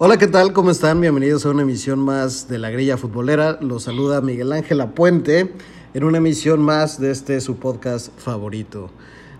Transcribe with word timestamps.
Hola, 0.00 0.16
¿qué 0.16 0.28
tal? 0.28 0.52
¿Cómo 0.52 0.70
están? 0.70 1.00
Bienvenidos 1.00 1.44
a 1.44 1.50
una 1.50 1.62
emisión 1.62 1.98
más 1.98 2.46
de 2.46 2.58
la 2.58 2.70
grilla 2.70 2.96
futbolera. 2.96 3.58
Los 3.60 3.82
saluda 3.82 4.20
Miguel 4.20 4.52
Ángel 4.52 4.80
Apuente 4.80 5.52
en 5.92 6.04
una 6.04 6.18
emisión 6.18 6.60
más 6.60 7.00
de 7.00 7.10
este 7.10 7.40
su 7.40 7.56
podcast 7.58 8.16
favorito. 8.16 8.92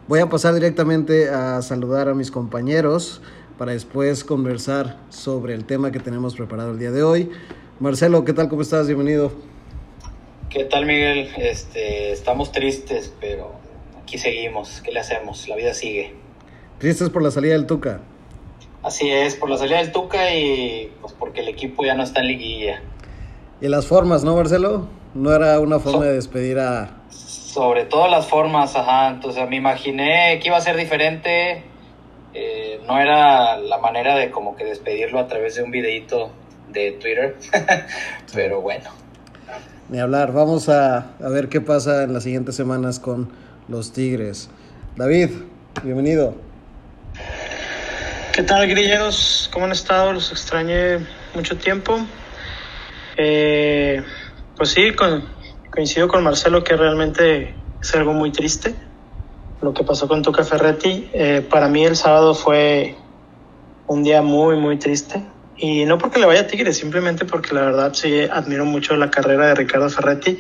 Voy 0.09 0.19
a 0.19 0.29
pasar 0.29 0.55
directamente 0.55 1.29
a 1.29 1.63
saludar 1.63 2.09
a 2.09 2.15
mis 2.15 2.33
compañeros 2.33 3.23
para 3.57 3.71
después 3.71 4.25
conversar 4.25 4.99
sobre 5.11 5.55
el 5.55 5.65
tema 5.65 5.93
que 5.93 6.01
tenemos 6.01 6.35
preparado 6.35 6.73
el 6.73 6.81
día 6.81 6.91
de 6.91 7.05
hoy. 7.05 7.31
Marcelo, 7.79 8.25
¿qué 8.25 8.33
tal? 8.33 8.49
¿Cómo 8.49 8.63
estás? 8.63 8.89
Bienvenido. 8.89 9.31
¿Qué 10.51 10.65
tal, 10.65 10.87
Miguel? 10.87 11.29
Este, 11.37 12.11
estamos 12.11 12.51
tristes, 12.51 13.15
pero 13.21 13.53
aquí 14.03 14.19
seguimos. 14.19 14.81
¿Qué 14.85 14.91
le 14.91 14.99
hacemos? 14.99 15.49
La 15.49 15.55
vida 15.55 15.73
sigue. 15.73 16.15
Tristes 16.81 17.11
por 17.11 17.23
la 17.23 17.31
salida 17.31 17.53
del 17.53 17.67
Tuca. 17.67 18.01
Así 18.83 19.11
es, 19.11 19.35
por 19.35 19.51
la 19.51 19.57
salida 19.57 19.79
del 19.79 19.93
Tuca 19.93 20.33
y 20.33 20.93
pues 21.01 21.13
porque 21.13 21.41
el 21.41 21.49
equipo 21.49 21.85
ya 21.85 21.95
no 21.95 22.05
está 22.05 22.21
en 22.21 22.29
liguilla. 22.29 22.83
Y 23.61 23.69
las 23.69 23.87
formas, 23.87 24.23
¿no, 24.23 24.37
Marcelo? 24.37 24.87
No 25.15 25.35
era 25.35 25.59
una 25.59 25.81
forma 25.81 26.05
de 26.05 26.15
despedir 26.15 26.59
a... 26.61 26.91
Sobre 27.11 27.87
todo 27.87 28.09
las 28.09 28.27
formas, 28.29 28.77
ajá. 28.77 29.09
Entonces 29.09 29.49
me 29.49 29.57
imaginé 29.57 30.39
que 30.41 30.49
iba 30.49 30.57
a 30.57 30.61
ser 30.61 30.77
diferente. 30.77 31.65
Eh, 32.35 32.81
no 32.87 33.01
era 33.01 33.57
la 33.59 33.79
manera 33.79 34.15
de 34.15 34.31
como 34.31 34.55
que 34.55 34.65
despedirlo 34.65 35.19
a 35.19 35.27
través 35.27 35.57
de 35.57 35.65
un 35.65 35.73
videito 35.73 36.31
de 36.69 36.93
Twitter. 36.93 37.37
Pero 38.33 38.61
bueno. 38.61 38.91
Ni 39.89 39.99
hablar. 39.99 40.33
Vamos 40.33 40.69
a, 40.69 41.17
a 41.21 41.29
ver 41.29 41.49
qué 41.49 41.61
pasa 41.61 42.05
en 42.05 42.13
las 42.13 42.23
siguientes 42.23 42.55
semanas 42.55 43.01
con 43.01 43.33
los 43.67 43.93
Tigres. 43.93 44.51
David, 44.95 45.31
bienvenido. 45.83 46.48
¿Qué 48.39 48.45
tal, 48.45 48.69
grilleros? 48.69 49.51
¿Cómo 49.53 49.65
han 49.65 49.73
estado? 49.73 50.13
Los 50.13 50.31
extrañé 50.31 51.05
mucho 51.35 51.57
tiempo. 51.57 51.99
Eh, 53.17 54.01
pues 54.57 54.71
sí, 54.71 54.95
coincido 55.73 56.07
con 56.07 56.23
Marcelo 56.23 56.63
que 56.63 56.77
realmente 56.77 57.57
es 57.83 57.95
algo 57.97 58.13
muy 58.13 58.31
triste 58.31 58.77
lo 59.61 59.75
que 59.75 59.83
pasó 59.83 60.07
con 60.07 60.23
Tuca 60.23 60.45
Ferretti. 60.45 61.11
Eh, 61.15 61.45
para 61.51 61.67
mí 61.67 61.85
el 61.85 61.97
sábado 61.97 62.33
fue 62.33 62.95
un 63.89 64.05
día 64.05 64.23
muy, 64.23 64.55
muy 64.55 64.79
triste. 64.79 65.21
Y 65.57 65.85
no 65.85 65.99
porque 65.99 66.21
le 66.21 66.27
vaya 66.27 66.43
a 66.43 66.47
Tigres, 66.47 66.77
simplemente 66.77 67.25
porque 67.25 67.53
la 67.57 67.63
verdad 67.63 67.93
sí 67.93 68.21
admiro 68.21 68.65
mucho 68.65 68.97
la 68.97 69.11
carrera 69.11 69.49
de 69.49 69.57
Ricardo 69.57 69.91
Ferretti. 69.91 70.39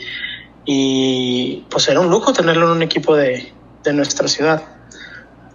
Y 0.64 1.66
pues 1.68 1.88
era 1.88 1.98
un 1.98 2.10
lujo 2.10 2.32
tenerlo 2.32 2.66
en 2.66 2.76
un 2.76 2.82
equipo 2.82 3.16
de, 3.16 3.52
de 3.82 3.92
nuestra 3.92 4.28
ciudad. 4.28 4.62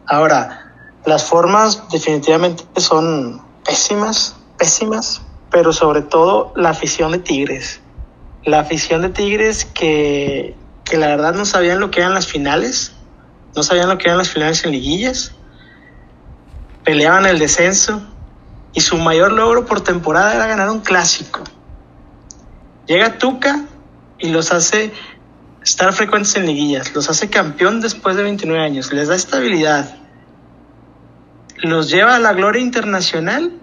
Ahora, 0.06 0.63
las 1.06 1.26
formas 1.26 1.84
definitivamente 1.92 2.64
son 2.78 3.42
pésimas, 3.66 4.36
pésimas, 4.58 5.22
pero 5.52 5.74
sobre 5.74 6.02
todo 6.02 6.54
la 6.56 6.70
afición 6.70 7.12
de 7.12 7.20
Tigres. 7.20 7.82
La 8.46 8.60
afición 8.60 9.02
de 9.02 9.10
Tigres 9.10 9.66
que, 9.66 10.56
que 10.84 10.98
la 10.98 11.08
verdad 11.08 11.34
no 11.34 11.46
sabían 11.46 11.80
lo 11.80 11.92
que 11.92 12.02
eran 12.02 12.14
las 12.14 12.28
finales, 12.28 12.94
no 13.56 13.64
sabían 13.64 13.90
lo 13.90 13.98
que 13.98 14.06
eran 14.06 14.18
las 14.18 14.30
finales 14.30 14.64
en 14.66 14.72
liguillas, 14.72 15.34
peleaban 16.84 17.26
el 17.26 17.40
descenso 17.40 18.02
y 18.74 18.82
su 18.82 18.98
mayor 18.98 19.32
logro 19.32 19.66
por 19.66 19.82
temporada 19.82 20.36
era 20.36 20.48
ganar 20.48 20.70
un 20.70 20.80
clásico. 20.80 21.42
Llega 22.88 23.18
Tuca 23.18 23.66
y 24.20 24.30
los 24.30 24.52
hace 24.52 24.92
estar 25.64 25.94
frecuentes 25.94 26.36
en 26.36 26.46
liguillas, 26.46 26.94
los 26.94 27.10
hace 27.10 27.30
campeón 27.30 27.80
después 27.80 28.16
de 28.16 28.24
29 28.24 28.64
años, 28.64 28.92
les 28.92 29.08
da 29.08 29.16
estabilidad, 29.16 29.96
los 31.64 31.90
lleva 31.90 32.16
a 32.16 32.20
la 32.20 32.34
gloria 32.34 32.62
internacional 32.62 33.54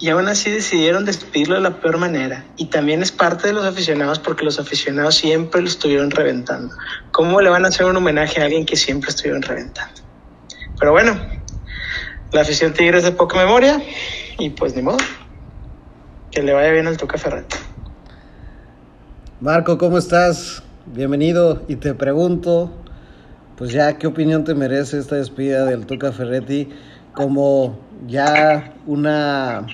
y 0.00 0.10
aún 0.10 0.28
así 0.28 0.50
decidieron 0.50 1.04
despedirlo 1.04 1.54
de 1.54 1.60
la 1.60 1.80
peor 1.80 1.98
manera. 1.98 2.44
Y 2.56 2.66
también 2.66 3.02
es 3.02 3.12
parte 3.12 3.48
de 3.48 3.54
los 3.54 3.64
aficionados 3.64 4.18
porque 4.18 4.44
los 4.44 4.58
aficionados 4.58 5.14
siempre 5.14 5.60
lo 5.60 5.68
estuvieron 5.68 6.10
reventando. 6.10 6.74
¿Cómo 7.12 7.40
le 7.40 7.50
van 7.50 7.64
a 7.64 7.68
hacer 7.68 7.86
un 7.86 7.96
homenaje 7.96 8.40
a 8.40 8.44
alguien 8.44 8.66
que 8.66 8.76
siempre 8.76 9.10
estuvieron 9.10 9.42
reventando? 9.42 10.00
Pero 10.78 10.92
bueno, 10.92 11.18
la 12.32 12.42
afición 12.42 12.72
tigre 12.72 12.98
es 12.98 13.04
de 13.04 13.12
poca 13.12 13.38
memoria 13.38 13.80
y 14.38 14.50
pues 14.50 14.74
ni 14.76 14.82
modo. 14.82 14.98
Que 16.30 16.42
le 16.42 16.52
vaya 16.52 16.70
bien 16.72 16.86
al 16.86 16.96
Tuca 16.96 17.16
Ferretti. 17.16 17.56
Marco, 19.40 19.78
¿cómo 19.78 19.98
estás? 19.98 20.62
Bienvenido 20.86 21.62
y 21.68 21.76
te 21.76 21.94
pregunto, 21.94 22.72
pues 23.58 23.72
ya, 23.72 23.98
¿qué 23.98 24.06
opinión 24.06 24.44
te 24.44 24.54
merece 24.54 24.98
esta 24.98 25.16
despedida 25.16 25.64
del 25.64 25.84
Tuca 25.84 26.12
Ferretti 26.12 26.72
como 27.12 27.76
ya 28.06 28.72
una 28.86 29.66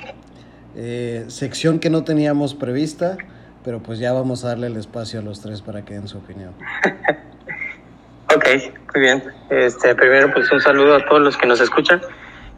eh, 0.74 1.26
sección 1.28 1.78
que 1.78 1.90
no 1.90 2.02
teníamos 2.02 2.54
prevista, 2.54 3.18
pero 3.62 3.80
pues 3.80 3.98
ya 3.98 4.14
vamos 4.14 4.42
a 4.44 4.48
darle 4.48 4.68
el 4.68 4.78
espacio 4.78 5.20
a 5.20 5.22
los 5.22 5.42
tres 5.42 5.60
para 5.60 5.84
que 5.84 5.92
den 5.92 6.08
su 6.08 6.16
opinión. 6.16 6.54
ok, 8.34 8.46
muy 8.94 9.02
bien. 9.02 9.22
Este, 9.50 9.94
primero, 9.94 10.32
pues 10.32 10.50
un 10.50 10.62
saludo 10.62 10.96
a 10.96 11.04
todos 11.04 11.20
los 11.20 11.36
que 11.36 11.46
nos 11.46 11.60
escuchan. 11.60 12.00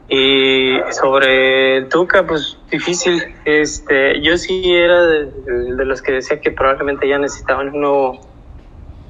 Y 0.08 0.78
sobre 0.93 1.87
Tuca, 1.87 2.25
pues 2.25 2.56
difícil. 2.70 3.20
Este, 3.44 4.22
yo 4.22 4.38
sí 4.38 4.72
era 4.72 5.03
de, 5.03 5.25
de 5.75 5.84
los 5.84 6.00
que 6.00 6.12
decía 6.12 6.41
que 6.41 6.53
probablemente 6.53 7.08
ya 7.08 7.19
necesitaban 7.19 7.70
un 7.70 7.81
nuevo 7.81 8.36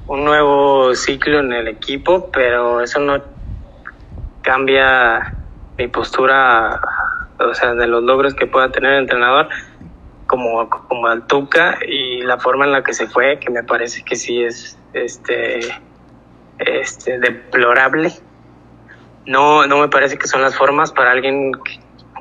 un 0.07 0.23
nuevo 0.23 0.95
ciclo 0.95 1.39
en 1.39 1.53
el 1.53 1.67
equipo, 1.67 2.29
pero 2.31 2.81
eso 2.81 2.99
no 2.99 3.21
cambia 4.41 5.33
mi 5.77 5.87
postura, 5.89 6.79
o 7.39 7.53
sea, 7.53 7.73
de 7.73 7.87
los 7.87 8.03
logros 8.03 8.33
que 8.33 8.47
pueda 8.47 8.71
tener 8.71 8.93
el 8.93 8.99
entrenador 8.99 9.49
como, 10.25 10.69
como 10.69 11.07
al 11.07 11.27
Tuca 11.27 11.79
y 11.85 12.21
la 12.21 12.37
forma 12.37 12.65
en 12.65 12.71
la 12.71 12.83
que 12.83 12.93
se 12.93 13.07
fue, 13.07 13.39
que 13.39 13.49
me 13.49 13.63
parece 13.63 14.03
que 14.03 14.15
sí 14.15 14.41
es 14.41 14.77
este, 14.93 15.59
este 16.59 17.19
deplorable. 17.19 18.11
No, 19.25 19.67
no 19.67 19.79
me 19.79 19.89
parece 19.89 20.17
que 20.17 20.27
son 20.27 20.41
las 20.41 20.55
formas 20.55 20.91
para 20.91 21.11
alguien 21.11 21.51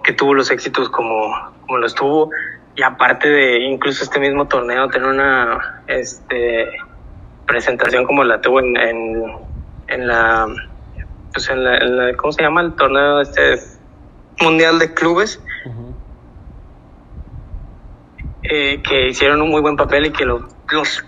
que, 0.03 0.13
tuvo 0.13 0.35
los 0.35 0.51
éxitos 0.53 0.89
como, 0.89 1.35
como 1.63 1.79
los 1.79 1.95
tuvo 1.95 2.31
y 2.77 2.83
aparte 2.83 3.29
de 3.29 3.59
incluso 3.59 4.05
este 4.05 4.21
mismo 4.21 4.47
torneo 4.47 4.89
tener 4.89 5.09
una 5.09 5.83
este 5.89 6.79
presentación 7.47 8.05
como 8.05 8.25
la 8.25 8.41
tuvo 8.41 8.61
en, 8.61 8.77
en, 9.89 10.07
la, 10.07 10.47
pues 11.33 11.49
en, 11.49 11.65
la, 11.65 12.15
¿cómo 12.17 12.33
se 12.33 12.43
llama? 12.43 12.61
El 12.61 12.75
torneo 12.75 13.21
este 13.21 13.57
mundial 14.41 14.79
de 14.79 14.95
clubes. 14.95 15.41
Eh, 18.49 18.81
que 18.81 19.09
hicieron 19.09 19.43
un 19.43 19.51
muy 19.51 19.61
buen 19.61 19.75
papel 19.75 20.07
y 20.07 20.13
que 20.13 20.25
lo, 20.25 20.49
los, 20.71 21.05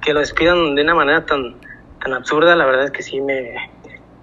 que 0.00 0.12
lo 0.12 0.18
despidan 0.18 0.74
de 0.74 0.82
una 0.82 0.96
manera 0.96 1.24
tan, 1.24 1.54
tan 2.02 2.12
absurda, 2.12 2.56
la 2.56 2.66
verdad 2.66 2.86
es 2.86 2.90
que 2.90 3.02
sí 3.02 3.20
me, 3.20 3.54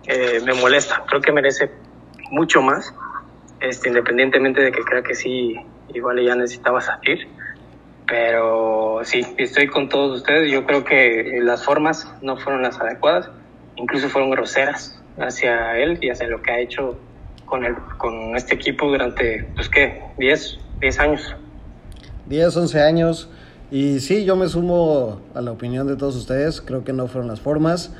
eh, 0.07 0.41
me 0.45 0.53
molesta. 0.55 1.03
Creo 1.07 1.21
que 1.21 1.31
merece 1.31 1.71
mucho 2.31 2.61
más, 2.61 2.93
este, 3.61 3.87
independientemente 3.87 4.61
de 4.61 4.71
que 4.73 4.81
crea 4.83 5.01
que 5.01 5.15
sí, 5.15 5.55
igual 5.93 6.21
ya 6.21 6.35
necesitaba 6.35 6.81
salir. 6.81 7.29
Pero 8.09 9.01
sí, 9.03 9.21
estoy 9.37 9.67
con 9.67 9.87
todos 9.87 10.17
ustedes. 10.17 10.51
Yo 10.51 10.65
creo 10.65 10.83
que 10.83 11.39
las 11.43 11.63
formas 11.63 12.11
no 12.21 12.37
fueron 12.37 12.63
las 12.63 12.79
adecuadas, 12.79 13.29
incluso 13.75 14.09
fueron 14.09 14.31
groseras 14.31 14.99
hacia 15.19 15.77
él 15.77 15.99
y 16.01 16.09
hacia 16.09 16.27
lo 16.27 16.41
que 16.41 16.51
ha 16.51 16.59
hecho 16.59 16.97
con, 17.45 17.65
el, 17.65 17.75
con 17.97 18.35
este 18.35 18.55
equipo 18.55 18.87
durante, 18.87 19.47
pues 19.55 19.69
qué, 19.69 20.01
10, 20.17 20.57
10 20.79 20.99
años. 20.99 21.35
10, 22.27 22.57
11 22.57 22.81
años. 22.81 23.29
Y 23.69 23.99
sí, 23.99 24.25
yo 24.25 24.35
me 24.35 24.47
sumo 24.47 25.21
a 25.35 25.41
la 25.41 25.51
opinión 25.51 25.85
de 25.85 25.95
todos 25.95 26.15
ustedes. 26.15 26.61
Creo 26.61 26.83
que 26.83 26.93
no 26.93 27.07
fueron 27.07 27.27
las 27.27 27.41
formas. 27.41 27.93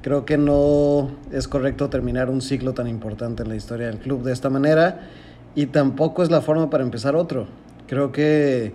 Creo 0.00 0.24
que 0.24 0.38
no 0.38 1.10
es 1.30 1.48
correcto 1.48 1.90
terminar 1.90 2.30
un 2.30 2.40
ciclo 2.40 2.72
tan 2.72 2.88
importante 2.88 3.42
en 3.42 3.50
la 3.50 3.56
historia 3.56 3.88
del 3.88 3.98
club 3.98 4.22
de 4.22 4.32
esta 4.32 4.48
manera. 4.48 5.10
Y 5.54 5.66
tampoco 5.66 6.22
es 6.22 6.30
la 6.30 6.40
forma 6.40 6.70
para 6.70 6.82
empezar 6.82 7.14
otro. 7.14 7.46
Creo 7.86 8.12
que 8.12 8.72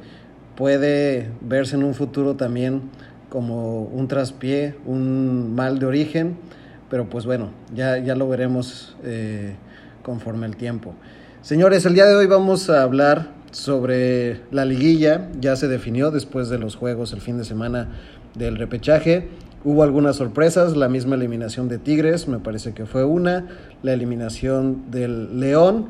puede 0.55 1.29
verse 1.41 1.75
en 1.75 1.83
un 1.83 1.93
futuro 1.93 2.35
también 2.35 2.83
como 3.29 3.83
un 3.83 4.07
traspié, 4.07 4.75
un 4.85 5.55
mal 5.55 5.79
de 5.79 5.85
origen, 5.85 6.37
pero 6.89 7.09
pues 7.09 7.25
bueno, 7.25 7.49
ya, 7.73 7.97
ya 7.97 8.15
lo 8.15 8.29
veremos 8.29 8.95
eh, 9.03 9.55
conforme 10.03 10.45
el 10.45 10.55
tiempo. 10.55 10.93
Señores, 11.41 11.85
el 11.85 11.93
día 11.93 12.05
de 12.05 12.15
hoy 12.15 12.27
vamos 12.27 12.69
a 12.69 12.81
hablar 12.81 13.31
sobre 13.51 14.41
la 14.51 14.65
liguilla, 14.65 15.29
ya 15.39 15.55
se 15.55 15.67
definió 15.67 16.11
después 16.11 16.49
de 16.49 16.57
los 16.57 16.75
juegos 16.75 17.13
el 17.13 17.21
fin 17.21 17.37
de 17.37 17.45
semana 17.45 17.89
del 18.35 18.57
repechaje. 18.57 19.29
Hubo 19.63 19.83
algunas 19.83 20.17
sorpresas, 20.17 20.77
la 20.77 20.89
misma 20.89 21.15
eliminación 21.15 21.67
de 21.67 21.77
Tigres, 21.77 22.27
me 22.27 22.39
parece 22.39 22.73
que 22.73 22.85
fue 22.85 23.03
una, 23.03 23.47
la 23.81 23.93
eliminación 23.93 24.91
del 24.91 25.39
León 25.39 25.87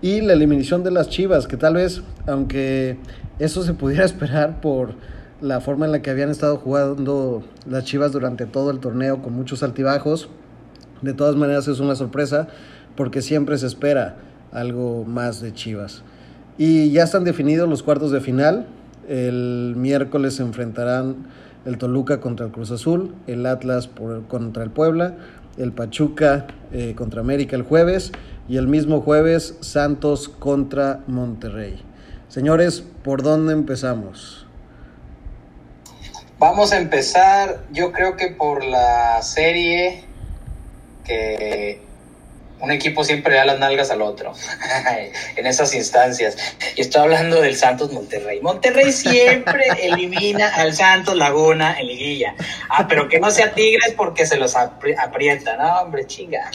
y 0.00 0.20
la 0.20 0.32
eliminación 0.32 0.84
de 0.84 0.90
las 0.90 1.08
Chivas, 1.08 1.46
que 1.46 1.56
tal 1.56 1.74
vez, 1.74 2.02
aunque 2.26 2.98
eso 3.38 3.62
se 3.62 3.74
pudiera 3.74 4.04
esperar 4.06 4.60
por 4.60 4.94
la 5.40 5.60
forma 5.60 5.86
en 5.86 5.92
la 5.92 6.02
que 6.02 6.10
habían 6.10 6.30
estado 6.30 6.56
jugando 6.56 7.42
las 7.68 7.84
Chivas 7.84 8.12
durante 8.12 8.46
todo 8.46 8.70
el 8.70 8.80
torneo 8.80 9.22
con 9.22 9.32
muchos 9.32 9.62
altibajos. 9.62 10.28
De 11.02 11.14
todas 11.14 11.36
maneras 11.36 11.68
es 11.68 11.80
una 11.80 11.94
sorpresa 11.94 12.48
porque 12.96 13.22
siempre 13.22 13.56
se 13.58 13.66
espera 13.66 14.16
algo 14.52 15.04
más 15.04 15.40
de 15.40 15.52
Chivas. 15.52 16.02
Y 16.58 16.90
ya 16.90 17.04
están 17.04 17.22
definidos 17.22 17.68
los 17.68 17.84
cuartos 17.84 18.10
de 18.10 18.20
final. 18.20 18.66
El 19.08 19.74
miércoles 19.76 20.34
se 20.34 20.42
enfrentarán 20.42 21.28
el 21.64 21.78
Toluca 21.78 22.20
contra 22.20 22.46
el 22.46 22.52
Cruz 22.52 22.72
Azul, 22.72 23.14
el 23.26 23.46
Atlas 23.46 23.88
contra 24.28 24.64
el 24.64 24.70
Puebla, 24.70 25.14
el 25.56 25.72
Pachuca 25.72 26.46
eh, 26.72 26.94
contra 26.96 27.20
América 27.20 27.56
el 27.56 27.62
jueves 27.62 28.12
y 28.48 28.56
el 28.56 28.66
mismo 28.66 29.00
jueves 29.02 29.54
Santos 29.60 30.28
contra 30.28 31.00
Monterrey. 31.06 31.82
Señores, 32.28 32.82
¿por 33.04 33.22
dónde 33.22 33.52
empezamos? 33.52 34.46
Vamos 36.38 36.72
a 36.72 36.78
empezar, 36.78 37.64
yo 37.72 37.92
creo 37.92 38.16
que 38.16 38.28
por 38.28 38.64
la 38.64 39.20
serie 39.22 40.04
que 41.04 41.80
un 42.60 42.70
equipo 42.70 43.04
siempre 43.04 43.36
da 43.36 43.44
las 43.44 43.58
nalgas 43.58 43.90
al 43.90 44.02
otro 44.02 44.32
en 45.36 45.46
esas 45.46 45.74
instancias. 45.74 46.36
Y 46.76 46.80
estoy 46.80 47.02
hablando 47.02 47.40
del 47.40 47.56
Santos 47.56 47.92
Monterrey. 47.92 48.40
Monterrey 48.40 48.92
siempre 48.92 49.64
elimina 49.82 50.54
al 50.54 50.74
Santos 50.74 51.16
Laguna 51.16 51.78
en 51.78 51.86
liguilla. 51.86 52.34
Ah, 52.68 52.86
pero 52.88 53.08
que 53.08 53.20
no 53.20 53.30
sea 53.30 53.52
Tigres 53.54 53.94
porque 53.96 54.26
se 54.26 54.36
los 54.36 54.56
aprieta. 54.56 55.56
No, 55.56 55.82
hombre, 55.82 56.06
chinga. 56.06 56.50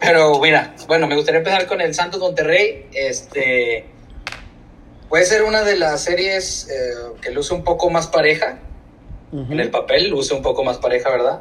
Pero 0.00 0.38
mira, 0.40 0.74
bueno, 0.86 1.06
me 1.06 1.16
gustaría 1.16 1.38
empezar 1.38 1.66
con 1.66 1.80
el 1.80 1.94
Santos 1.94 2.20
Monterrey. 2.20 2.88
Este 2.92 3.86
puede 5.08 5.26
ser 5.26 5.44
una 5.44 5.62
de 5.62 5.76
las 5.76 6.02
series 6.02 6.68
eh, 6.68 6.94
que 7.20 7.30
luce 7.30 7.54
un 7.54 7.64
poco 7.64 7.90
más 7.90 8.06
pareja. 8.06 8.58
En 9.32 9.58
el 9.58 9.70
papel 9.70 10.10
luce 10.10 10.32
un 10.32 10.42
poco 10.42 10.62
más 10.62 10.78
pareja, 10.78 11.10
¿verdad? 11.10 11.40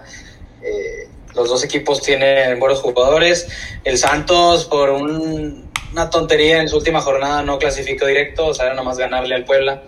Eh, 0.63 1.07
los 1.35 1.47
dos 1.47 1.63
equipos 1.63 2.01
tienen 2.01 2.59
buenos 2.59 2.81
jugadores. 2.81 3.47
El 3.83 3.99
Santos, 3.99 4.65
por 4.65 4.89
una 4.89 6.09
tontería 6.09 6.59
en 6.61 6.69
su 6.69 6.77
última 6.77 7.01
jornada, 7.01 7.43
no 7.43 7.59
clasificó 7.59 8.07
directo, 8.07 8.47
o 8.47 8.53
sea, 8.53 8.65
era 8.65 8.75
nomás 8.75 8.97
ganarle 8.97 9.35
al 9.35 9.45
Puebla. 9.45 9.83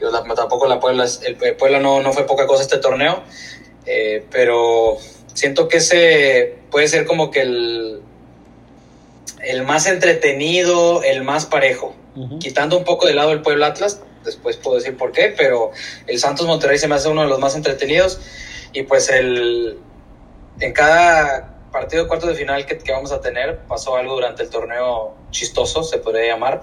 Yo, 0.00 0.10
tampoco 0.10 0.66
la 0.66 0.80
Puebla, 0.80 1.06
el 1.24 1.56
Puebla 1.56 1.78
no, 1.78 2.02
no 2.02 2.12
fue 2.12 2.26
poca 2.26 2.46
cosa 2.46 2.62
este 2.62 2.78
torneo, 2.78 3.22
eh, 3.86 4.24
pero 4.30 4.98
siento 5.34 5.68
que 5.68 5.78
ese 5.78 6.56
puede 6.70 6.88
ser 6.88 7.04
como 7.04 7.30
que 7.30 7.42
el, 7.42 8.00
el 9.42 9.62
más 9.64 9.86
entretenido, 9.86 11.02
el 11.02 11.22
más 11.22 11.46
parejo. 11.46 11.94
Quitando 12.38 12.78
un 12.78 12.84
poco 12.84 13.06
de 13.06 13.14
lado 13.14 13.32
el 13.32 13.42
Puebla 13.42 13.66
Atlas, 13.66 14.00
después 14.24 14.56
puedo 14.56 14.76
decir 14.76 14.96
por 14.96 15.10
qué, 15.10 15.34
pero 15.36 15.72
el 16.06 16.18
Santos 16.20 16.46
Monterrey 16.46 16.78
se 16.78 16.86
me 16.86 16.94
hace 16.94 17.08
uno 17.08 17.22
de 17.22 17.28
los 17.28 17.40
más 17.40 17.56
entretenidos. 17.56 18.20
Y 18.72 18.84
pues 18.84 19.10
el, 19.10 19.78
en 20.60 20.72
cada 20.72 21.54
partido 21.72 22.04
de 22.04 22.08
cuartos 22.08 22.28
de 22.28 22.36
final 22.36 22.64
que, 22.66 22.78
vamos 22.92 23.10
a 23.10 23.20
tener 23.20 23.58
pasó 23.66 23.96
algo 23.96 24.14
durante 24.14 24.44
el 24.44 24.50
torneo 24.50 25.16
chistoso, 25.30 25.82
se 25.82 25.98
podría 25.98 26.28
llamar. 26.28 26.62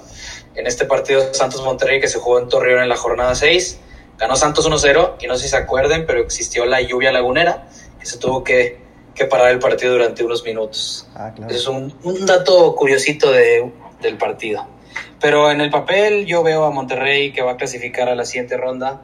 En 0.56 0.68
este 0.68 0.86
partido 0.86 1.34
Santos 1.34 1.62
Monterrey 1.64 2.00
que 2.00 2.08
se 2.08 2.18
jugó 2.18 2.40
en 2.40 2.48
Torreón 2.48 2.82
en 2.82 2.88
la 2.90 2.96
jornada 2.96 3.36
6, 3.36 3.80
ganó 4.18 4.38
Santos 4.38 4.66
1-0 4.66 5.16
y 5.20 5.28
no 5.28 5.36
sé 5.36 5.44
si 5.44 5.50
se 5.50 5.58
acuerden, 5.58 6.06
pero 6.06 6.22
existió 6.22 6.66
la 6.66 6.82
lluvia 6.82 7.12
lagunera 7.12 7.68
que 7.91 7.91
se 8.06 8.18
tuvo 8.18 8.44
que, 8.44 8.80
que 9.14 9.26
parar 9.26 9.52
el 9.52 9.60
partido 9.60 9.94
durante 9.94 10.24
unos 10.24 10.44
minutos. 10.44 11.08
Ah, 11.16 11.34
es 11.50 11.68
un, 11.68 11.94
un, 12.04 12.26
dato 12.26 12.76
curiosito 12.76 13.32
de, 13.32 13.72
del 14.02 14.18
partido. 14.18 14.66
Pero 15.20 15.52
en 15.52 15.62
el 15.62 15.70
papel 15.70 16.26
yo 16.26 16.44
veo 16.44 16.66
a 16.66 16.72
Monterrey 16.72 17.32
que 17.32 17.42
va 17.42 17.54
a 17.54 17.58
clasificar 17.58 18.10
a 18.10 18.16
la 18.16 18.26
siguiente 18.26 18.58
ronda, 18.58 19.02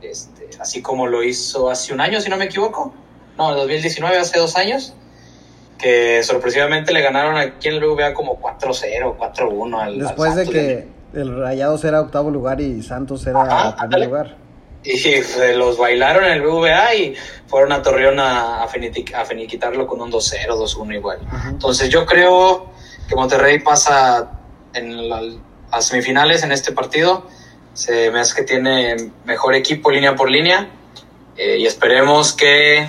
este, 0.00 0.48
así 0.60 0.82
como 0.82 1.06
lo 1.06 1.22
hizo 1.22 1.70
hace 1.70 1.92
un 1.92 2.00
año, 2.00 2.20
si 2.20 2.30
no 2.30 2.36
me 2.36 2.46
equivoco 2.46 2.94
no, 3.38 3.52
en 3.52 3.56
2019, 3.56 4.18
hace 4.18 4.38
dos 4.38 4.56
años, 4.56 4.92
que 5.78 6.22
sorpresivamente 6.24 6.92
le 6.92 7.02
ganaron 7.02 7.36
aquí 7.36 7.68
en 7.68 7.74
el 7.74 7.84
BVA 7.84 8.12
como 8.12 8.40
4-0, 8.40 9.16
4-1 9.16 9.80
al 9.80 9.98
Después 10.00 10.34
de 10.34 10.48
que 10.48 10.88
el 11.14 11.38
Rayados 11.38 11.84
era 11.84 12.00
octavo 12.00 12.30
lugar 12.30 12.60
y 12.60 12.82
Santos 12.82 13.26
era 13.26 13.76
primer 13.76 14.08
lugar. 14.08 14.36
Y 14.90 14.96
se 14.96 15.54
los 15.54 15.76
bailaron 15.76 16.24
en 16.24 16.32
el 16.32 16.42
BVA 16.42 16.94
y 16.94 17.14
fueron 17.46 17.72
a 17.72 17.82
Torreón 17.82 18.18
a, 18.18 18.62
a, 18.62 18.68
finiquitarlo 18.68 19.86
con 19.86 20.00
un 20.00 20.10
2-0, 20.10 20.46
2-1 20.48 20.94
igual. 20.94 21.18
Entonces 21.46 21.90
yo 21.90 22.06
creo 22.06 22.70
que 23.06 23.14
Monterrey 23.14 23.58
pasa 23.58 24.30
en 24.72 25.10
las 25.10 25.86
semifinales 25.86 26.42
en 26.42 26.52
este 26.52 26.72
partido. 26.72 27.26
Se 27.74 28.10
me 28.10 28.20
hace 28.20 28.34
que 28.34 28.44
tiene 28.44 28.96
mejor 29.26 29.54
equipo 29.54 29.90
línea 29.90 30.16
por 30.16 30.30
línea. 30.30 30.70
Eh, 31.36 31.58
y 31.58 31.66
esperemos 31.66 32.32
que 32.32 32.88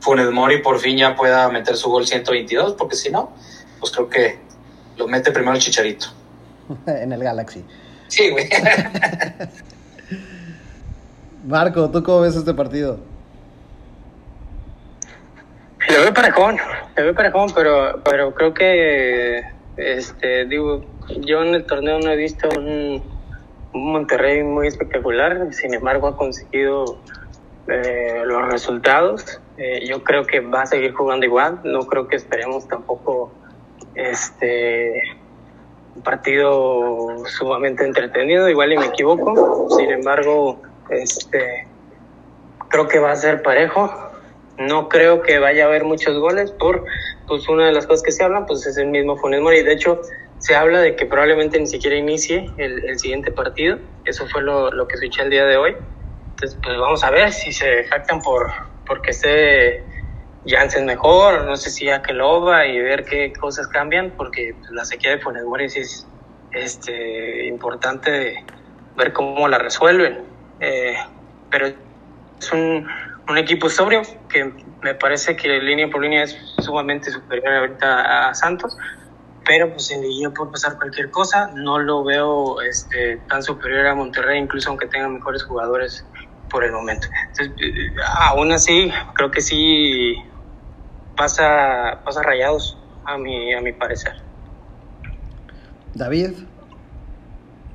Funes 0.00 0.30
Mori 0.30 0.60
por 0.60 0.78
fin 0.78 0.98
ya 0.98 1.16
pueda 1.16 1.48
meter 1.48 1.78
su 1.78 1.88
gol 1.88 2.06
122, 2.06 2.74
porque 2.74 2.94
si 2.94 3.08
no, 3.10 3.32
pues 3.80 3.90
creo 3.90 4.10
que 4.10 4.38
lo 4.98 5.08
mete 5.08 5.32
primero 5.32 5.54
el 5.54 5.62
Chicharito. 5.62 6.08
en 6.86 7.10
el 7.10 7.24
Galaxy. 7.24 7.64
Sí, 8.08 8.28
güey. 8.28 8.50
Marco, 11.44 11.90
¿tú 11.90 12.02
cómo 12.02 12.20
ves 12.20 12.36
este 12.36 12.54
partido? 12.54 12.98
Lo 15.88 16.02
veo 16.02 16.12
parejón, 16.12 16.56
lo 16.96 17.02
veo 17.04 17.14
parejón, 17.14 17.50
pero, 17.54 18.00
pero 18.04 18.34
creo 18.34 18.52
que, 18.52 19.42
este, 19.76 20.44
digo, 20.46 20.84
yo 21.20 21.42
en 21.42 21.54
el 21.54 21.64
torneo 21.64 21.98
no 22.00 22.10
he 22.10 22.16
visto 22.16 22.48
un, 22.56 23.02
un 23.72 23.92
Monterrey 23.92 24.42
muy 24.42 24.66
espectacular, 24.66 25.52
sin 25.52 25.74
embargo 25.74 26.08
ha 26.08 26.16
conseguido 26.16 26.98
eh, 27.68 28.22
los 28.24 28.48
resultados. 28.48 29.40
Eh, 29.58 29.86
yo 29.86 30.02
creo 30.02 30.24
que 30.24 30.40
va 30.40 30.62
a 30.62 30.66
seguir 30.66 30.94
jugando 30.94 31.26
igual. 31.26 31.60
No 31.64 31.80
creo 31.80 32.08
que 32.08 32.16
esperemos 32.16 32.66
tampoco 32.66 33.30
este 33.94 35.02
un 35.94 36.02
partido 36.02 37.26
sumamente 37.26 37.84
entretenido. 37.84 38.48
Igual 38.48 38.72
y 38.72 38.78
me 38.78 38.86
equivoco. 38.86 39.68
Sin 39.76 39.90
embargo, 39.90 40.62
este 40.90 41.66
creo 42.68 42.88
que 42.88 42.98
va 42.98 43.12
a 43.12 43.16
ser 43.16 43.42
parejo. 43.42 43.90
No 44.58 44.88
creo 44.88 45.22
que 45.22 45.38
vaya 45.38 45.64
a 45.64 45.66
haber 45.68 45.84
muchos 45.84 46.18
goles 46.18 46.50
por 46.50 46.84
pues 47.26 47.48
una 47.48 47.66
de 47.66 47.72
las 47.72 47.86
cosas 47.86 48.02
que 48.02 48.12
se 48.12 48.24
hablan 48.24 48.46
pues 48.46 48.66
es 48.66 48.76
el 48.76 48.88
mismo 48.88 49.16
Funes 49.16 49.40
Mori. 49.40 49.62
De 49.62 49.72
hecho, 49.72 50.00
se 50.38 50.56
habla 50.56 50.80
de 50.80 50.96
que 50.96 51.06
probablemente 51.06 51.58
ni 51.58 51.66
siquiera 51.66 51.96
inicie 51.96 52.50
el, 52.56 52.98
siguiente 52.98 53.30
partido. 53.30 53.78
Eso 54.04 54.26
fue 54.26 54.42
lo, 54.42 54.70
lo 54.72 54.88
que 54.88 54.94
escuché 54.94 55.22
el 55.22 55.30
día 55.30 55.44
de 55.44 55.56
hoy. 55.56 55.76
Entonces, 56.30 56.58
pues 56.62 56.78
vamos 56.78 57.04
a 57.04 57.10
ver 57.10 57.32
si 57.32 57.52
se 57.52 57.84
jactan 57.84 58.20
por 58.20 58.50
porque 58.86 59.10
esté 59.10 59.84
Janssen 60.46 60.86
mejor, 60.86 61.44
no 61.44 61.56
sé 61.56 61.70
si 61.70 61.90
Akeloba 61.90 62.66
y 62.66 62.80
ver 62.80 63.04
qué 63.04 63.32
cosas 63.32 63.68
cambian, 63.68 64.12
porque 64.16 64.54
pues, 64.58 64.70
la 64.70 64.84
sequía 64.84 65.12
de 65.12 65.18
Funes 65.18 65.44
Mori 65.44 65.66
es 65.66 66.06
este, 66.52 67.46
importante 67.46 68.44
ver 68.96 69.12
cómo 69.12 69.46
la 69.46 69.58
resuelven. 69.58 70.24
Eh, 70.60 70.94
pero 71.50 71.66
es 71.66 72.52
un, 72.52 72.86
un, 73.28 73.38
equipo 73.38 73.68
sobrio 73.68 74.02
que 74.28 74.52
me 74.82 74.94
parece 74.94 75.36
que 75.36 75.48
línea 75.60 75.88
por 75.88 76.02
línea 76.02 76.24
es 76.24 76.36
sumamente 76.58 77.10
superior 77.10 77.54
ahorita 77.54 78.28
a 78.28 78.34
Santos, 78.34 78.76
pero 79.44 79.70
pues 79.70 79.90
en 79.90 80.02
Liguilla 80.02 80.30
puede 80.30 80.52
pasar 80.52 80.76
cualquier 80.76 81.10
cosa. 81.10 81.50
No 81.54 81.78
lo 81.78 82.04
veo 82.04 82.60
este, 82.60 83.16
tan 83.28 83.42
superior 83.42 83.86
a 83.86 83.94
Monterrey, 83.94 84.38
incluso 84.40 84.70
aunque 84.70 84.86
tenga 84.86 85.08
mejores 85.08 85.42
jugadores 85.44 86.04
por 86.50 86.64
el 86.64 86.72
momento. 86.72 87.08
Entonces, 87.28 87.54
eh, 87.60 87.94
aún 88.30 88.52
así, 88.52 88.90
creo 89.14 89.30
que 89.30 89.40
sí 89.40 90.16
pasa, 91.16 92.00
pasa 92.04 92.22
rayados, 92.22 92.76
a 93.04 93.16
mi, 93.16 93.54
a 93.54 93.60
mi 93.60 93.72
parecer. 93.72 94.12
David, 95.94 96.32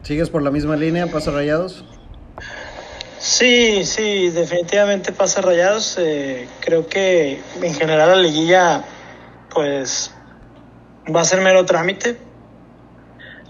¿sigues 0.04 0.30
por 0.30 0.44
la 0.44 0.52
misma 0.52 0.76
línea, 0.76 1.08
pasa 1.08 1.32
rayados? 1.32 1.84
Sí, 3.24 3.86
sí, 3.86 4.32
definitivamente 4.32 5.14
pasa 5.14 5.40
rayados. 5.40 5.98
Eh, 5.98 6.46
creo 6.60 6.88
que 6.88 7.42
en 7.62 7.74
general 7.74 8.10
la 8.10 8.16
liguilla, 8.18 8.84
pues, 9.50 10.14
va 11.04 11.22
a 11.22 11.24
ser 11.24 11.40
mero 11.40 11.64
trámite. 11.64 12.18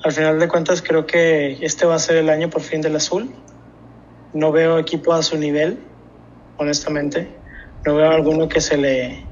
Al 0.03 0.11
final 0.11 0.37
de 0.37 0.47
cuentas, 0.47 0.83
creo 0.83 1.07
que 1.07 1.57
este 1.65 1.87
va 1.87 1.95
a 1.95 1.99
ser 1.99 2.17
el 2.17 2.29
año 2.29 2.51
por 2.51 2.61
fin 2.61 2.81
del 2.81 2.95
azul. 2.95 3.33
No 4.31 4.51
veo 4.51 4.77
equipo 4.77 5.11
a 5.11 5.23
su 5.23 5.39
nivel, 5.39 5.79
honestamente. 6.57 7.35
No 7.83 7.95
veo 7.95 8.11
alguno 8.11 8.47
que 8.47 8.61
se 8.61 8.77
le 8.77 9.25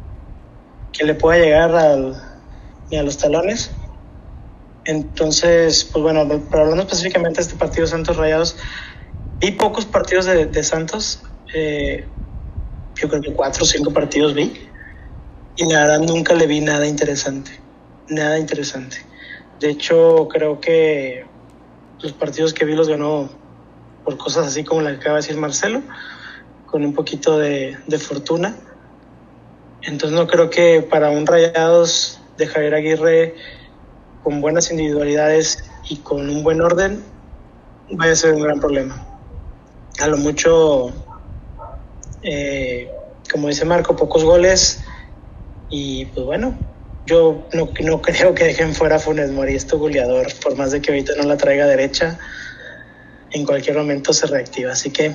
que 0.91 1.05
le 1.05 1.13
pueda 1.13 1.37
llegar 1.37 1.75
al, 1.75 2.19
ni 2.89 2.97
a 2.97 3.03
los 3.03 3.15
talones. 3.19 3.69
Entonces, 4.85 5.83
pues 5.83 6.01
bueno, 6.01 6.27
pero 6.49 6.63
hablando 6.63 6.81
específicamente 6.81 7.37
de 7.37 7.43
este 7.43 7.55
partido 7.57 7.85
Santos 7.85 8.17
Rayados, 8.17 8.57
vi 9.41 9.51
pocos 9.51 9.85
partidos 9.85 10.25
de, 10.25 10.63
Santos. 10.63 11.23
Eh, 11.53 12.05
yo 12.95 13.09
creo 13.09 13.21
que 13.21 13.33
cuatro 13.33 13.63
o 13.63 13.65
cinco 13.65 13.91
partidos 13.91 14.33
vi. 14.33 14.53
Y 15.57 15.65
la 15.65 15.81
verdad 15.81 15.99
nunca 15.99 16.33
le 16.33 16.47
vi 16.47 16.61
nada 16.61 16.87
interesante. 16.87 17.51
Nada 18.07 18.37
interesante. 18.39 18.97
De 19.59 19.69
hecho, 19.69 20.27
creo 20.29 20.59
que 20.59 21.25
los 21.99 22.13
partidos 22.13 22.53
que 22.53 22.65
vi 22.65 22.75
los 22.75 22.87
ganó 22.87 23.29
por 24.03 24.17
cosas 24.17 24.47
así 24.47 24.63
como 24.63 24.81
la 24.81 24.91
que 24.91 24.97
acaba 24.97 25.15
de 25.15 25.21
decir 25.21 25.37
Marcelo, 25.37 25.81
con 26.65 26.85
un 26.85 26.93
poquito 26.93 27.37
de, 27.37 27.77
fortuna. 27.99 28.55
Entonces 29.83 30.17
no 30.17 30.27
creo 30.27 30.49
que 30.49 30.81
para 30.81 31.09
un 31.09 31.25
Rayados 31.25 32.19
de 32.37 32.47
Javier 32.47 32.75
Aguirre 32.75 33.35
con 34.23 34.41
buenas 34.41 34.69
individualidades 34.71 35.63
y 35.89 35.97
con 35.97 36.29
un 36.29 36.43
buen 36.43 36.61
orden 36.61 37.03
vaya 37.91 38.13
a 38.13 38.15
ser 38.15 38.33
un 38.33 38.41
gran 38.41 38.59
problema. 38.59 39.10
A 39.99 40.07
lo 40.07 40.17
mucho, 40.17 40.91
eh, 42.23 42.89
como 43.31 43.47
dice 43.47 43.65
Marco, 43.65 43.95
pocos 43.95 44.23
goles 44.23 44.83
y 45.69 46.05
pues 46.05 46.25
bueno, 46.25 46.57
yo 47.05 47.45
no, 47.53 47.69
no 47.83 48.01
creo 48.01 48.33
que 48.33 48.43
dejen 48.43 48.73
fuera 48.73 48.97
a 48.97 48.99
Funes 48.99 49.31
Mori, 49.31 49.55
este 49.55 49.75
goleador, 49.75 50.27
por 50.41 50.55
más 50.55 50.71
de 50.71 50.81
que 50.81 50.91
ahorita 50.91 51.13
no 51.17 51.23
la 51.23 51.37
traiga 51.37 51.65
derecha, 51.65 52.19
en 53.31 53.45
cualquier 53.45 53.77
momento 53.77 54.13
se 54.13 54.27
reactiva. 54.27 54.71
Así 54.73 54.91
que 54.91 55.13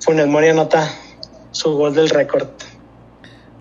Funes 0.00 0.26
Mori 0.26 0.48
anota 0.48 0.90
su 1.50 1.76
gol 1.76 1.94
del 1.94 2.10
récord. 2.10 2.48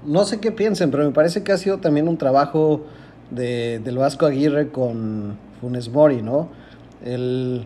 No 0.06 0.26
sé 0.26 0.40
qué 0.40 0.52
piensen, 0.52 0.92
pero 0.92 1.06
me 1.06 1.12
parece 1.12 1.44
que 1.44 1.52
ha 1.52 1.58
sido 1.58 1.80
también 1.80 2.08
un 2.08 2.18
trabajo 2.18 2.86
de, 3.32 3.80
del 3.80 3.98
Vasco 3.98 4.26
Aguirre 4.26 4.70
con 4.70 5.38
Funes 5.62 5.90
Mori, 5.90 6.22
¿no? 6.22 6.50
El 7.04 7.66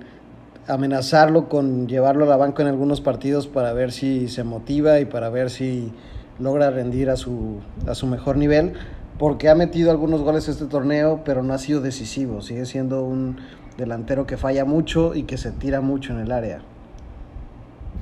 amenazarlo 0.67 1.49
con 1.49 1.87
llevarlo 1.87 2.25
a 2.25 2.27
la 2.27 2.37
banca 2.37 2.61
en 2.61 2.69
algunos 2.69 3.01
partidos 3.01 3.47
para 3.47 3.73
ver 3.73 3.91
si 3.91 4.27
se 4.27 4.43
motiva 4.43 4.99
y 4.99 5.05
para 5.05 5.29
ver 5.29 5.49
si 5.49 5.91
logra 6.39 6.69
rendir 6.69 7.09
a 7.09 7.15
su, 7.15 7.61
a 7.87 7.95
su 7.95 8.05
mejor 8.05 8.37
nivel, 8.37 8.73
porque 9.17 9.49
ha 9.49 9.55
metido 9.55 9.91
algunos 9.91 10.21
goles 10.21 10.47
este 10.47 10.65
torneo, 10.65 11.21
pero 11.25 11.41
no 11.41 11.53
ha 11.53 11.57
sido 11.57 11.81
decisivo, 11.81 12.41
sigue 12.41 12.65
siendo 12.65 13.03
un 13.03 13.39
delantero 13.77 14.27
que 14.27 14.37
falla 14.37 14.65
mucho 14.65 15.15
y 15.15 15.23
que 15.23 15.37
se 15.37 15.51
tira 15.51 15.81
mucho 15.81 16.13
en 16.13 16.19
el 16.19 16.31
área. 16.31 16.61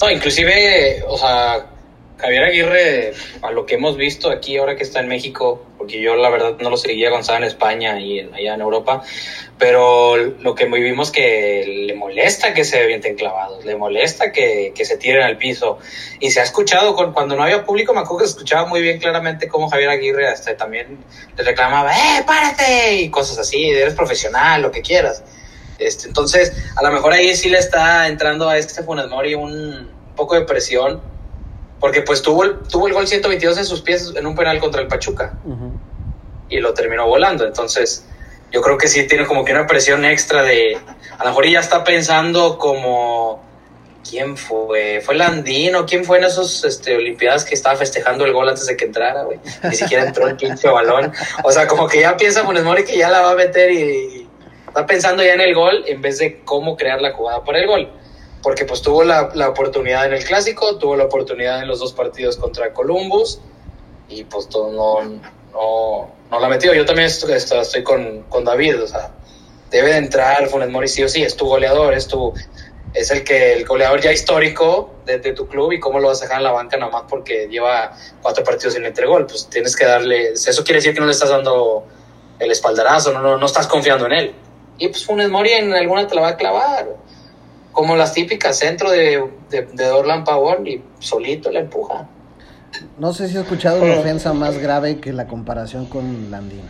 No, 0.02 0.12
inclusive, 0.12 1.04
o 1.08 1.18
sea, 1.18 1.68
Javier 2.18 2.44
Aguirre, 2.44 3.14
a 3.42 3.52
lo 3.52 3.66
que 3.66 3.76
hemos 3.76 3.96
visto 3.96 4.30
aquí 4.30 4.58
ahora 4.58 4.76
que 4.76 4.84
está 4.84 5.00
en 5.00 5.08
México, 5.08 5.64
porque 5.86 6.02
yo 6.02 6.16
la 6.16 6.32
verdad 6.32 6.56
no 6.60 6.72
lo 6.72 6.78
seguía 6.78 7.10
cuando 7.10 7.22
estaba 7.22 7.38
en 7.38 7.44
España 7.44 8.00
y 8.00 8.22
allá 8.22 8.56
en 8.56 8.62
Europa, 8.62 9.04
pero 9.60 10.16
lo 10.18 10.56
que 10.56 10.66
vimos 10.66 11.12
que 11.12 11.86
le 11.86 11.94
molesta 11.94 12.56
que 12.56 12.66
se 12.66 12.82
avienten 12.82 13.16
clavados, 13.16 13.64
le 13.66 13.76
molesta 13.76 14.32
que, 14.32 14.74
que 14.76 14.84
se 14.84 14.98
tiren 14.98 15.22
al 15.22 15.38
piso. 15.38 15.78
Y 16.20 16.32
se 16.32 16.40
ha 16.40 16.44
escuchado, 16.44 16.96
con, 16.96 17.14
cuando 17.14 17.36
no 17.36 17.44
había 17.44 17.64
público, 17.64 17.94
me 17.94 18.00
acuerdo 18.00 18.24
que 18.24 18.26
se 18.26 18.32
escuchaba 18.32 18.68
muy 18.68 18.82
bien 18.82 18.98
claramente 18.98 19.48
cómo 19.48 19.70
Javier 19.70 19.92
Aguirre 19.92 20.28
hasta 20.28 20.58
también 20.58 20.98
le 21.38 21.44
reclamaba, 21.44 21.96
¡eh, 21.96 22.24
párate! 22.26 22.96
Y 22.96 23.10
cosas 23.12 23.38
así, 23.38 23.70
eres 23.70 23.94
profesional, 23.94 24.64
lo 24.64 24.72
que 24.72 24.82
quieras. 24.82 25.24
Este, 25.78 26.08
entonces, 26.08 26.52
a 26.76 26.82
lo 26.82 26.92
mejor 26.92 27.14
ahí 27.14 27.36
sí 27.36 27.50
le 27.50 27.60
está 27.60 28.08
entrando 28.08 28.50
a 28.50 28.58
este 28.58 28.82
Funes 28.82 29.08
Mori 29.08 29.36
un 29.36 29.88
poco 30.16 30.34
de 30.34 30.42
presión 30.42 31.00
porque 31.86 32.02
pues 32.02 32.24
tuvo 32.24 32.44
el, 32.44 32.58
tuvo 32.68 32.88
el 32.88 32.94
gol 32.96 33.08
122 33.08 33.60
en 33.60 33.64
sus 33.64 33.82
pies 33.82 34.12
en 34.16 34.26
un 34.26 34.36
penal 34.36 34.60
contra 34.60 34.82
el 34.82 34.88
Pachuca. 34.88 35.38
Y 36.50 36.60
lo 36.60 36.74
terminó 36.74 37.06
volando. 37.06 37.46
Entonces, 37.46 38.08
yo 38.52 38.60
creo 38.64 38.76
que 38.76 38.88
sí 38.88 39.06
tiene 39.06 39.28
como 39.28 39.46
que 39.46 39.52
una 39.52 39.68
presión 39.68 40.04
extra 40.04 40.42
de... 40.42 40.80
A 41.16 41.24
lo 41.24 41.30
mejor 41.30 41.48
ya 41.48 41.60
está 41.60 41.84
pensando 41.84 42.58
como... 42.58 43.46
¿Quién 44.04 44.36
fue? 44.36 45.00
¿Fue 45.06 45.14
Landino? 45.14 45.86
¿Quién 45.86 46.06
fue 46.06 46.18
en 46.18 46.24
esos 46.24 46.66
este, 46.66 46.96
Olimpiadas 46.96 47.46
que 47.46 47.54
estaba 47.54 47.76
festejando 47.76 48.26
el 48.26 48.34
gol 48.34 48.50
antes 48.50 48.66
de 48.66 48.76
que 48.76 48.86
entrara, 48.86 49.22
güey? 49.22 49.40
Ni 49.62 49.76
siquiera 49.76 50.08
entró 50.08 50.28
el 50.28 50.38
pinche 50.38 50.68
balón. 50.68 51.14
O 51.44 51.52
sea, 51.52 51.68
como 51.68 51.88
que 51.88 52.00
ya 52.00 52.18
piensa 52.18 52.44
Funes 52.44 52.64
Mori 52.64 52.84
que 52.84 52.98
ya 52.98 53.12
la 53.12 53.22
va 53.22 53.34
a 53.34 53.36
meter 53.36 53.70
y 53.70 54.28
está 54.70 54.88
pensando 54.88 55.22
ya 55.22 55.36
en 55.36 55.42
el 55.42 55.54
gol 55.54 55.84
en 55.86 56.02
vez 56.02 56.18
de 56.18 56.40
cómo 56.44 56.76
crear 56.76 57.00
la 57.00 57.12
jugada 57.12 57.44
para 57.44 57.60
el 57.60 57.68
gol 57.68 57.92
porque 58.46 58.64
pues 58.64 58.84
tuvo 58.84 59.04
la, 59.04 59.32
la, 59.34 59.50
oportunidad 59.50 60.06
en 60.06 60.14
el 60.14 60.24
clásico, 60.24 60.78
tuvo 60.78 60.96
la 60.96 61.06
oportunidad 61.06 61.64
en 61.64 61.68
los 61.68 61.80
dos 61.80 61.94
partidos 61.94 62.38
contra 62.38 62.72
Columbus 62.74 63.40
y 64.08 64.24
pues 64.26 64.48
todo 64.50 64.72
no, 64.72 65.02
no, 65.52 66.12
no 66.30 66.40
la 66.40 66.48
metió. 66.48 66.72
Yo 66.76 66.86
también 66.86 67.08
estoy, 67.08 67.34
estoy 67.34 67.82
con, 67.82 68.22
con, 68.30 68.46
David, 68.46 68.84
o 68.84 68.88
sea, 68.88 69.10
debe 69.72 69.94
de 69.94 69.98
entrar 69.98 70.48
Funes 70.48 70.70
Mori 70.70 70.88
sí 70.88 71.02
o 71.02 71.10
sí, 71.10 71.24
es 71.24 71.36
tu 71.36 71.48
goleador, 71.48 71.96
es 71.96 72.08
tu 72.08 72.36
es 72.94 73.10
el 73.10 73.24
que 73.24 73.54
el 73.54 73.66
goleador 73.66 74.00
ya 74.00 74.14
histórico 74.14 74.92
de, 75.08 75.18
tu 75.18 75.48
club 75.48 75.72
y 75.72 75.80
cómo 75.80 76.00
lo 76.00 76.10
vas 76.10 76.22
a 76.22 76.26
dejar 76.26 76.38
en 76.38 76.44
la 76.44 76.52
banca 76.52 76.78
nada 76.78 76.92
más 76.92 77.04
porque 77.10 77.48
lleva 77.50 77.98
cuatro 78.22 78.44
partidos 78.44 78.76
sin 78.76 78.84
meter 78.84 79.08
gol, 79.08 79.26
pues 79.26 79.48
tienes 79.50 79.76
que 79.76 79.86
darle, 79.86 80.34
eso 80.34 80.64
quiere 80.64 80.78
decir 80.78 80.94
que 80.94 81.00
no 81.00 81.08
le 81.08 81.14
estás 81.14 81.30
dando 81.30 81.84
el 82.38 82.52
espaldarazo, 82.52 83.12
no, 83.12 83.24
no, 83.24 83.40
no 83.40 83.46
estás 83.48 83.66
confiando 83.66 84.06
en 84.06 84.12
él. 84.12 84.36
Y 84.78 84.90
pues 84.90 85.04
Funes 85.04 85.30
Mori 85.30 85.52
en 85.54 85.74
alguna 85.74 86.06
te 86.06 86.14
la 86.14 86.22
va 86.22 86.28
a 86.28 86.38
clavar 86.38 87.05
como 87.76 87.96
las 87.96 88.14
típicas, 88.14 88.58
centro 88.58 88.90
de, 88.90 89.24
de, 89.50 89.68
de 89.74 89.86
Dorlan 89.86 90.24
Pavón 90.24 90.66
y 90.66 90.82
solito 91.00 91.52
la 91.52 91.60
empuja. 91.60 92.08
No 92.98 93.14
sé 93.14 93.28
si 93.28 93.38
he 93.38 93.42
escuchado 93.42 93.84
una 93.84 94.00
ofensa 94.00 94.34
más 94.34 94.58
grave 94.58 95.00
que 95.00 95.14
la 95.14 95.28
comparación 95.28 95.86
con 95.86 96.32
Landín. 96.32 96.64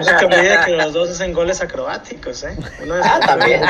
Eso 0.00 0.16
que 0.18 0.28
me 0.28 0.64
que 0.64 0.72
los 0.72 0.92
dos 0.92 1.10
hacen 1.10 1.32
goles 1.32 1.60
acrobáticos, 1.60 2.44
¿eh? 2.44 2.56
Uno 2.82 2.96
es 2.96 3.06
ah, 3.06 3.20
también. 3.24 3.62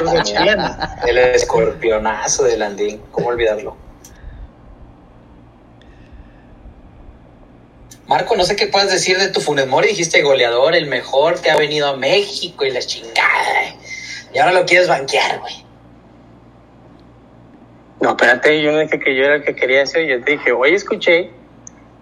El 1.07 1.19
escorpionazo 1.19 2.45
de 2.45 2.57
Landín, 2.57 3.01
¿cómo 3.11 3.29
olvidarlo? 3.29 3.77
Marco, 8.11 8.35
no 8.35 8.43
sé 8.43 8.57
qué 8.57 8.67
puedes 8.67 8.91
decir 8.91 9.19
de 9.19 9.29
tu 9.29 9.41
Funes 9.41 9.69
Mori. 9.69 9.87
Dijiste 9.87 10.21
goleador, 10.23 10.75
el 10.75 10.87
mejor 10.87 11.41
que 11.41 11.49
ha 11.49 11.57
venido 11.57 11.87
a 11.87 11.97
México 11.97 12.65
y 12.65 12.73
la 12.73 12.81
chingada. 12.81 13.77
Y 14.35 14.39
ahora 14.41 14.53
lo 14.53 14.67
quieres 14.67 14.89
banquear, 14.89 15.39
güey. 15.39 15.65
No, 18.01 18.11
espérate, 18.11 18.61
yo 18.61 18.73
no 18.73 18.81
dije 18.81 18.99
que 18.99 19.15
yo 19.15 19.23
era 19.23 19.37
el 19.37 19.45
que 19.45 19.55
quería 19.55 19.83
eso. 19.83 20.01
Yo 20.01 20.21
te 20.25 20.33
dije, 20.33 20.51
hoy 20.51 20.75
escuché 20.75 21.31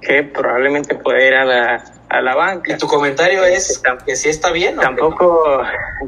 que 0.01 0.23
probablemente 0.23 0.95
puede 0.95 1.29
ir 1.29 1.35
a 1.35 1.45
la, 1.45 1.85
a 2.09 2.23
la 2.23 2.35
banca. 2.35 2.73
¿Y 2.73 2.79
tu 2.79 2.87
comentario 2.87 3.45
es 3.45 3.83
que 4.07 4.17
sí 4.17 4.31
está 4.31 4.51
bien? 4.51 4.79
¿o 4.79 4.81
tampoco, 4.81 5.63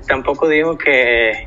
tampoco 0.09 0.49
digo 0.49 0.79
que, 0.79 1.47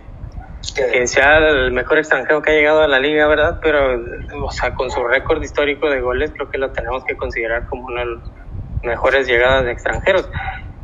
que 0.76 1.08
sea 1.08 1.40
el 1.40 1.72
mejor 1.72 1.98
extranjero 1.98 2.44
que 2.44 2.52
ha 2.52 2.54
llegado 2.54 2.84
a 2.84 2.88
la 2.88 3.00
liga, 3.00 3.26
¿verdad? 3.26 3.60
Pero, 3.64 4.00
o 4.46 4.52
sea, 4.52 4.76
con 4.76 4.92
su 4.92 5.04
récord 5.04 5.42
histórico 5.42 5.90
de 5.90 6.02
goles, 6.02 6.30
creo 6.36 6.52
que 6.52 6.60
lo 6.60 6.72
tenemos 6.72 7.04
que 7.04 7.18
considerar 7.18 7.68
como 7.68 7.88
uno 7.88 8.00
de 8.00 8.06
los 8.06 8.43
mejores 8.84 9.28
llegadas 9.28 9.66
de 9.66 9.72
extranjeros. 9.72 10.30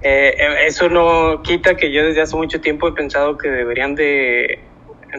Eh, 0.01 0.36
eh, 0.39 0.65
eso 0.65 0.89
no 0.89 1.41
quita 1.41 1.75
que 1.75 1.91
yo 1.91 2.06
desde 2.06 2.22
hace 2.22 2.36
mucho 2.36 2.62
tiempo 2.62 2.88
he 2.88 2.94
pensado 2.94 3.38
que 3.38 3.50
deberían 3.50 3.96
de 3.96 4.60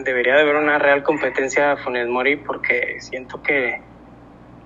debería 0.03 0.35
de 0.35 0.41
haber 0.41 0.55
una 0.55 0.79
real 0.79 1.03
competencia 1.03 1.73
a 1.73 1.77
Funes 1.77 2.07
Mori 2.07 2.37
porque 2.37 2.95
siento 2.99 3.43
que, 3.43 3.81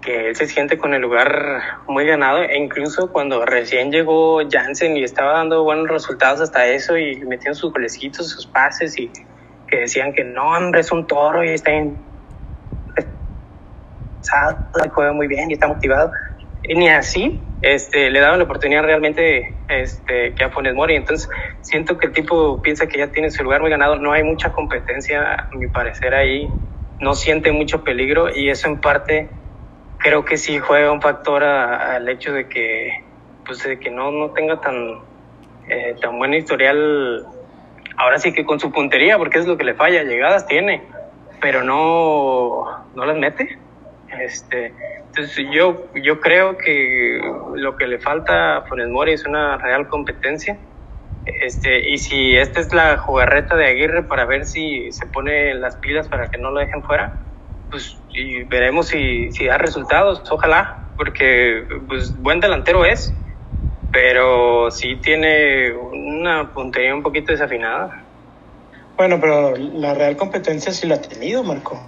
que 0.02 0.30
él 0.30 0.36
se 0.36 0.46
siente 0.46 0.78
con 0.78 0.94
el 0.94 1.02
lugar 1.02 1.82
muy 1.88 2.06
ganado 2.06 2.44
e 2.44 2.58
incluso 2.58 3.12
cuando 3.12 3.44
recién 3.44 3.92
llegó 3.92 4.40
Jansen 4.48 4.96
y 4.96 5.04
estaba 5.04 5.34
dando 5.34 5.64
buenos 5.64 5.88
resultados 5.88 6.42
hasta 6.42 6.68
eso 6.68 6.96
y 6.98 7.16
metiendo 7.26 7.56
sus 7.56 7.74
golecitos, 7.74 8.30
sus 8.30 8.46
pases 8.46 8.98
y 9.00 9.12
que 9.68 9.78
decían 9.78 10.14
que 10.14 10.24
no, 10.24 10.56
hombre, 10.56 10.82
es 10.82 10.92
un 10.92 11.08
toro 11.08 11.44
y 11.44 11.50
está 11.50 11.72
en 11.72 11.98
juega 14.94 15.14
muy 15.14 15.28
bien 15.28 15.50
y 15.50 15.54
está 15.54 15.68
motivado 15.68 16.12
ni 16.74 16.90
así 16.90 17.42
este, 17.66 18.12
le 18.12 18.20
daban 18.20 18.38
la 18.38 18.46
oportunidad 18.46 18.84
realmente 18.84 19.56
este, 19.68 20.36
que 20.36 20.44
a 20.44 20.50
Funes 20.50 20.76
Mori. 20.76 20.96
Entonces, 20.96 21.28
siento 21.62 21.98
que 21.98 22.08
el 22.08 22.14
tipo 22.14 22.62
piensa 22.62 22.86
que 22.88 23.00
ya 23.00 23.12
tiene 23.12 23.32
su 23.32 23.44
lugar 23.44 23.62
muy 23.62 23.72
ganado. 23.72 23.96
No 23.96 24.12
hay 24.12 24.24
mucha 24.24 24.52
competencia, 24.52 25.34
a 25.34 25.50
mi 25.56 25.68
parecer, 25.68 26.14
ahí. 26.14 26.48
No 27.00 27.16
siente 27.16 27.52
mucho 27.52 27.84
peligro 27.84 28.30
y 28.34 28.50
eso 28.50 28.68
en 28.68 28.80
parte 28.80 29.30
creo 29.98 30.24
que 30.24 30.38
sí 30.38 30.60
juega 30.60 30.92
un 30.92 31.02
factor 31.02 31.44
al 31.44 32.08
hecho 32.08 32.34
de 32.34 32.48
que, 32.48 33.04
pues, 33.46 33.64
de 33.64 33.80
que 33.80 33.90
no, 33.90 34.12
no 34.12 34.30
tenga 34.30 34.62
tan, 34.62 35.00
eh, 35.68 35.96
tan 36.00 36.20
buen 36.20 36.36
historial. 36.36 37.26
Ahora 37.98 38.20
sí 38.20 38.32
que 38.32 38.46
con 38.46 38.60
su 38.60 38.72
puntería, 38.72 39.18
porque 39.18 39.40
es 39.40 39.48
lo 39.48 39.58
que 39.58 39.64
le 39.64 39.74
falla. 39.74 40.04
Llegadas 40.04 40.46
tiene, 40.46 40.84
pero 41.42 41.64
no, 41.64 42.86
no 42.94 43.06
las 43.06 43.18
mete. 43.18 43.58
Este, 44.22 44.74
entonces 45.08 45.46
yo, 45.52 45.88
yo 45.96 46.20
creo 46.20 46.58
que 46.58 47.20
lo 47.56 47.78
que 47.78 47.88
le 47.88 48.00
falta 48.00 48.58
a 48.58 48.62
Funes 48.64 48.90
Mori 48.90 49.14
es 49.14 49.26
una 49.26 49.58
real 49.58 49.88
competencia. 49.88 50.58
Este, 51.26 51.90
y 51.90 51.98
si 51.98 52.36
esta 52.36 52.60
es 52.60 52.74
la 52.74 52.98
jugarreta 52.98 53.56
de 53.56 53.68
Aguirre 53.68 54.04
para 54.04 54.26
ver 54.26 54.46
si 54.46 54.92
se 54.92 55.08
pone 55.08 55.54
las 55.56 55.78
pilas 55.78 56.08
para 56.08 56.30
que 56.30 56.38
no 56.38 56.52
lo 56.52 56.60
dejen 56.60 56.84
fuera, 56.84 57.18
pues 57.72 57.98
y 58.10 58.44
veremos 58.44 58.88
si, 58.88 59.32
si 59.32 59.46
da 59.46 59.58
resultados, 59.58 60.22
ojalá, 60.30 60.90
porque 60.98 61.66
pues 61.88 62.16
buen 62.22 62.40
delantero 62.40 62.86
es, 62.86 63.14
pero 63.92 64.70
sí 64.72 64.98
tiene 64.98 65.72
una 65.74 66.52
puntería 66.52 66.94
un 66.94 67.04
poquito 67.04 67.32
desafinada. 67.32 68.04
Bueno, 68.98 69.20
pero 69.20 69.56
la 69.58 69.94
real 69.94 70.16
competencia 70.16 70.72
sí 70.72 70.88
la 70.88 70.96
ha 70.96 71.02
tenido, 71.02 71.44
Marco. 71.44 71.82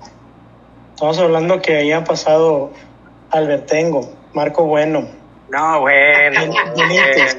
Estamos 0.97 1.19
hablando 1.19 1.61
que 1.61 1.75
ahí 1.75 1.91
han 1.91 2.05
pasado 2.05 2.71
Albertengo, 3.29 4.11
Marco 4.33 4.63
Bueno. 4.63 5.07
No, 5.47 5.81
bueno. 5.81 6.41
Benítez. 6.75 7.37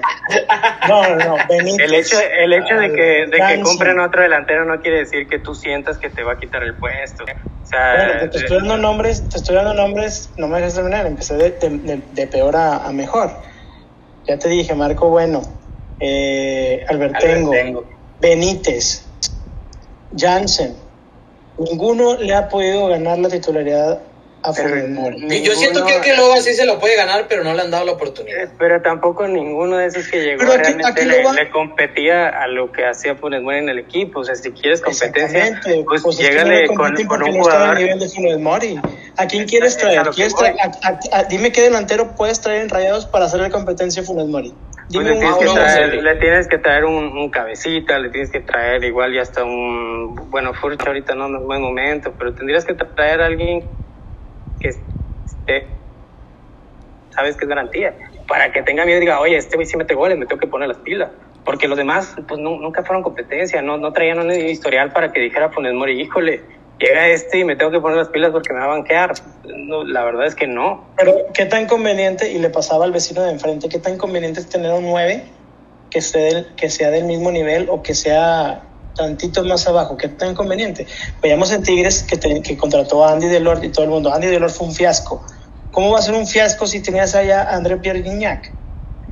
No, 0.87 1.17
no, 1.17 1.37
Benítez. 1.49 1.87
El 1.88 1.95
hecho, 1.95 2.21
el 2.21 2.53
hecho 2.53 2.77
de 2.77 2.93
que, 2.93 3.27
de 3.27 3.37
que 3.37 3.61
compren 3.61 3.99
otro 3.99 4.23
delantero 4.23 4.65
no 4.65 4.81
quiere 4.81 4.99
decir 4.99 5.27
que 5.27 5.41
tú 5.41 5.57
sientas 5.57 5.99
que 5.99 6.09
te 6.09 6.23
va 6.23 6.35
a 6.35 6.38
quitar 6.38 6.62
el 6.62 6.77
puesto. 6.77 7.25
O 7.25 7.67
sea, 7.67 7.95
bueno, 7.97 8.31
te, 8.31 8.38
estoy 8.38 8.59
dando 8.59 8.77
nombres, 8.77 9.29
te 9.29 9.38
estoy 9.38 9.57
dando 9.57 9.75
nombres, 9.75 10.31
no 10.37 10.47
me 10.47 10.59
dejes 10.59 10.77
terminar, 10.77 11.07
empecé 11.07 11.35
de, 11.35 11.50
de, 11.50 12.00
de 12.12 12.27
peor 12.29 12.55
a, 12.55 12.87
a, 12.87 12.93
mejor. 12.93 13.33
Ya 14.29 14.38
te 14.38 14.49
dije, 14.49 14.73
Marco 14.77 15.09
Bueno, 15.09 15.43
eh, 15.99 16.87
Albertengo, 16.88 17.50
Albertengo. 17.50 17.85
Benítez, 18.21 19.05
Jansen, 20.17 20.77
ninguno 21.59 22.17
le 22.17 22.35
ha 22.35 22.49
podido 22.49 22.88
ganar 22.88 23.19
la 23.19 23.31
titularidad 23.31 24.08
a 24.42 24.52
Yo 24.52 25.54
siento 25.54 25.85
que, 25.85 26.00
que 26.00 26.16
luego 26.16 26.37
sí 26.37 26.54
se 26.54 26.64
lo 26.64 26.78
puede 26.78 26.97
ganar, 26.97 27.26
pero 27.28 27.42
no 27.45 27.54
le 27.54 27.62
han 27.62 27.71
dado 27.71 27.85
la 27.85 27.92
oportunidad. 27.92 28.49
Pero 28.59 28.80
tampoco 28.83 29.26
ninguno 29.26 29.76
de 29.78 29.87
esos 29.87 30.07
que 30.09 30.21
llegó 30.23 30.38
Pero 30.40 30.52
aquí- 30.52 30.62
realmente 30.62 30.88
aquí 30.88 31.04
le, 31.04 31.23
lo 31.23 31.28
va- 31.28 31.35
le 31.35 31.50
competía 31.50 32.28
a 32.28 32.47
lo 32.47 32.71
que 32.73 32.87
hacía 32.87 33.16
Funes 33.16 33.42
Mori 33.42 33.59
en 33.59 33.68
el 33.68 33.78
equipo. 33.78 34.21
O 34.21 34.25
sea, 34.25 34.35
si 34.37 34.52
quieres 34.52 34.80
competencia, 34.80 35.61
pues, 35.85 36.02
pues, 36.02 36.21
es 36.21 36.26
que 36.26 36.33
llégale 36.33 36.66
no 36.66 36.75
con, 36.75 36.95
con 37.07 37.23
un 37.25 37.37
no 37.37 37.42
jugador. 37.42 37.76
nivel 37.78 37.99
de 37.99 38.09
Funes 38.09 38.38
Mori. 38.38 38.80
¿A 39.16 39.26
quién 39.26 39.47
quieres 39.47 39.73
Es 39.75 39.78
traer? 39.78 40.02
¿Quieres 40.11 40.35
traer 40.35 40.54
a- 40.61 40.88
a- 40.88 41.18
a- 41.21 41.25
dime 41.25 41.50
qué 41.52 41.62
delantero 41.62 42.14
puedes 42.14 42.40
traer 42.40 42.62
en 42.62 42.68
Rayados 42.68 43.07
para 43.07 43.25
hacerle 43.26 43.50
competencia 43.50 44.02
a 44.02 44.04
Funes 44.04 44.26
Mori. 44.26 44.50
Pues 44.50 44.87
Dime 44.90 45.04
le, 45.04 45.12
un 45.12 45.18
tienes 45.18 45.37
que 45.38 45.45
traer, 45.54 45.95
le 46.02 46.14
tienes 46.16 46.49
que 46.49 46.59
traer 46.59 46.85
un, 46.87 46.95
un 47.18 47.30
cabecita, 47.30 47.99
le 47.99 48.09
tienes 48.09 48.30
que 48.30 48.40
traer 48.40 48.83
igual 48.85 49.12
ya 49.12 49.21
hasta 49.21 49.45
un... 49.45 50.14
Bueno, 50.30 50.54
Furch 50.54 50.87
ahorita 50.87 51.14
no 51.14 51.28
no 51.28 51.40
es 51.40 51.45
buen 51.45 51.61
momento, 51.61 52.14
pero 52.18 52.33
tendrías 52.35 52.64
que 52.64 52.73
traer 52.73 53.21
a 53.21 53.26
alguien 53.26 53.68
que 54.59 54.69
esté... 54.69 55.79
¿Sabes 57.11 57.37
qué 57.37 57.45
es 57.45 57.49
garantía? 57.49 57.97
Para 58.29 58.53
que 58.53 58.62
tenga 58.62 58.85
miedo 58.85 58.99
y 58.99 59.00
diga, 59.00 59.21
oye, 59.21 59.37
este 59.37 59.57
güey 59.57 59.67
sí 59.67 59.77
mete 59.77 59.95
goles, 59.95 60.19
me 60.19 60.27
tengo 60.27 60.41
que 60.41 60.47
poner 60.47 60.69
las 60.69 60.79
pilas. 60.79 61.11
Porque 61.45 61.67
los 61.67 61.79
demás, 61.79 62.15
pues 62.29 62.38
nu- 62.41 62.61
nunca 62.61 62.85
fueron 62.85 63.03
competencia, 63.03 63.62
no, 63.62 63.79
no 63.79 63.93
traían 63.93 64.19
un 64.19 64.31
historial 64.31 64.93
para 64.93 65.11
que 65.12 65.21
dijera 65.21 65.50
Funes 65.50 65.73
Mori, 65.73 66.00
híjole, 66.00 66.45
llega 66.79 67.09
este 67.09 67.38
y 67.38 67.45
me 67.45 67.57
tengo 67.57 67.71
que 67.73 67.81
poner 67.81 67.97
las 67.97 68.11
pilas 68.11 68.31
porque 68.31 68.53
me 68.53 68.59
va 68.61 68.67
a 68.67 68.69
banquear. 68.69 69.12
La 69.87 70.05
verdad 70.05 70.27
es 70.27 70.35
que 70.35 70.47
no. 70.47 70.93
Pero 70.99 71.15
qué 71.35 71.47
tan 71.47 71.67
conveniente, 71.67 72.31
y 72.31 72.38
le 72.38 72.50
pasaba 72.50 72.85
al 72.85 72.93
vecino 72.93 73.23
de 73.23 73.31
enfrente, 73.33 73.69
qué 73.71 73.79
tan 73.79 73.97
conveniente 73.97 74.41
es 74.41 74.49
tener 74.50 74.73
un 74.73 74.85
9 74.85 75.25
que, 75.91 76.00
esté 76.00 76.19
del- 76.19 76.55
que 76.57 76.69
sea 76.69 76.91
del 76.91 77.05
mismo 77.05 77.31
nivel 77.33 77.69
o 77.71 77.83
que 77.83 77.95
sea 77.95 78.67
tantito 78.99 79.43
más 79.45 79.67
abajo, 79.67 79.97
qué 79.97 80.09
tan 80.09 80.35
conveniente. 80.35 80.87
Veíamos 81.23 81.50
en 81.52 81.62
Tigres 81.62 82.02
que, 82.02 82.17
te- 82.19 82.43
que 82.43 82.57
contrató 82.57 83.05
a 83.05 83.12
Andy 83.12 83.28
Delort 83.28 83.64
y 83.64 83.71
todo 83.71 83.85
el 83.85 83.90
mundo, 83.90 84.12
Andy 84.12 84.26
Delort 84.26 84.52
fue 84.55 84.67
un 84.67 84.75
fiasco. 84.75 85.25
¿Cómo 85.71 85.93
va 85.93 86.00
a 86.00 86.02
ser 86.02 86.14
un 86.14 86.26
fiasco 86.26 86.67
si 86.67 86.83
tenías 86.83 87.14
allá 87.14 87.43
a 87.45 87.55
André 87.57 87.76
Pierre 87.78 88.02
Guignac? 88.02 88.52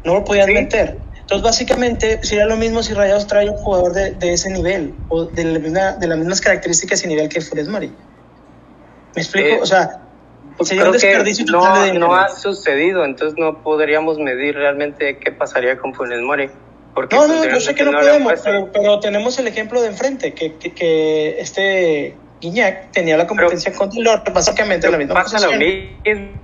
No 0.04 0.14
lo 0.14 0.24
podías 0.24 0.46
Sí. 0.46 0.52
meter. 0.52 1.02
Entonces, 1.20 1.42
básicamente, 1.44 2.20
sería 2.22 2.46
lo 2.46 2.56
mismo 2.56 2.82
si 2.82 2.94
Rayados 2.94 3.26
trae 3.26 3.48
un 3.50 3.56
jugador 3.56 3.92
de, 3.94 4.12
de 4.12 4.32
ese 4.32 4.50
nivel 4.50 4.94
o 5.08 5.24
de, 5.24 5.44
la 5.44 5.58
misma- 5.58 5.92
de 5.96 6.06
las 6.06 6.18
mismas 6.18 6.40
características 6.40 7.04
y 7.04 7.08
nivel 7.08 7.28
que 7.28 7.40
Funes 7.40 7.68
Mori. 7.68 7.92
¿Me 9.14 9.22
explico? 9.22 9.48
Eh, 9.48 9.58
o 9.62 9.66
sea, 9.66 10.02
sería 10.62 10.84
un 10.84 10.92
que 10.92 10.98
desperdicio 10.98 11.44
total 11.46 11.72
de 11.74 11.78
no, 11.78 11.84
dinero. 11.86 12.06
no 12.08 12.14
ha 12.16 12.28
sucedido, 12.28 13.04
entonces 13.04 13.36
no 13.38 13.62
podríamos 13.62 14.18
medir 14.18 14.54
realmente 14.56 15.18
qué 15.18 15.32
pasaría 15.32 15.76
con 15.78 15.94
Funes 15.94 16.20
Mori. 16.20 16.50
Porque 16.96 17.14
No, 17.14 17.28
no, 17.28 17.36
pues, 17.42 17.52
yo 17.52 17.60
sé 17.60 17.74
que 17.74 17.84
no 17.84 17.92
podemos, 17.92 18.32
pero, 18.42 18.72
pero 18.72 19.00
tenemos 19.00 19.38
el 19.38 19.46
ejemplo 19.46 19.82
de 19.82 19.88
enfrente, 19.88 20.32
que, 20.32 20.56
que, 20.56 20.72
que 20.74 21.38
este 21.38 22.16
Guiñac 22.40 22.90
tenía 22.90 23.18
la 23.18 23.26
competencia 23.26 23.70
con 23.74 23.90
Lord, 23.98 24.22
básicamente 24.32 24.86
en 24.86 24.92
la 24.92 24.98
misma 24.98 25.14
pasa 25.14 25.38
lo 25.38 25.52
posición. 25.52 25.58
mismo. 25.58 26.40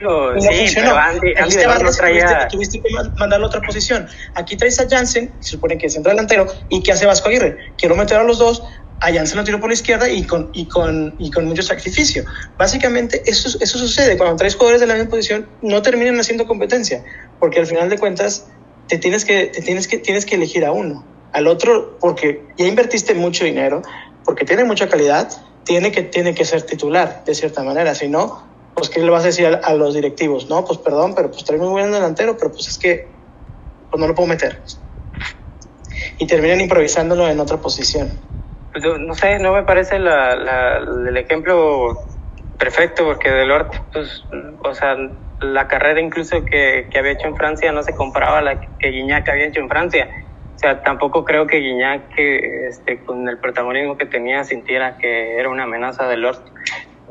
y 0.00 0.02
no 0.02 0.40
sí, 0.40 0.48
funcionó. 0.60 0.88
pero 0.92 0.96
Andy, 0.96 1.30
Aquí 1.32 1.40
Andy 1.40 2.48
tuviste, 2.50 2.80
que 2.82 2.90
man- 2.94 3.12
mandarle 3.18 3.44
a 3.44 3.48
otra 3.48 3.60
posición. 3.60 4.08
Aquí 4.34 4.56
traes 4.56 4.80
a 4.80 4.88
Jansen, 4.88 5.36
se 5.40 5.50
supone 5.50 5.76
que 5.76 5.88
es 5.88 5.92
centro 5.92 6.10
delantero, 6.10 6.46
y 6.70 6.82
¿qué 6.82 6.92
hace 6.92 7.04
Vasco 7.04 7.28
Aguirre? 7.28 7.58
Quiero 7.76 7.96
meter 7.96 8.16
a 8.16 8.24
los 8.24 8.38
dos, 8.38 8.62
a 9.00 9.12
Jansen 9.12 9.36
lo 9.36 9.44
tiro 9.44 9.60
por 9.60 9.68
la 9.68 9.74
izquierda 9.74 10.08
y 10.08 10.24
con, 10.24 10.48
y 10.54 10.68
con, 10.68 11.16
y 11.18 11.30
con 11.30 11.44
mucho 11.44 11.62
sacrificio. 11.62 12.24
Básicamente 12.56 13.22
eso, 13.26 13.58
eso 13.60 13.78
sucede, 13.78 14.16
cuando 14.16 14.36
traes 14.36 14.54
jugadores 14.54 14.80
de 14.80 14.86
la 14.86 14.94
misma 14.94 15.10
posición, 15.10 15.50
no 15.60 15.82
terminan 15.82 16.18
haciendo 16.18 16.46
competencia, 16.46 17.04
porque 17.38 17.60
al 17.60 17.66
final 17.66 17.90
de 17.90 17.98
cuentas 17.98 18.48
te 18.88 18.98
tienes 18.98 19.24
que, 19.24 19.46
te 19.46 19.62
tienes 19.62 19.88
que, 19.88 19.98
tienes 19.98 20.26
que 20.26 20.36
elegir 20.36 20.64
a 20.64 20.72
uno. 20.72 21.08
Al 21.32 21.46
otro, 21.48 21.98
porque 22.00 22.48
ya 22.56 22.66
invertiste 22.66 23.14
mucho 23.14 23.44
dinero, 23.44 23.82
porque 24.24 24.44
tiene 24.44 24.64
mucha 24.64 24.88
calidad, 24.88 25.30
tiene 25.64 25.92
que, 25.92 26.02
tiene 26.02 26.34
que 26.34 26.44
ser 26.44 26.62
titular, 26.62 27.24
de 27.26 27.34
cierta 27.34 27.62
manera, 27.62 27.94
si 27.94 28.08
no, 28.08 28.42
pues 28.74 28.90
¿qué 28.90 29.00
le 29.00 29.10
vas 29.10 29.24
a 29.24 29.28
decir 29.28 29.46
a, 29.46 29.56
a 29.58 29.74
los 29.74 29.94
directivos? 29.94 30.48
No, 30.48 30.64
pues 30.64 30.78
perdón, 30.78 31.14
pero 31.14 31.30
pues 31.30 31.44
trae 31.44 31.58
muy 31.58 31.68
buen 31.68 31.92
delantero, 31.92 32.36
pero 32.38 32.52
pues 32.52 32.68
es 32.68 32.78
que 32.78 33.16
pues 33.90 34.00
no 34.00 34.08
lo 34.08 34.14
puedo 34.14 34.28
meter. 34.28 34.62
Y 36.18 36.26
terminan 36.26 36.60
improvisándolo 36.60 37.28
en 37.28 37.40
otra 37.40 37.58
posición. 37.60 38.12
Pues, 38.72 38.84
no 39.00 39.14
sé, 39.14 39.38
no 39.38 39.52
me 39.52 39.64
parece 39.64 39.98
la, 39.98 40.36
la- 40.36 40.78
el 40.78 41.16
ejemplo 41.16 41.96
perfecto, 42.58 43.04
porque 43.04 43.30
Delort, 43.30 43.72
pues, 43.92 44.24
o 44.64 44.74
sea, 44.74 44.96
la 45.40 45.68
carrera 45.68 46.00
incluso 46.00 46.44
que, 46.44 46.88
que 46.90 46.98
había 46.98 47.12
hecho 47.12 47.28
en 47.28 47.36
Francia 47.36 47.70
no 47.72 47.82
se 47.82 47.94
comparaba 47.94 48.38
a 48.38 48.42
la 48.42 48.60
que 48.78 48.88
Guiñac 48.90 49.28
había 49.28 49.46
hecho 49.46 49.60
en 49.60 49.68
Francia. 49.68 50.08
O 50.54 50.58
sea, 50.58 50.82
tampoco 50.82 51.24
creo 51.24 51.46
que 51.46 51.58
Guiñac, 51.58 52.14
que, 52.14 52.68
este, 52.68 53.04
con 53.04 53.28
el 53.28 53.38
protagonismo 53.38 53.98
que 53.98 54.06
tenía, 54.06 54.42
sintiera 54.44 54.96
que 54.98 55.36
era 55.38 55.50
una 55.50 55.64
amenaza 55.64 56.04
de 56.04 56.10
Delort. 56.10 56.46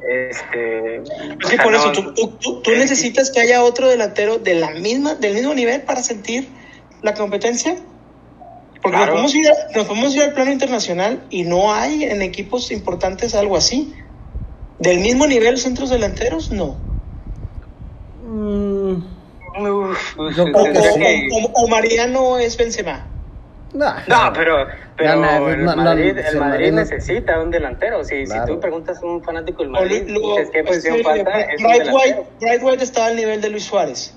Este, 0.09 0.97
Es 0.97 1.09
o 1.45 1.49
que 1.49 1.57
por 1.57 1.73
eso 1.73 1.91
tú, 1.91 2.13
tú- 2.13 2.37
tú- 2.39 2.61
tú 2.63 2.71
necesitas 2.71 3.31
que 3.31 3.39
haya 3.41 3.63
otro 3.63 3.87
delantero 3.87 4.37
de 4.39 4.55
la 4.55 4.71
misma, 4.71 5.15
del 5.15 5.33
mismo 5.35 5.53
nivel 5.53 5.83
para 5.83 6.01
sentir 6.01 6.49
la 7.01 7.13
competencia. 7.13 7.75
Porque 8.81 8.97
Claro. 8.97 9.13
nos, 9.15 9.31
podemos 9.31 9.35
ir 9.35 9.47
a- 9.49 9.77
nos 9.77 9.87
podemos 9.87 10.15
ir 10.15 10.21
al 10.23 10.33
plano 10.33 10.51
internacional 10.51 11.25
y 11.29 11.43
no 11.43 11.73
hay 11.73 12.03
en 12.03 12.21
equipos 12.21 12.71
importantes 12.71 13.33
algo 13.35 13.55
así. 13.57 13.95
Del 14.77 14.99
mismo 14.99 15.25
nivel 15.27 15.57
centros 15.57 15.89
delanteros, 15.89 16.51
no. 16.51 16.83
Mm, 18.35 18.95
Uf, 19.57 20.15
pues, 20.17 20.35
Yo 20.35 20.43
O, 20.43 20.51
creo 20.51 20.63
que 20.65 20.71
es 20.71 20.77
o- 20.89 20.93
sí. 20.95 21.29
o- 21.31 21.63
o 21.63 21.67
Mariano 21.69 22.37
es 22.37 22.57
Benzema. 22.57 23.05
nah, 23.73 23.99
No, 24.07 24.33
pero, 24.33 24.67
pero 24.97 25.15
No, 25.15 25.21
no, 25.39 25.49
el 25.49 25.63
no, 25.63 25.75
no, 25.77 25.83
Madrid, 25.83 26.13
no, 26.13 26.19
el 26.19 26.25
el 26.25 26.35
Madrid 26.37 26.39
Madrid 26.39 26.71
no- 26.71 26.79
necesita 26.81 27.39
un 27.41 27.51
delantero. 27.51 28.03
Si, 28.03 28.25
Claro. 28.25 28.47
si 28.47 28.53
tú 28.53 28.59
preguntas 28.59 29.01
a 29.01 29.05
un 29.05 29.23
fanático 29.23 29.63
del 29.63 29.71
Madrid, 29.71 30.03
dices, 30.03 30.49
¿qué 30.51 30.59
es 30.59 30.65
posición 30.67 30.99
falta? 31.03 31.39
Es 31.41 31.61
Bright. 31.63 31.87
White, 31.93 32.23
Bright 32.41 32.63
White 32.63 32.83
estaba 32.83 33.07
al 33.07 33.15
nivel 33.15 33.39
de 33.39 33.49
Luis 33.49 33.63
Suárez. 33.63 34.13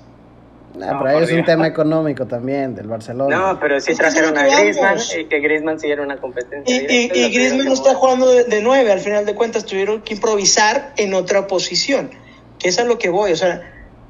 nah, 0.76 0.92
No, 0.94 1.02
pero 1.04 1.16
ahí 1.18 1.24
es 1.24 1.32
un 1.32 1.44
tema 1.44 1.66
económico 1.68 2.26
también 2.26 2.74
del 2.74 2.88
Barcelona. 2.88 3.36
No, 3.36 3.60
pero 3.60 3.80
sí 3.80 3.94
trajeron 3.94 4.34
lo 4.34 4.40
a 4.40 4.44
Griezmann 4.44 4.98
y 5.18 5.24
que 5.26 5.38
Griezmann 5.40 5.78
siguiera 5.78 6.02
una 6.02 6.16
competencia. 6.18 6.76
Y, 6.76 7.10
y, 7.14 7.22
lo 7.22 7.28
Griezmann 7.30 7.66
no 7.66 7.72
está 7.74 7.94
jugando 7.94 8.28
de, 8.28 8.42
de 8.44 8.60
nueve, 8.60 8.90
al 8.90 9.00
final 9.00 9.24
de 9.24 9.34
cuentas 9.36 9.64
tuvieron 9.64 10.02
que 10.02 10.14
improvisar 10.14 10.92
en 10.96 11.14
otra 11.14 11.46
posición, 11.46 12.10
que 12.58 12.68
es 12.68 12.78
a 12.80 12.84
lo 12.84 12.98
que 12.98 13.08
voy, 13.08 13.32
o 13.32 13.36
sea, 13.36 13.62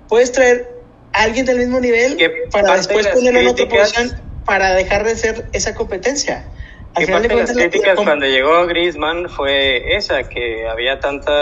puedes 0.09 0.33
traer 0.33 0.69
a 1.13 1.23
alguien 1.23 1.47
del 1.47 1.59
mismo 1.59 1.81
nivel 1.81 2.17
para 2.51 2.77
después 2.77 2.99
de 2.99 3.03
las 3.11 3.15
ponerlo 3.19 3.41
en 3.41 3.49
otra 3.49 3.69
posición 3.69 4.13
para 4.45 4.75
dejar 4.75 5.05
de 5.05 5.17
ser 5.17 5.49
esa 5.53 5.75
competencia. 5.75 6.49
Al 6.95 7.05
final 7.05 7.23
parte 7.23 7.35
de 7.35 7.41
las 7.41 7.51
cuentas, 7.53 7.57
la- 7.57 7.71
críticas 7.71 7.99
la- 7.99 8.05
cuando 8.05 8.27
llegó 8.27 8.67
Griezmann 8.67 9.29
fue 9.29 9.95
esa, 9.97 10.25
que 10.25 10.67
había 10.69 11.01
tanta 11.01 11.33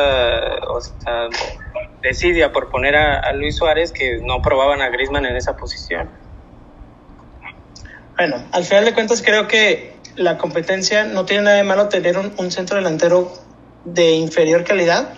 o 0.68 0.80
sea, 0.80 1.28
desidia 2.02 2.52
por 2.52 2.68
poner 2.70 2.96
a, 2.96 3.18
a 3.20 3.32
Luis 3.32 3.56
Suárez 3.56 3.92
que 3.92 4.18
no 4.22 4.42
probaban 4.42 4.82
a 4.82 4.88
Griezmann 4.90 5.24
en 5.24 5.36
esa 5.36 5.56
posición. 5.56 6.10
Bueno, 8.18 8.44
al 8.52 8.64
final 8.64 8.84
de 8.86 8.94
cuentas 8.94 9.22
creo 9.22 9.46
que 9.46 9.96
la 10.16 10.38
competencia 10.38 11.04
no 11.04 11.26
tiene 11.26 11.42
nada 11.44 11.56
de 11.58 11.64
malo 11.64 11.88
tener 11.88 12.16
un, 12.16 12.32
un 12.38 12.50
centro 12.50 12.76
delantero 12.76 13.32
de 13.84 14.12
inferior 14.12 14.64
calidad 14.64 15.12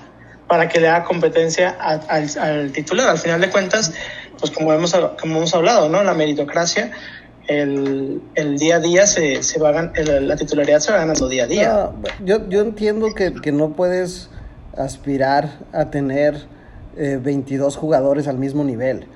para 0.49 0.69
que 0.69 0.81
le 0.81 0.89
haga 0.89 1.05
competencia 1.05 1.77
a- 1.79 2.01
al, 2.09 2.73
titular. 2.73 3.09
Al 3.09 3.19
final 3.19 3.41
de 3.41 3.51
cuentas, 3.51 3.93
pues 4.41 4.51
como 4.51 4.73
hemos, 4.73 4.93
como 5.21 5.37
hemos 5.39 5.55
hablado, 5.55 5.89
¿no? 5.89 6.03
La 6.03 6.15
meritocracia, 6.15 6.91
el, 7.47 8.21
el 8.35 8.59
día 8.59 8.77
a 8.77 8.81
día 8.81 9.07
se, 9.07 9.43
se 9.43 9.59
va 9.61 9.73
gan- 9.73 9.93
el- 9.97 10.27
la 10.29 10.37
titularidad 10.37 10.81
se 10.81 10.93
va 10.93 10.99
ganando 10.99 11.29
día 11.29 11.45
a 11.45 11.47
día. 11.47 11.91
Yo, 12.25 12.49
yo 12.49 12.61
entiendo 12.63 13.15
que, 13.15 13.33
que 13.35 13.53
no 13.53 13.71
puedes 13.75 14.31
aspirar 14.77 15.51
a 15.73 15.91
tener 15.91 16.47
eh, 16.97 17.19
22 17.23 17.77
jugadores 17.77 18.27
al 18.29 18.39
mismo 18.39 18.65
nivel, 18.65 19.07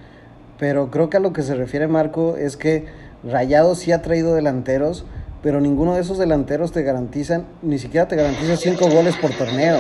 pero 0.59 0.91
creo 0.91 1.09
que 1.11 1.17
a 1.17 1.21
lo 1.21 1.33
que 1.33 1.43
se 1.43 1.55
refiere 1.55 1.89
Marco 1.89 2.37
es 2.37 2.57
que 2.57 2.87
Rayados 3.25 3.79
sí 3.79 3.93
ha 3.93 4.03
traído 4.03 4.35
delanteros, 4.35 5.05
pero 5.43 5.61
ninguno 5.61 5.95
de 5.95 6.01
esos 6.01 6.19
delanteros 6.19 6.73
te 6.73 6.83
garantizan, 6.83 7.47
ni 7.63 7.79
siquiera 7.79 8.09
te 8.09 8.17
garantiza 8.17 8.57
5 8.57 8.89
goles 8.91 9.17
por 9.17 9.31
torneo. 9.33 9.79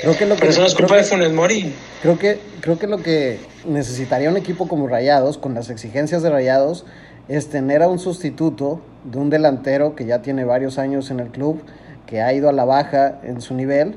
Creo 0.00 0.16
que 0.16 0.26
lo 0.26 0.34
que 0.36 0.40
Pero 0.40 0.52
eso 0.52 0.60
no 0.60 0.66
es 0.66 0.74
creo 0.74 0.86
culpa 0.86 0.96
de 0.96 1.02
que- 1.02 1.08
Funes 1.08 1.32
Mori. 1.32 1.74
Creo 2.02 2.18
que, 2.18 2.38
creo 2.60 2.78
que 2.78 2.86
lo 2.86 2.98
que 2.98 3.40
necesitaría 3.66 4.30
un 4.30 4.36
equipo 4.36 4.68
como 4.68 4.86
Rayados, 4.86 5.38
con 5.38 5.54
las 5.54 5.70
exigencias 5.70 6.22
de 6.22 6.30
Rayados, 6.30 6.84
es 7.28 7.48
tener 7.48 7.82
a 7.82 7.88
un 7.88 7.98
sustituto 7.98 8.80
de 9.04 9.18
un 9.18 9.28
delantero 9.30 9.94
que 9.94 10.06
ya 10.06 10.22
tiene 10.22 10.44
varios 10.44 10.78
años 10.78 11.10
en 11.10 11.20
el 11.20 11.28
club, 11.28 11.60
que 12.06 12.22
ha 12.22 12.32
ido 12.32 12.48
a 12.48 12.52
la 12.52 12.64
baja 12.64 13.20
en 13.22 13.40
su 13.40 13.54
nivel, 13.54 13.96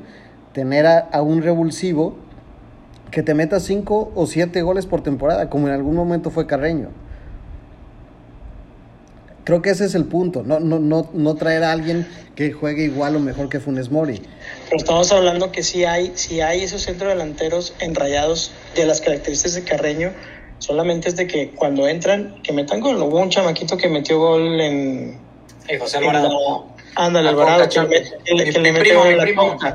tener 0.53 0.85
a, 0.85 0.97
a 0.99 1.21
un 1.21 1.41
revulsivo 1.41 2.15
que 3.09 3.23
te 3.23 3.33
meta 3.33 3.59
5 3.59 4.11
o 4.15 4.25
7 4.25 4.61
goles 4.63 4.85
por 4.85 5.01
temporada, 5.03 5.49
como 5.49 5.67
en 5.67 5.73
algún 5.73 5.95
momento 5.95 6.29
fue 6.29 6.47
Carreño. 6.47 6.89
Creo 9.43 9.61
que 9.61 9.71
ese 9.71 9.85
es 9.85 9.95
el 9.95 10.05
punto, 10.05 10.43
no, 10.45 10.59
no, 10.59 10.79
no, 10.79 11.09
no 11.13 11.35
traer 11.35 11.63
a 11.63 11.71
alguien 11.71 12.07
que 12.35 12.51
juegue 12.51 12.83
igual 12.85 13.15
o 13.15 13.19
mejor 13.19 13.49
que 13.49 13.59
Funes 13.59 13.91
Mori. 13.91 14.21
Pero 14.71 14.79
estamos 14.79 15.11
hablando 15.11 15.51
que 15.51 15.63
si 15.63 15.83
hay, 15.83 16.13
si 16.15 16.39
hay 16.39 16.63
esos 16.63 16.81
centros 16.83 17.09
delanteros 17.09 17.73
enrayados 17.79 18.51
de 18.73 18.85
las 18.85 19.01
características 19.01 19.55
de 19.55 19.63
Carreño, 19.65 20.13
solamente 20.59 21.09
es 21.09 21.17
de 21.17 21.27
que 21.27 21.51
cuando 21.51 21.89
entran, 21.89 22.41
que 22.41 22.53
metan 22.53 22.79
gol. 22.79 22.95
Hubo 23.01 23.19
un 23.19 23.29
chamaquito 23.29 23.75
que 23.75 23.89
metió 23.89 24.17
gol 24.17 24.61
en, 24.61 25.19
Y 25.67 25.77
José 25.77 25.97
Alvarado. 25.97 26.67
Ándale, 26.95 27.25
La 27.25 27.29
Alvarado, 27.31 27.67
que, 27.69 27.81
le- 27.81 28.03
que 28.23 28.59
Mi- 28.59 28.71
le 28.71 28.79
primo, 28.79 29.03
mi. 29.03 29.67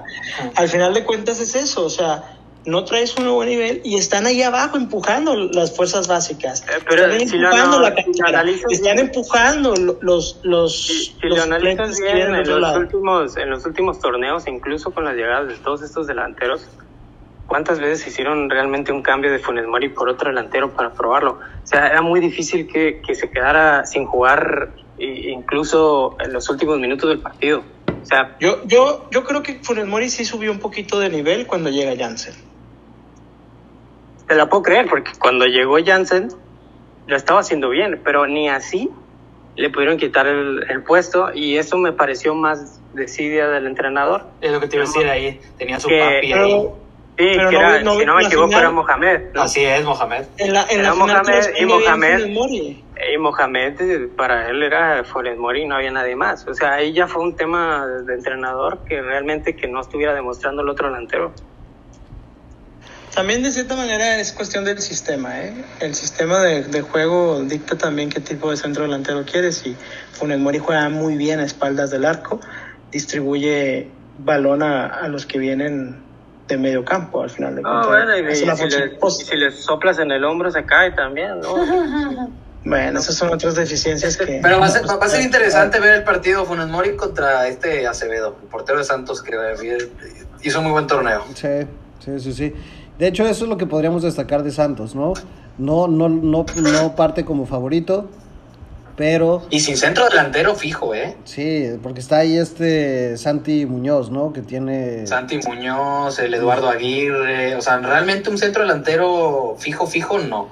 Al 0.55 0.69
final 0.69 0.95
de 0.95 1.05
cuentas 1.05 1.41
es 1.41 1.55
eso, 1.55 1.85
o 1.85 1.91
sea, 1.91 2.36
no 2.67 2.85
traes 2.85 3.17
un 3.17 3.31
buen 3.31 3.49
nivel 3.49 3.81
y 3.85 3.97
están 3.97 4.27
ahí 4.27 4.43
abajo 4.43 4.77
empujando 4.77 5.35
las 5.37 5.75
fuerzas 5.75 6.09
básicas. 6.09 6.63
Eh, 6.63 6.83
pero 6.89 7.07
están 7.07 7.29
si 7.29 7.37
empujando 7.37 7.81
la 7.81 7.89
si 7.95 8.03
cantera, 8.03 8.29
analizas 8.29 8.73
están 8.73 8.97
bien- 8.97 9.07
empujando 9.07 9.75
lo- 9.77 9.99
los 10.03 10.41
los 10.43 10.77
Si, 10.87 11.05
si 11.21 11.27
los 11.29 11.39
lo 11.39 11.45
analizas 11.45 11.99
bien, 12.01 12.35
en 12.35 12.49
los, 12.49 12.61
lado. 12.61 12.81
últimos, 12.81 13.37
en 13.37 13.51
los 13.51 13.65
últimos 13.67 14.01
torneos, 14.01 14.47
incluso 14.49 14.91
con 14.91 15.05
las 15.05 15.15
llegadas 15.15 15.49
de 15.49 15.55
todos 15.55 15.83
estos 15.83 16.07
delanteros, 16.07 16.67
¿cuántas 17.47 17.79
veces 17.79 18.07
hicieron 18.09 18.51
realmente 18.51 18.91
un 18.91 19.03
cambio 19.03 19.31
de 19.31 19.39
Funes 19.39 19.67
Mori 19.67 19.89
por 19.91 20.09
otro 20.09 20.29
delantero 20.29 20.73
para 20.75 20.93
probarlo? 20.93 21.39
O 21.63 21.67
sea, 21.67 21.87
era 21.87 22.03
muy 22.03 22.19
difícil 22.21 22.67
que, 22.67 23.01
que 23.07 23.15
se 23.15 23.31
quedara 23.31 23.87
sin 23.87 24.05
jugar 24.07 24.71
incluso 24.99 26.17
en 26.21 26.33
los 26.33 26.49
últimos 26.51 26.79
minutos 26.79 27.09
del 27.09 27.21
partido. 27.21 27.63
O 28.03 28.05
sea, 28.09 28.37
Yo, 28.41 28.63
yo, 28.67 29.09
yo 29.11 29.25
creo 29.25 29.43
que 29.43 29.61
Funes 29.63 29.87
Mori 29.87 30.09
sí 30.11 30.25
subió 30.25 30.51
un 30.53 30.59
poquito 30.61 30.99
de 31.01 31.09
nivel 31.09 31.47
cuando 31.47 31.71
llega 31.71 31.95
Jansen. 31.97 32.35
Te 34.29 34.35
la 34.35 34.49
puedo 34.49 34.63
creer, 34.63 34.87
porque 34.89 35.13
cuando 35.19 35.47
llegó 35.47 35.77
Jansen 35.85 36.29
lo 37.07 37.17
estaba 37.17 37.41
haciendo 37.41 37.69
bien, 37.71 38.01
pero 38.05 38.27
ni 38.27 38.49
así 38.49 38.91
le 39.55 39.71
pudieron 39.71 39.97
quitar 39.97 40.27
el, 40.27 40.65
el 40.69 40.83
puesto 40.83 41.31
y 41.35 41.57
eso 41.57 41.79
me 41.79 41.93
pareció 41.93 42.35
más 42.35 42.81
desidia 42.95 43.49
del 43.49 43.67
entrenador. 43.67 44.25
Es 44.41 44.53
lo 44.53 44.61
que 44.61 44.69
te 44.69 44.77
iba 44.77 44.85
a 44.85 44.89
decir 44.89 45.09
ahí. 45.09 45.41
Tenía 45.57 45.79
su 45.81 45.89
Que- 45.89 46.01
papi 46.01 46.33
ahí. 46.33 46.69
Sí, 47.19 47.25
Pero 47.35 47.49
que 47.49 47.55
no- 47.57 47.61
era, 47.63 47.83
no- 47.83 47.99
si 47.99 48.05
no 48.05 48.15
me 48.17 48.23
equivoco 48.25 48.49
final- 48.49 48.61
era 48.61 48.71
Mohamed. 48.73 49.21
¿no? 49.33 49.41
Así 49.43 49.65
es, 49.65 49.83
Mohamed. 49.85 50.25
En 50.37 50.53
la, 50.53 50.65
en 50.65 50.81
Era 50.81 50.89
la 50.91 50.95
Mohamed, 50.97 51.45
y 51.59 51.65
Mohamed-. 51.65 52.27
Y 53.15 53.19
Mohamed, 53.19 54.09
para 54.19 54.51
él 54.51 54.63
era 54.63 55.03
Funes 55.05 55.39
Mori, 55.39 55.65
no 55.67 55.77
había 55.77 55.91
nadie 55.93 56.15
más. 56.15 56.47
O 56.47 56.53
sea, 56.53 56.75
ahí 56.75 56.93
ya 56.93 57.07
fue 57.07 57.23
un 57.23 57.35
tema 57.35 57.87
de 57.87 58.13
entrenador 58.13 58.81
que 58.87 59.01
realmente 59.01 59.57
que 59.57 59.67
no 59.67 59.81
estuviera 59.81 60.13
demostrando 60.13 60.61
el 60.61 60.69
otro 60.69 60.89
delantero. 60.89 61.33
También 63.17 63.43
de 63.43 63.51
cierta 63.51 63.75
manera 63.77 64.19
es 64.21 64.33
cuestión 64.33 64.65
del 64.65 64.79
sistema, 64.81 65.41
¿eh? 65.41 65.55
El 65.81 65.95
sistema 65.95 66.39
de, 66.43 66.65
de 66.65 66.83
juego 66.83 67.41
dicta 67.41 67.77
también 67.77 68.11
qué 68.11 68.21
tipo 68.21 68.51
de 68.51 68.59
centro 68.59 68.83
delantero 68.85 69.25
quieres 69.25 69.67
y 69.67 69.75
Funes 70.13 70.39
Mori 70.39 70.59
juega 70.59 70.89
muy 70.91 71.17
bien 71.17 71.41
a 71.41 71.45
espaldas 71.45 71.91
del 71.91 72.05
arco, 72.05 72.41
distribuye 72.93 73.89
balón 74.19 74.63
a, 74.63 74.87
a 74.87 75.09
los 75.09 75.25
que 75.25 75.39
vienen 75.39 75.97
de 76.47 76.59
medio 76.59 76.85
campo 76.85 77.23
al 77.23 77.31
final 77.31 77.57
de 77.57 77.63
No, 77.63 77.71
cuentas. 77.71 77.89
bueno, 77.89 78.29
y, 78.29 78.33
y 78.33 78.37
si 78.37 78.45
le, 78.69 78.89
post. 79.01 79.23
y 79.23 79.25
si 79.25 79.37
le 79.37 79.51
soplas 79.51 79.99
en 79.99 80.11
el 80.13 80.23
hombro 80.23 80.51
se 80.51 80.65
cae 80.65 80.91
también, 80.93 81.41
¿no? 81.41 82.29
Bueno, 82.69 82.99
esas 82.99 83.15
son 83.15 83.33
otras 83.33 83.55
deficiencias 83.55 84.17
que... 84.17 84.41
Pero 84.43 84.59
va 84.59 84.67
a, 84.67 84.69
ser, 84.69 84.83
va 84.89 84.95
a 84.95 85.09
ser 85.09 85.23
interesante 85.23 85.79
ver 85.79 85.95
el 85.95 86.03
partido 86.03 86.45
Funes 86.45 86.67
Mori 86.67 86.97
contra 86.97 87.47
este 87.47 87.87
Acevedo, 87.87 88.37
el 88.43 88.49
portero 88.49 88.79
de 88.79 88.85
Santos, 88.85 89.23
que 89.23 89.37
eh, 89.37 89.89
hizo 90.43 90.61
muy 90.63 90.73
buen 90.73 90.89
torneo. 90.89 91.25
Sí, 91.33 91.47
sí, 92.05 92.19
sí, 92.19 92.33
sí. 92.33 92.55
De 92.99 93.07
hecho, 93.09 93.27
eso 93.27 93.45
es 93.45 93.51
lo 93.51 93.57
que 93.59 93.67
podríamos 93.67 94.03
destacar 94.03 94.43
de 94.43 94.51
Santos, 94.51 94.95
¿no? 94.95 95.13
No, 95.59 95.87
no, 95.87 96.09
no, 96.09 96.47
no 96.57 96.97
parte 96.97 97.25
como 97.25 97.47
favorito, 97.47 98.09
pero 98.97 99.47
Y 99.51 99.61
sin 99.61 99.77
centro 99.77 100.09
delantero 100.09 100.55
fijo, 100.55 100.95
¿eh? 100.95 101.17
sí, 101.25 101.69
porque 101.83 102.01
está 102.01 102.19
ahí 102.19 102.39
este 102.39 103.19
Santi 103.19 103.67
Muñoz, 103.67 104.11
¿no? 104.11 104.33
Que 104.33 104.41
tiene... 104.41 105.07
Santi 105.07 105.39
Muñoz, 105.47 106.19
el 106.19 106.33
Eduardo 106.33 106.71
Aguirre, 106.71 107.55
o 107.57 107.61
sea, 107.61 107.77
realmente 107.79 108.31
un 108.31 108.39
centro 108.39 108.63
delantero 108.63 109.57
fijo, 109.59 109.87
fijo, 109.87 110.19
no. 110.19 110.49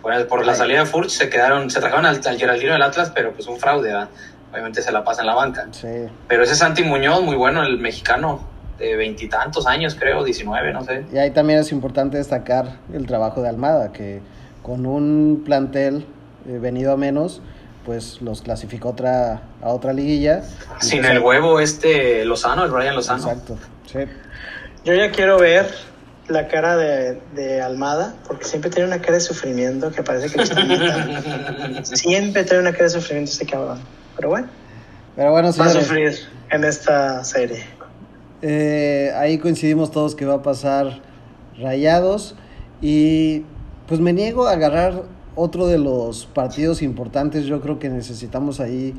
Por, 0.00 0.28
por 0.28 0.46
la 0.46 0.54
salida 0.54 0.80
de 0.80 0.86
Furch 0.86 1.10
se 1.10 1.28
quedaron, 1.28 1.70
se 1.70 1.80
trajeron 1.80 2.06
al, 2.06 2.20
al 2.24 2.38
Geraldino 2.38 2.72
del 2.72 2.82
Atlas, 2.82 3.10
pero 3.12 3.32
pues 3.32 3.48
un 3.48 3.58
fraude, 3.58 3.88
¿verdad? 3.88 4.08
Obviamente 4.52 4.80
se 4.80 4.92
la 4.92 5.02
pasa 5.02 5.22
en 5.22 5.26
la 5.26 5.34
banca. 5.34 5.66
Sí, 5.72 5.88
Pero 6.28 6.44
ese 6.44 6.54
Santi 6.54 6.84
Muñoz, 6.84 7.22
muy 7.22 7.34
bueno, 7.36 7.62
el 7.64 7.78
mexicano, 7.78 8.40
de 8.78 8.96
veintitantos 8.96 9.66
años, 9.66 9.96
creo, 9.98 10.24
19, 10.24 10.72
no 10.72 10.84
sé. 10.84 11.04
y 11.12 11.18
ahí 11.18 11.30
también 11.30 11.58
es 11.58 11.72
importante 11.72 12.16
destacar 12.16 12.76
el 12.92 13.06
trabajo 13.06 13.42
de 13.42 13.48
Almada, 13.48 13.92
que 13.92 14.20
con 14.62 14.86
un 14.86 15.42
plantel 15.44 16.06
eh, 16.48 16.58
venido 16.58 16.92
a 16.92 16.96
menos, 16.96 17.42
pues 17.84 18.20
los 18.20 18.42
clasificó 18.42 18.90
otra, 18.90 19.42
a 19.62 19.68
otra 19.68 19.92
liguilla. 19.92 20.42
Sin 20.80 21.00
pues, 21.00 21.10
el 21.10 21.20
huevo 21.20 21.58
este 21.58 22.24
Lozano, 22.24 22.64
el 22.64 22.70
Brian 22.70 22.94
Lozano. 22.94 23.22
Exacto, 23.22 23.58
sí. 23.86 24.00
Yo 24.84 24.94
ya 24.94 25.10
quiero 25.10 25.38
ver 25.38 25.66
la 26.28 26.46
cara 26.48 26.76
de, 26.76 27.20
de 27.34 27.62
Almada, 27.62 28.14
porque 28.26 28.44
siempre 28.44 28.70
tiene 28.70 28.86
una 28.86 29.00
cara 29.00 29.14
de 29.14 29.20
sufrimiento 29.20 29.90
que 29.90 30.02
parece 30.02 30.30
que 30.30 30.38
lo. 30.38 30.44
Siempre 31.84 32.44
tiene 32.44 32.60
una 32.60 32.72
cara 32.72 32.84
de 32.84 32.90
sufrimiento 32.90 33.32
ese 33.32 33.46
cabrón. 33.46 33.80
Pero 34.16 34.28
bueno, 34.28 34.48
Pero 35.16 35.30
bueno, 35.30 35.48
va 35.48 35.64
a 35.64 35.68
señores, 35.68 35.86
sufrir 35.86 36.18
en 36.50 36.64
esta 36.64 37.24
serie. 37.24 37.64
Eh, 38.42 39.12
ahí 39.16 39.38
coincidimos 39.38 39.90
todos 39.90 40.14
que 40.14 40.24
va 40.26 40.34
a 40.34 40.42
pasar 40.42 41.00
Rayados 41.58 42.36
y 42.80 43.42
pues 43.86 44.00
me 44.00 44.12
niego 44.12 44.46
a 44.46 44.52
agarrar 44.52 45.02
otro 45.34 45.66
de 45.66 45.78
los 45.78 46.26
partidos 46.26 46.82
importantes. 46.82 47.46
Yo 47.46 47.60
creo 47.60 47.78
que 47.78 47.88
necesitamos 47.88 48.60
ahí 48.60 48.94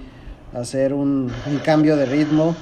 hacer 0.54 0.94
un, 0.94 1.32
un 1.46 1.58
cambio 1.60 1.96
de 1.96 2.06
ritmo 2.06 2.56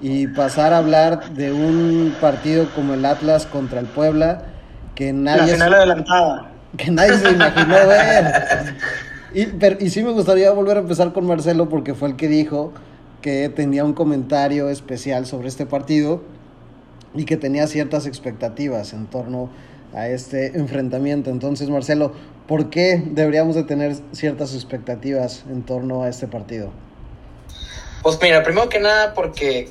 y 0.00 0.26
pasar 0.28 0.72
a 0.72 0.78
hablar 0.78 1.32
de 1.34 1.52
un 1.52 2.14
partido 2.20 2.66
como 2.74 2.94
el 2.94 3.04
Atlas 3.04 3.46
contra 3.46 3.80
el 3.80 3.86
Puebla 3.86 4.42
que 4.94 5.12
La 5.12 5.36
nadie, 5.36 5.52
final 5.54 5.74
adelantada. 5.74 6.50
que 6.76 6.90
nadie 6.90 7.18
se 7.18 7.30
imaginó 7.30 7.74
ver. 7.88 8.76
Y, 9.34 9.46
pero, 9.46 9.76
y 9.80 9.90
sí 9.90 10.02
me 10.02 10.12
gustaría 10.12 10.50
volver 10.52 10.76
a 10.76 10.80
empezar 10.80 11.12
con 11.12 11.26
Marcelo 11.26 11.68
porque 11.68 11.94
fue 11.94 12.08
el 12.08 12.16
que 12.16 12.28
dijo 12.28 12.72
que 13.22 13.48
tenía 13.48 13.84
un 13.84 13.94
comentario 13.94 14.68
especial 14.68 15.24
sobre 15.24 15.48
este 15.48 15.64
partido 15.64 16.22
y 17.14 17.24
que 17.24 17.36
tenía 17.36 17.66
ciertas 17.66 18.06
expectativas 18.06 18.92
en 18.92 19.06
torno 19.06 19.50
a 19.94 20.08
este 20.08 20.58
enfrentamiento. 20.58 21.30
Entonces, 21.30 21.70
Marcelo, 21.70 22.12
¿por 22.46 22.70
qué 22.70 23.02
deberíamos 23.04 23.54
de 23.54 23.64
tener 23.64 23.96
ciertas 24.12 24.54
expectativas 24.54 25.44
en 25.48 25.62
torno 25.62 26.02
a 26.02 26.08
este 26.08 26.26
partido? 26.26 26.70
Pues 28.02 28.18
mira, 28.20 28.42
primero 28.42 28.68
que 28.68 28.80
nada, 28.80 29.14
porque 29.14 29.68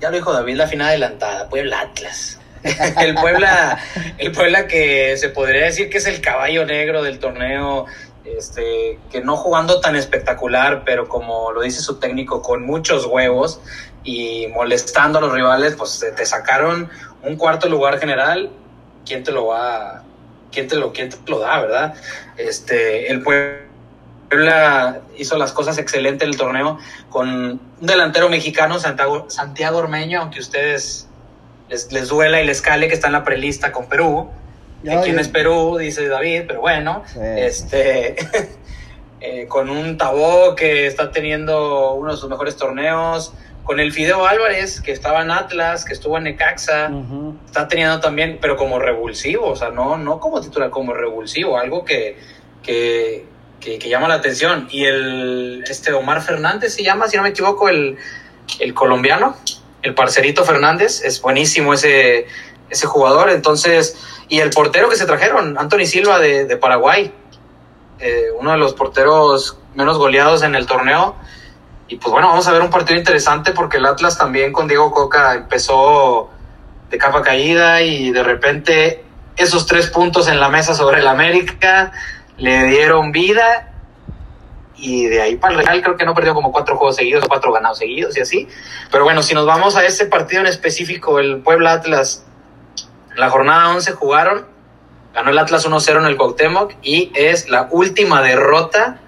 ya 0.00 0.10
lo 0.10 0.16
dijo 0.16 0.32
David, 0.32 0.56
la 0.56 0.66
final 0.66 0.88
adelantada, 0.88 1.48
Puebla 1.48 1.80
Atlas. 1.80 2.40
el 3.00 3.14
Puebla, 3.14 3.78
el 4.18 4.32
Puebla 4.32 4.66
que 4.66 5.16
se 5.16 5.28
podría 5.28 5.66
decir 5.66 5.88
que 5.88 5.98
es 5.98 6.06
el 6.06 6.20
caballo 6.20 6.64
negro 6.64 7.02
del 7.02 7.18
torneo, 7.18 7.86
este, 8.26 8.98
que 9.10 9.20
no 9.20 9.36
jugando 9.36 9.80
tan 9.80 9.96
espectacular, 9.96 10.82
pero 10.84 11.08
como 11.08 11.52
lo 11.52 11.62
dice 11.62 11.80
su 11.80 11.98
técnico, 11.98 12.42
con 12.42 12.64
muchos 12.64 13.06
huevos 13.06 13.60
y 14.04 14.46
molestando 14.48 15.18
a 15.18 15.20
los 15.20 15.32
rivales, 15.32 15.74
pues 15.76 15.98
te, 16.00 16.12
te 16.12 16.26
sacaron 16.26 16.90
un 17.22 17.36
cuarto 17.36 17.68
lugar 17.68 17.98
general. 17.98 18.50
¿Quién 19.04 19.22
te 19.22 19.30
lo 19.30 19.46
va, 19.46 20.02
quién 20.50 20.68
te 20.68 20.76
lo, 20.76 20.92
quién 20.92 21.10
te 21.10 21.16
lo 21.30 21.38
da, 21.38 21.60
verdad? 21.60 21.94
Este, 22.36 23.10
el 23.10 23.22
Puebla 23.22 25.00
hizo 25.16 25.38
las 25.38 25.52
cosas 25.52 25.78
excelentes 25.78 26.26
en 26.26 26.30
el 26.30 26.36
torneo 26.36 26.78
con 27.10 27.28
un 27.28 27.60
delantero 27.80 28.28
mexicano, 28.28 28.78
Santiago, 28.78 29.30
Santiago 29.30 29.78
Ormeño, 29.78 30.22
aunque 30.22 30.40
ustedes 30.40 31.08
les, 31.68 31.92
les 31.92 32.08
duela 32.08 32.40
y 32.40 32.46
les 32.46 32.60
cale 32.60 32.88
que 32.88 32.94
está 32.94 33.06
en 33.06 33.12
la 33.12 33.24
prelista 33.24 33.72
con 33.72 33.88
Perú. 33.88 34.30
Ya, 34.86 35.02
¿Quién 35.02 35.16
ya. 35.16 35.20
es 35.22 35.28
Perú? 35.28 35.76
Dice 35.78 36.08
David, 36.08 36.42
pero 36.46 36.60
bueno, 36.60 37.02
Sí. 37.06 37.18
este, 37.22 38.16
eh, 39.20 39.46
con 39.48 39.68
un 39.70 39.98
Tabó 39.98 40.54
que 40.54 40.86
está 40.86 41.10
teniendo 41.10 41.94
uno 41.94 42.12
de 42.12 42.16
sus 42.16 42.28
mejores 42.30 42.56
torneos, 42.56 43.32
con 43.64 43.80
el 43.80 43.92
Fideo 43.92 44.24
Álvarez, 44.26 44.80
que 44.80 44.92
estaba 44.92 45.22
en 45.22 45.32
Atlas, 45.32 45.84
que 45.84 45.92
estuvo 45.92 46.16
en 46.18 46.24
Necaxa, 46.24 46.88
está 47.46 47.66
teniendo 47.66 47.98
también, 47.98 48.38
pero 48.40 48.56
como 48.56 48.78
revulsivo, 48.78 49.48
o 49.48 49.56
sea, 49.56 49.70
no, 49.70 49.98
no 49.98 50.20
como 50.20 50.40
titular, 50.40 50.70
como 50.70 50.94
revulsivo, 50.94 51.58
algo 51.58 51.84
que, 51.84 52.16
que, 52.62 53.24
que, 53.58 53.80
que 53.80 53.88
llama 53.88 54.06
la 54.06 54.14
atención. 54.14 54.68
Y 54.70 54.84
el 54.84 55.64
este 55.68 55.92
Omar 55.92 56.22
Fernández 56.22 56.74
se 56.74 56.84
llama, 56.84 57.08
si 57.08 57.16
no 57.16 57.24
me 57.24 57.30
equivoco, 57.30 57.68
el, 57.68 57.96
el 58.60 58.72
colombiano, 58.72 59.34
el 59.82 59.94
parcerito 59.94 60.44
Fernández, 60.44 61.02
es 61.04 61.20
buenísimo 61.20 61.74
ese, 61.74 62.26
ese 62.70 62.86
jugador. 62.86 63.30
Entonces, 63.30 63.96
y 64.28 64.40
el 64.40 64.50
portero 64.50 64.88
que 64.88 64.96
se 64.96 65.06
trajeron, 65.06 65.58
Anthony 65.58 65.86
Silva 65.86 66.18
de, 66.18 66.56
Paraguay, 66.56 67.12
eh, 67.98 68.26
uno 68.38 68.52
de 68.52 68.58
los 68.58 68.74
porteros 68.74 69.58
menos 69.74 69.98
goleados 69.98 70.42
en 70.42 70.54
el 70.54 70.66
torneo. 70.66 71.16
Y 71.88 71.96
pues 71.96 72.10
bueno, 72.10 72.28
vamos 72.28 72.46
a 72.48 72.52
ver 72.52 72.62
un 72.62 72.70
partido 72.70 72.98
interesante 72.98 73.52
porque 73.52 73.76
el 73.76 73.86
Atlas 73.86 74.18
también 74.18 74.52
con 74.52 74.66
Diego 74.66 74.90
Coca 74.90 75.34
empezó 75.34 76.30
de 76.90 76.98
capa 76.98 77.22
caída 77.22 77.82
y 77.82 78.10
de 78.10 78.22
repente 78.22 79.04
esos 79.36 79.66
tres 79.66 79.88
puntos 79.88 80.28
en 80.28 80.40
la 80.40 80.48
mesa 80.48 80.74
sobre 80.74 81.00
el 81.00 81.06
América 81.06 81.92
le 82.38 82.64
dieron 82.64 83.12
vida 83.12 83.72
y 84.76 85.06
de 85.06 85.22
ahí 85.22 85.36
para 85.36 85.54
el 85.54 85.66
Real 85.66 85.82
creo 85.82 85.96
que 85.96 86.04
no 86.04 86.14
perdió 86.14 86.34
como 86.34 86.52
cuatro 86.52 86.76
juegos 86.76 86.96
seguidos 86.96 87.24
o 87.24 87.28
cuatro 87.28 87.52
ganados 87.52 87.78
seguidos 87.78 88.16
y 88.16 88.20
así. 88.20 88.48
Pero 88.90 89.04
bueno, 89.04 89.22
si 89.22 89.34
nos 89.34 89.46
vamos 89.46 89.76
a 89.76 89.84
ese 89.84 90.06
partido 90.06 90.42
en 90.42 90.48
específico, 90.48 91.18
el 91.18 91.38
Puebla 91.38 91.72
Atlas, 91.72 92.24
la 93.16 93.30
jornada 93.30 93.74
11 93.74 93.92
jugaron, 93.92 94.46
ganó 95.14 95.30
el 95.30 95.38
Atlas 95.38 95.66
1-0 95.66 95.98
en 95.98 96.04
el 96.04 96.16
Cuauhtémoc 96.16 96.74
y 96.82 97.10
es 97.14 97.48
la 97.48 97.68
última 97.70 98.22
derrota 98.22 99.00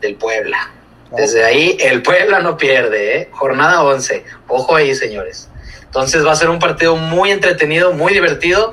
del 0.00 0.14
Puebla. 0.16 0.70
Desde 1.16 1.44
ahí 1.44 1.76
el 1.80 2.02
Puebla 2.02 2.40
no 2.40 2.56
pierde, 2.56 3.18
¿eh? 3.18 3.28
Jornada 3.32 3.82
11. 3.82 4.24
Ojo 4.46 4.76
ahí, 4.76 4.94
señores. 4.94 5.48
Entonces 5.82 6.24
va 6.24 6.32
a 6.32 6.36
ser 6.36 6.50
un 6.50 6.60
partido 6.60 6.94
muy 6.94 7.32
entretenido, 7.32 7.92
muy 7.92 8.12
divertido 8.12 8.72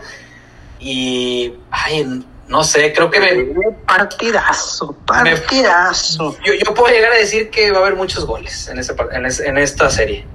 y 0.79 1.55
ay, 1.71 2.23
no 2.47 2.63
sé, 2.63 2.93
creo 2.93 3.09
que 3.09 3.19
me 3.19 3.71
partidazo, 3.87 4.95
partidazo. 5.05 6.37
yo, 6.45 6.53
yo, 6.53 6.73
puedo 6.75 6.93
llegar 6.93 7.11
a 7.11 7.15
decir 7.15 7.49
que 7.49 7.71
va 7.71 7.79
a 7.79 7.81
haber 7.81 7.95
muchos 7.95 8.25
goles 8.25 8.69
en, 8.69 8.77
ese, 8.77 8.93
en, 9.11 9.25
en 9.25 9.57
esta 9.57 9.89
serie. 9.89 10.25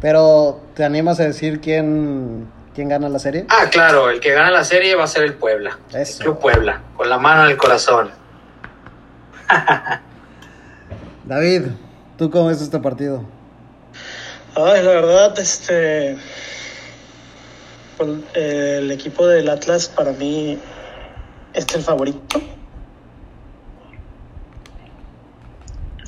Pero, 0.00 0.60
¿te 0.74 0.84
animas 0.84 1.20
a 1.20 1.24
decir 1.24 1.60
quién, 1.60 2.48
quién 2.74 2.88
gana 2.88 3.08
la 3.08 3.18
serie? 3.18 3.46
Ah, 3.48 3.66
claro, 3.70 4.10
el 4.10 4.20
que 4.20 4.32
gana 4.32 4.50
la 4.50 4.64
serie 4.64 4.94
va 4.94 5.04
a 5.04 5.08
ser 5.08 5.24
el 5.24 5.34
Puebla. 5.34 5.78
El 5.92 6.06
Club 6.18 6.38
Puebla, 6.38 6.80
con 6.96 7.08
la 7.08 7.18
mano 7.18 7.44
en 7.44 7.50
el 7.50 7.56
corazón. 7.56 8.10
David, 11.24 11.62
¿tú 12.18 12.30
cómo 12.30 12.48
ves 12.48 12.60
este 12.60 12.78
partido? 12.78 13.24
Ay, 14.54 14.82
la 14.82 14.90
verdad, 14.90 15.38
este. 15.38 16.16
Pues, 17.96 18.10
el 18.34 18.90
equipo 18.90 19.26
del 19.26 19.48
Atlas 19.48 19.88
para 19.88 20.12
mí 20.12 20.58
es 21.52 21.74
el 21.74 21.82
favorito. 21.82 22.40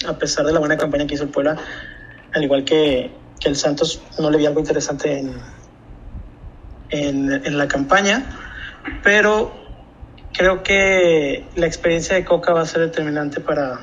A 0.07 0.19
pesar 0.19 0.45
de 0.45 0.53
la 0.53 0.59
buena 0.59 0.77
campaña 0.77 1.07
que 1.07 1.15
hizo 1.15 1.25
el 1.25 1.31
Puebla, 1.31 1.57
al 2.33 2.43
igual 2.43 2.65
que, 2.65 3.11
que 3.41 3.49
el 3.49 3.57
Santos, 3.57 4.03
no 4.19 4.31
le 4.31 4.39
vi 4.39 4.47
algo 4.47 4.61
interesante 4.61 5.19
en, 5.19 5.35
en, 6.91 7.33
en 7.33 7.59
la 7.59 7.69
campaña, 7.69 8.25
pero 9.03 9.53
creo 10.33 10.63
que 10.63 11.47
la 11.57 11.67
experiencia 11.67 12.17
de 12.17 12.25
Coca 12.25 12.53
va 12.53 12.63
a 12.63 12.67
ser 12.67 12.83
determinante 12.83 13.41
para, 13.41 13.81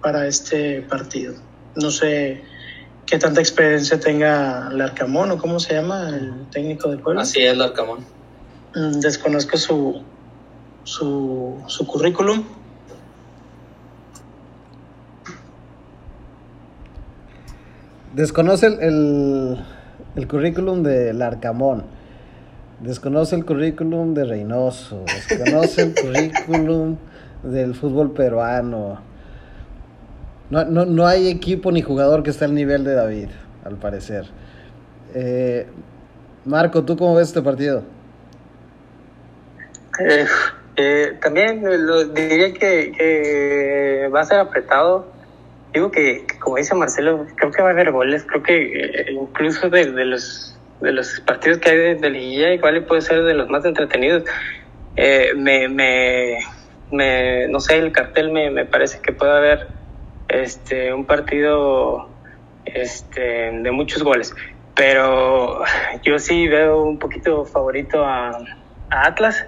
para 0.00 0.26
este 0.26 0.82
partido. 0.82 1.34
No 1.76 1.90
sé 1.90 2.42
qué 3.06 3.18
tanta 3.18 3.40
experiencia 3.40 3.98
tenga 3.98 4.70
Larcamón 4.70 5.30
o 5.32 5.38
cómo 5.38 5.58
se 5.60 5.74
llama 5.74 6.08
el 6.10 6.46
técnico 6.50 6.90
de 6.90 6.98
Puebla. 6.98 7.22
Así 7.22 7.40
es, 7.40 7.56
Larcamón. 7.56 8.00
Mm, 8.74 9.00
desconozco 9.00 9.56
su, 9.56 10.02
su, 10.84 11.62
su 11.66 11.86
currículum. 11.86 12.44
Desconoce 18.14 18.66
el, 18.66 18.80
el, 18.80 19.64
el 20.14 20.28
currículum 20.28 20.82
de 20.82 21.12
Larcamón. 21.12 21.84
Desconoce 22.84 23.34
el 23.34 23.46
currículum 23.46 24.12
de 24.12 24.26
Reynoso. 24.26 25.04
Desconoce 25.06 25.82
el 25.82 25.94
currículum 25.94 26.98
del 27.42 27.74
fútbol 27.74 28.12
peruano. 28.12 29.00
No, 30.50 30.64
no, 30.66 30.84
no, 30.84 31.06
hay 31.06 31.28
equipo 31.28 31.72
ni 31.72 31.80
jugador 31.80 32.22
que 32.22 32.28
esté 32.28 32.44
al 32.44 32.54
nivel 32.54 32.84
de 32.84 32.92
David, 32.92 33.28
al 33.64 33.76
parecer. 33.76 34.26
Eh, 35.14 35.66
Marco, 36.44 36.84
¿tú 36.84 36.94
cómo 36.98 37.14
ves 37.14 37.28
este 37.28 37.40
partido? 37.40 37.84
Eh, 40.00 40.26
eh, 40.76 41.18
también 41.22 41.62
lo, 41.86 42.04
diría 42.04 42.52
que, 42.52 44.10
va 44.14 44.20
a 44.20 44.24
ser 44.24 44.40
apretado. 44.40 45.06
Digo 45.72 45.90
que, 45.90 46.26
como 46.38 46.56
dice 46.56 46.74
Marcelo, 46.74 47.26
creo 47.36 47.50
que 47.50 47.62
va 47.62 47.68
a 47.68 47.72
haber 47.72 47.92
goles. 47.92 48.24
Creo 48.24 48.42
que 48.42 48.78
eh, 48.78 49.06
incluso 49.12 49.70
de, 49.70 49.86
los, 49.86 50.53
de 50.84 50.92
los 50.92 51.20
partidos 51.20 51.58
que 51.58 51.70
hay 51.70 51.76
de, 51.76 51.94
de 51.96 52.10
Liguilla, 52.10 52.52
igual 52.52 52.84
puede 52.84 53.00
ser 53.00 53.24
de 53.24 53.34
los 53.34 53.48
más 53.48 53.64
entretenidos. 53.64 54.24
Eh, 54.96 55.32
me, 55.36 55.68
me, 55.68 57.48
no 57.48 57.58
sé, 57.58 57.78
el 57.78 57.90
cartel 57.90 58.30
me, 58.30 58.50
me 58.50 58.64
parece 58.64 59.00
que 59.00 59.12
puede 59.12 59.32
haber 59.32 59.66
este, 60.28 60.92
un 60.92 61.04
partido 61.04 62.08
este, 62.64 63.50
de 63.50 63.70
muchos 63.70 64.02
goles. 64.02 64.34
Pero 64.74 65.62
yo 66.02 66.18
sí 66.18 66.48
veo 66.48 66.82
un 66.82 66.98
poquito 66.98 67.44
favorito 67.44 68.04
a, 68.04 68.38
Atlas. 68.90 69.46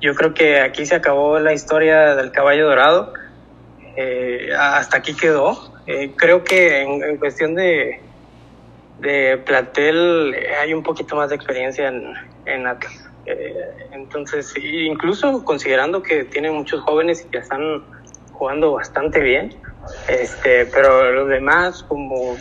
Yo 0.00 0.14
creo 0.14 0.34
que 0.34 0.60
aquí 0.60 0.86
se 0.86 0.94
acabó 0.94 1.38
la 1.38 1.52
historia 1.52 2.14
del 2.14 2.32
caballo 2.32 2.68
dorado. 2.68 3.12
Eh, 3.96 4.50
hasta 4.56 4.98
aquí 4.98 5.14
quedó. 5.14 5.74
Eh, 5.86 6.12
creo 6.16 6.44
que 6.44 6.82
en, 6.82 7.16
cuestión 7.18 7.54
de, 7.54 8.00
de 9.00 9.38
plantel 9.38 10.34
hay 10.60 10.74
un 10.74 10.82
poquito 10.82 11.16
más 11.16 11.30
de 11.30 11.36
experiencia 11.36 11.88
en, 11.88 12.14
en 12.46 12.66
Atlas. 12.66 13.08
Eh, 13.26 13.88
entonces, 13.92 14.54
incluso 14.56 15.44
considerando 15.44 16.02
que 16.02 16.24
tiene 16.24 16.50
muchos 16.50 16.80
jóvenes 16.80 17.24
y 17.24 17.30
que 17.30 17.38
están 17.38 17.84
jugando 18.32 18.72
bastante 18.72 19.20
bien, 19.20 19.54
este, 20.08 20.66
pero 20.66 21.12
los 21.12 21.28
demás, 21.28 21.82
como 21.82 22.36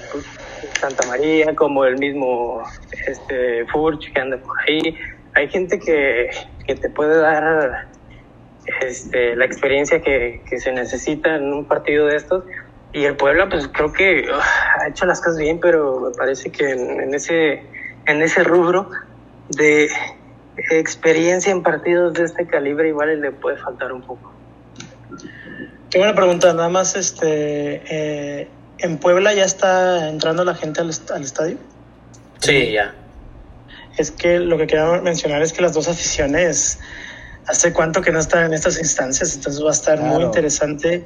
Santa 0.79 1.05
María, 1.07 1.55
como 1.55 1.85
el 1.85 1.97
mismo 1.97 2.63
este, 3.05 3.65
Furch 3.65 4.13
que 4.13 4.19
anda 4.19 4.37
por 4.37 4.57
ahí, 4.61 4.95
hay 5.33 5.49
gente 5.49 5.79
que, 5.79 6.29
que 6.65 6.75
te 6.75 6.89
puede 6.89 7.17
dar 7.19 7.87
este, 8.81 9.35
la 9.35 9.45
experiencia 9.45 10.01
que, 10.01 10.41
que, 10.49 10.59
se 10.59 10.71
necesita 10.71 11.35
en 11.35 11.53
un 11.53 11.65
partido 11.65 12.07
de 12.07 12.15
estos. 12.15 12.43
Y 12.97 13.05
el 13.05 13.15
Puebla, 13.15 13.47
pues 13.47 13.67
creo 13.67 13.93
que 13.93 14.25
uh, 14.27 14.33
ha 14.33 14.87
hecho 14.87 15.05
las 15.05 15.21
cosas 15.21 15.37
bien, 15.37 15.59
pero 15.59 15.99
me 15.99 16.15
parece 16.17 16.49
que 16.49 16.71
en, 16.71 16.99
en, 16.99 17.13
ese, 17.13 17.61
en 18.07 18.23
ese 18.23 18.43
rubro 18.43 18.89
de 19.49 19.87
experiencia 20.71 21.51
en 21.51 21.61
partidos 21.61 22.15
de 22.15 22.23
este 22.23 22.47
calibre, 22.47 22.87
igual 22.87 23.21
le 23.21 23.31
puede 23.31 23.57
faltar 23.57 23.93
un 23.93 24.01
poco. 24.01 24.33
Qué 25.91 25.99
buena 25.99 26.15
pregunta, 26.15 26.51
nada 26.53 26.69
más, 26.69 26.95
este, 26.95 27.83
eh, 27.87 28.49
¿en 28.79 28.97
Puebla 28.97 29.31
ya 29.35 29.45
está 29.45 30.09
entrando 30.09 30.43
la 30.43 30.55
gente 30.55 30.81
al, 30.81 30.89
est 30.89 31.11
al 31.11 31.21
estadio? 31.21 31.57
Sí, 32.39 32.71
ya. 32.71 32.95
Es 33.95 34.09
que 34.09 34.39
lo 34.39 34.57
que 34.57 34.65
quiero 34.65 35.03
mencionar 35.03 35.43
es 35.43 35.53
que 35.53 35.61
las 35.61 35.73
dos 35.73 35.87
aficiones, 35.87 36.79
hace 37.45 37.73
cuánto 37.73 38.01
que 38.01 38.11
no 38.11 38.17
están 38.17 38.45
en 38.45 38.53
estas 38.53 38.79
instancias, 38.79 39.35
entonces 39.35 39.63
va 39.63 39.69
a 39.69 39.73
estar 39.73 39.99
claro. 39.99 40.15
muy 40.15 40.23
interesante, 40.23 41.05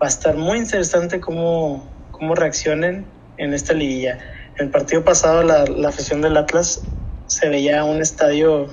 va 0.00 0.06
a 0.06 0.08
estar 0.08 0.36
muy 0.36 0.58
interesante 0.58 1.20
cómo, 1.20 1.88
cómo 2.10 2.34
reaccionen 2.34 3.06
en 3.36 3.54
esta 3.54 3.74
liguilla. 3.74 4.18
El 4.56 4.70
partido 4.70 5.04
pasado 5.04 5.42
la, 5.42 5.64
la 5.64 5.88
afición 5.88 6.22
del 6.22 6.36
Atlas 6.36 6.82
se 7.26 7.48
veía 7.48 7.84
un 7.84 8.00
estadio 8.00 8.68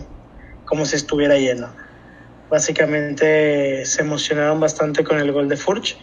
como 0.66 0.86
si 0.86 0.96
estuviera 0.96 1.38
lleno. 1.38 1.70
Básicamente 2.50 3.86
se 3.86 4.02
emocionaron 4.02 4.60
bastante 4.60 5.04
con 5.04 5.20
el 5.20 5.32
gol 5.32 5.50
de 5.50 5.58
Furch 5.58 5.98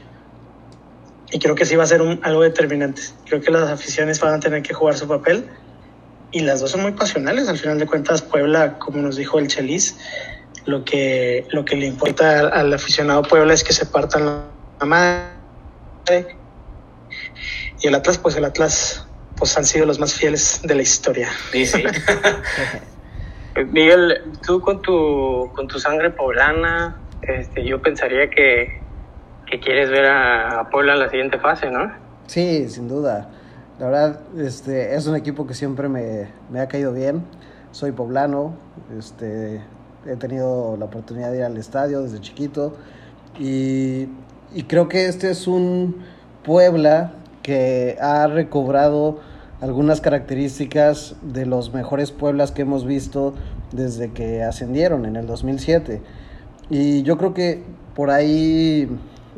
y 1.30 1.38
creo 1.38 1.54
que 1.54 1.64
sí 1.64 1.74
va 1.74 1.84
a 1.84 1.86
ser 1.86 2.02
algo 2.22 2.42
determinante. 2.42 3.02
Creo 3.26 3.40
que 3.40 3.50
las 3.50 3.68
aficiones 3.70 4.20
van 4.20 4.34
a 4.34 4.40
tener 4.40 4.62
que 4.62 4.74
jugar 4.74 4.96
su 4.96 5.08
papel 5.08 5.46
y 6.32 6.40
las 6.40 6.60
dos 6.60 6.70
son 6.70 6.82
muy 6.82 6.92
pasionales. 6.92 7.48
Al 7.48 7.58
final 7.58 7.78
de 7.78 7.86
cuentas, 7.86 8.20
Puebla, 8.20 8.78
como 8.78 8.98
nos 8.98 9.16
dijo 9.16 9.38
el 9.38 9.48
Chelis, 9.48 9.96
lo 10.66 10.84
que, 10.84 11.46
lo 11.50 11.64
que 11.64 11.76
le 11.76 11.86
importa 11.86 12.40
al, 12.40 12.52
al 12.52 12.72
aficionado 12.74 13.22
Puebla 13.22 13.54
es 13.54 13.64
que 13.64 13.72
se 13.72 13.86
partan 13.86 14.53
madre. 14.86 16.36
Y 17.80 17.88
el 17.88 17.94
Atlas, 17.94 18.18
pues 18.18 18.36
el 18.36 18.44
Atlas, 18.44 19.06
pues 19.36 19.56
han 19.56 19.64
sido 19.64 19.86
los 19.86 19.98
más 19.98 20.14
fieles 20.14 20.60
de 20.62 20.74
la 20.74 20.82
historia. 20.82 21.28
Sí, 21.52 21.66
sí. 21.66 21.84
Miguel, 23.70 24.22
tú 24.44 24.60
con 24.60 24.82
tu, 24.82 25.50
con 25.54 25.68
tu 25.68 25.78
sangre 25.78 26.10
poblana, 26.10 26.96
este, 27.22 27.64
yo 27.64 27.80
pensaría 27.80 28.28
que, 28.28 28.80
que 29.46 29.60
quieres 29.60 29.90
ver 29.90 30.06
a, 30.06 30.60
a, 30.60 30.70
Puebla 30.70 30.94
en 30.94 31.00
la 31.00 31.10
siguiente 31.10 31.38
fase, 31.38 31.70
¿no? 31.70 31.92
Sí, 32.26 32.68
sin 32.68 32.88
duda. 32.88 33.30
La 33.78 33.86
verdad, 33.86 34.20
este, 34.38 34.94
es 34.94 35.06
un 35.06 35.16
equipo 35.16 35.46
que 35.46 35.54
siempre 35.54 35.88
me, 35.88 36.28
me 36.50 36.60
ha 36.60 36.68
caído 36.68 36.92
bien. 36.92 37.24
Soy 37.70 37.92
poblano, 37.92 38.56
este, 38.96 39.60
he 40.06 40.16
tenido 40.16 40.76
la 40.76 40.84
oportunidad 40.84 41.30
de 41.30 41.38
ir 41.38 41.44
al 41.44 41.56
estadio 41.56 42.02
desde 42.02 42.20
chiquito 42.20 42.76
y, 43.38 44.08
y 44.54 44.62
creo 44.64 44.88
que 44.88 45.06
este 45.06 45.30
es 45.30 45.46
un 45.46 45.96
Puebla 46.44 47.14
que 47.42 47.96
ha 48.00 48.26
recobrado 48.26 49.18
algunas 49.60 50.00
características 50.00 51.16
de 51.22 51.44
los 51.46 51.74
mejores 51.74 52.12
Pueblas 52.12 52.52
que 52.52 52.62
hemos 52.62 52.86
visto 52.86 53.34
desde 53.72 54.12
que 54.12 54.42
ascendieron 54.42 55.06
en 55.06 55.16
el 55.16 55.26
2007. 55.26 56.02
Y 56.70 57.02
yo 57.02 57.18
creo 57.18 57.34
que 57.34 57.62
por 57.94 58.10
ahí 58.10 58.88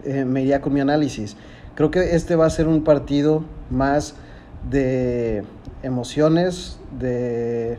eh, 0.05 0.25
me 0.25 0.43
iría 0.43 0.61
con 0.61 0.75
mi 0.75 0.81
análisis. 0.81 1.37
Creo 1.75 1.91
que 1.91 2.15
este 2.15 2.37
va 2.37 2.47
a 2.47 2.51
ser 2.51 2.69
un 2.69 2.85
partido 2.85 3.45
más 3.71 4.15
de 4.71 5.45
emociones, 5.83 6.79
de 6.99 7.79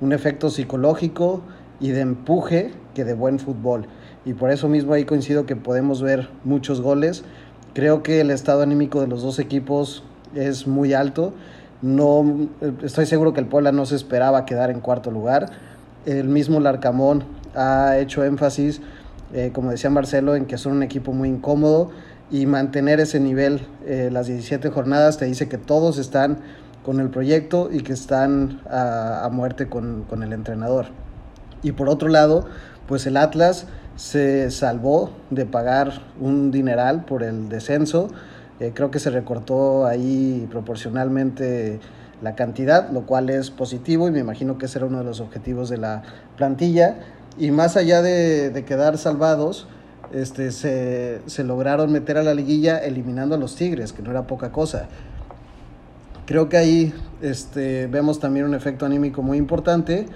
un 0.00 0.12
efecto 0.12 0.50
psicológico 0.50 1.42
y 1.80 1.90
de 1.90 2.00
empuje 2.00 2.72
que 2.94 3.04
de 3.04 3.14
buen 3.14 3.38
fútbol. 3.38 3.86
Y 4.24 4.34
por 4.34 4.50
eso 4.50 4.68
mismo 4.68 4.94
ahí 4.94 5.04
coincido 5.04 5.46
que 5.46 5.56
podemos 5.56 6.02
ver 6.02 6.28
muchos 6.44 6.80
goles. 6.80 7.24
Creo 7.74 8.02
que 8.02 8.20
el 8.20 8.30
estado 8.30 8.62
anímico 8.62 9.00
de 9.00 9.08
los 9.08 9.22
dos 9.22 9.38
equipos 9.38 10.02
es 10.34 10.66
muy 10.66 10.94
alto 10.94 11.34
no, 11.84 12.48
estoy 12.82 13.04
seguro 13.04 13.34
que 13.34 13.40
el 13.40 13.46
Puebla 13.46 13.70
no 13.70 13.84
se 13.84 13.94
esperaba 13.94 14.46
quedar 14.46 14.70
en 14.70 14.80
cuarto 14.80 15.10
lugar. 15.10 15.50
El 16.06 16.28
mismo 16.28 16.58
Larcamón 16.58 17.24
ha 17.54 17.98
hecho 17.98 18.24
énfasis, 18.24 18.80
eh, 19.34 19.50
como 19.52 19.70
decía 19.70 19.90
Marcelo, 19.90 20.34
en 20.34 20.46
que 20.46 20.56
son 20.56 20.72
un 20.72 20.82
equipo 20.82 21.12
muy 21.12 21.28
incómodo 21.28 21.90
y 22.30 22.46
mantener 22.46 23.00
ese 23.00 23.20
nivel 23.20 23.66
eh, 23.84 24.08
las 24.10 24.28
17 24.28 24.70
jornadas 24.70 25.18
te 25.18 25.26
dice 25.26 25.46
que 25.46 25.58
todos 25.58 25.98
están 25.98 26.38
con 26.86 27.00
el 27.00 27.10
proyecto 27.10 27.68
y 27.70 27.82
que 27.82 27.92
están 27.92 28.62
a, 28.70 29.28
muerte 29.30 29.68
con, 29.68 30.04
con, 30.04 30.22
el 30.22 30.32
entrenador. 30.32 30.86
Y 31.62 31.72
por 31.72 31.90
otro 31.90 32.08
lado, 32.08 32.46
pues 32.88 33.06
el 33.06 33.18
Atlas 33.18 33.66
se 33.96 34.50
salvó 34.50 35.10
de 35.30 35.46
pagar 35.46 36.02
un 36.20 36.50
dineral 36.50 37.04
por 37.04 37.22
el 37.22 37.48
descenso. 37.48 38.08
Eh, 38.60 38.72
creo 38.74 38.90
que 38.90 38.98
se 38.98 39.10
recortó 39.10 39.86
ahí 39.86 40.46
proporcionalmente 40.50 41.80
la 42.22 42.34
cantidad, 42.34 42.90
lo 42.90 43.02
cual 43.02 43.30
es 43.30 43.50
positivo 43.50 44.08
y 44.08 44.10
me 44.10 44.20
imagino 44.20 44.58
que 44.58 44.66
ese 44.66 44.78
era 44.78 44.86
uno 44.86 44.98
de 44.98 45.04
los 45.04 45.20
objetivos 45.20 45.68
de 45.68 45.78
la 45.78 46.02
plantilla. 46.36 46.96
Y 47.38 47.50
más 47.50 47.76
allá 47.76 48.00
de, 48.02 48.50
de 48.50 48.64
quedar 48.64 48.96
salvados, 48.96 49.66
este, 50.12 50.52
se, 50.52 51.20
se, 51.26 51.42
lograron 51.42 51.90
meter 51.90 52.16
a 52.16 52.22
la 52.22 52.34
liguilla 52.34 52.78
eliminando 52.78 53.34
a 53.34 53.38
los 53.38 53.56
Tigres, 53.56 53.92
que 53.92 54.02
no 54.02 54.10
era 54.10 54.26
poca 54.26 54.52
cosa. 54.52 54.86
Creo 56.26 56.48
que 56.48 56.56
ahí 56.56 56.94
este, 57.20 57.86
vemos 57.88 58.20
también 58.20 58.46
un 58.46 58.54
efecto 58.54 58.86
anímico 58.86 59.22
muy 59.22 59.36
importante. 59.36 60.06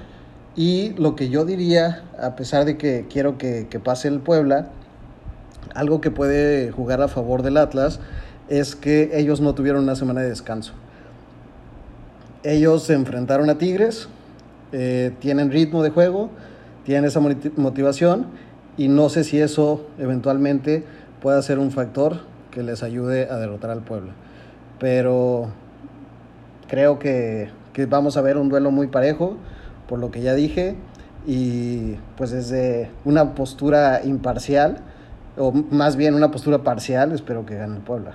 Y 0.58 0.92
lo 0.98 1.14
que 1.14 1.28
yo 1.28 1.44
diría, 1.44 2.02
a 2.20 2.34
pesar 2.34 2.64
de 2.64 2.76
que 2.76 3.06
quiero 3.08 3.38
que, 3.38 3.68
que 3.70 3.78
pase 3.78 4.08
el 4.08 4.18
Puebla, 4.18 4.70
algo 5.72 6.00
que 6.00 6.10
puede 6.10 6.72
jugar 6.72 7.00
a 7.00 7.06
favor 7.06 7.42
del 7.42 7.56
Atlas 7.56 8.00
es 8.48 8.74
que 8.74 9.16
ellos 9.16 9.40
no 9.40 9.54
tuvieron 9.54 9.84
una 9.84 9.94
semana 9.94 10.20
de 10.20 10.30
descanso. 10.30 10.72
Ellos 12.42 12.82
se 12.82 12.94
enfrentaron 12.94 13.48
a 13.50 13.58
Tigres, 13.58 14.08
eh, 14.72 15.12
tienen 15.20 15.52
ritmo 15.52 15.84
de 15.84 15.90
juego, 15.90 16.30
tienen 16.84 17.04
esa 17.04 17.20
motivación 17.20 18.26
y 18.76 18.88
no 18.88 19.10
sé 19.10 19.22
si 19.22 19.38
eso 19.38 19.86
eventualmente 19.96 20.82
pueda 21.22 21.40
ser 21.40 21.60
un 21.60 21.70
factor 21.70 22.22
que 22.50 22.64
les 22.64 22.82
ayude 22.82 23.30
a 23.30 23.36
derrotar 23.36 23.70
al 23.70 23.82
pueblo. 23.82 24.10
Pero 24.80 25.50
creo 26.66 26.98
que, 26.98 27.50
que 27.72 27.86
vamos 27.86 28.16
a 28.16 28.22
ver 28.22 28.36
un 28.36 28.48
duelo 28.48 28.72
muy 28.72 28.88
parejo, 28.88 29.36
por 29.88 29.98
lo 29.98 30.10
que 30.10 30.20
ya 30.20 30.34
dije, 30.34 30.76
y 31.26 31.94
pues 32.16 32.30
desde 32.30 32.90
una 33.04 33.34
postura 33.34 34.02
imparcial, 34.04 34.78
o 35.36 35.52
más 35.52 35.96
bien 35.96 36.14
una 36.14 36.30
postura 36.30 36.58
parcial, 36.58 37.12
espero 37.12 37.44
que 37.46 37.56
gane 37.56 37.76
el 37.76 37.82
Puebla. 37.82 38.12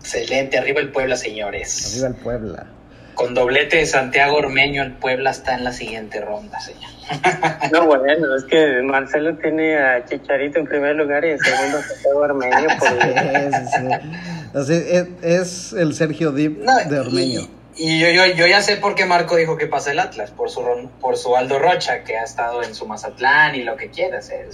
Excelente, 0.00 0.58
arriba 0.58 0.80
el 0.80 0.90
Puebla, 0.90 1.16
señores. 1.16 1.92
Arriba 1.92 2.08
el 2.08 2.14
Puebla. 2.14 2.66
Con 3.14 3.34
doblete 3.34 3.78
de 3.78 3.86
Santiago 3.86 4.36
Ormeño, 4.36 4.82
el 4.82 4.92
Puebla 4.92 5.30
está 5.30 5.54
en 5.54 5.64
la 5.64 5.72
siguiente 5.72 6.20
ronda, 6.20 6.60
señor. 6.60 6.90
No, 7.72 7.86
bueno, 7.86 8.36
es 8.36 8.44
que 8.44 8.80
Marcelo 8.82 9.34
tiene 9.36 9.76
a 9.76 10.04
Chicharito 10.04 10.60
en 10.60 10.66
primer 10.66 10.94
lugar 10.94 11.24
y 11.24 11.30
en 11.30 11.38
segundo 11.38 11.82
Santiago 11.82 12.20
Ormeño. 12.20 12.68
Por... 14.52 14.64
sí, 14.64 14.82
es, 15.22 15.72
el 15.72 15.94
Sergio 15.94 16.32
Dip 16.32 16.60
de 16.60 17.00
Ormeño. 17.00 17.40
Y, 17.40 17.57
yo, 17.78 18.10
yo, 18.10 18.26
yo, 18.34 18.46
ya 18.46 18.60
sé 18.60 18.76
por 18.76 18.94
qué 18.94 19.06
Marco 19.06 19.36
dijo 19.36 19.56
que 19.56 19.66
pasa 19.66 19.92
el 19.92 19.98
Atlas, 19.98 20.30
por 20.30 20.50
su, 20.50 20.90
por 21.00 21.16
su 21.16 21.36
Aldo 21.36 21.58
Rocha, 21.58 22.02
que 22.02 22.16
ha 22.16 22.24
estado 22.24 22.62
en 22.62 22.74
su 22.74 22.86
Mazatlán 22.86 23.54
y 23.54 23.62
lo 23.62 23.76
que 23.76 23.90
quiera 23.90 24.18
hacer. 24.18 24.48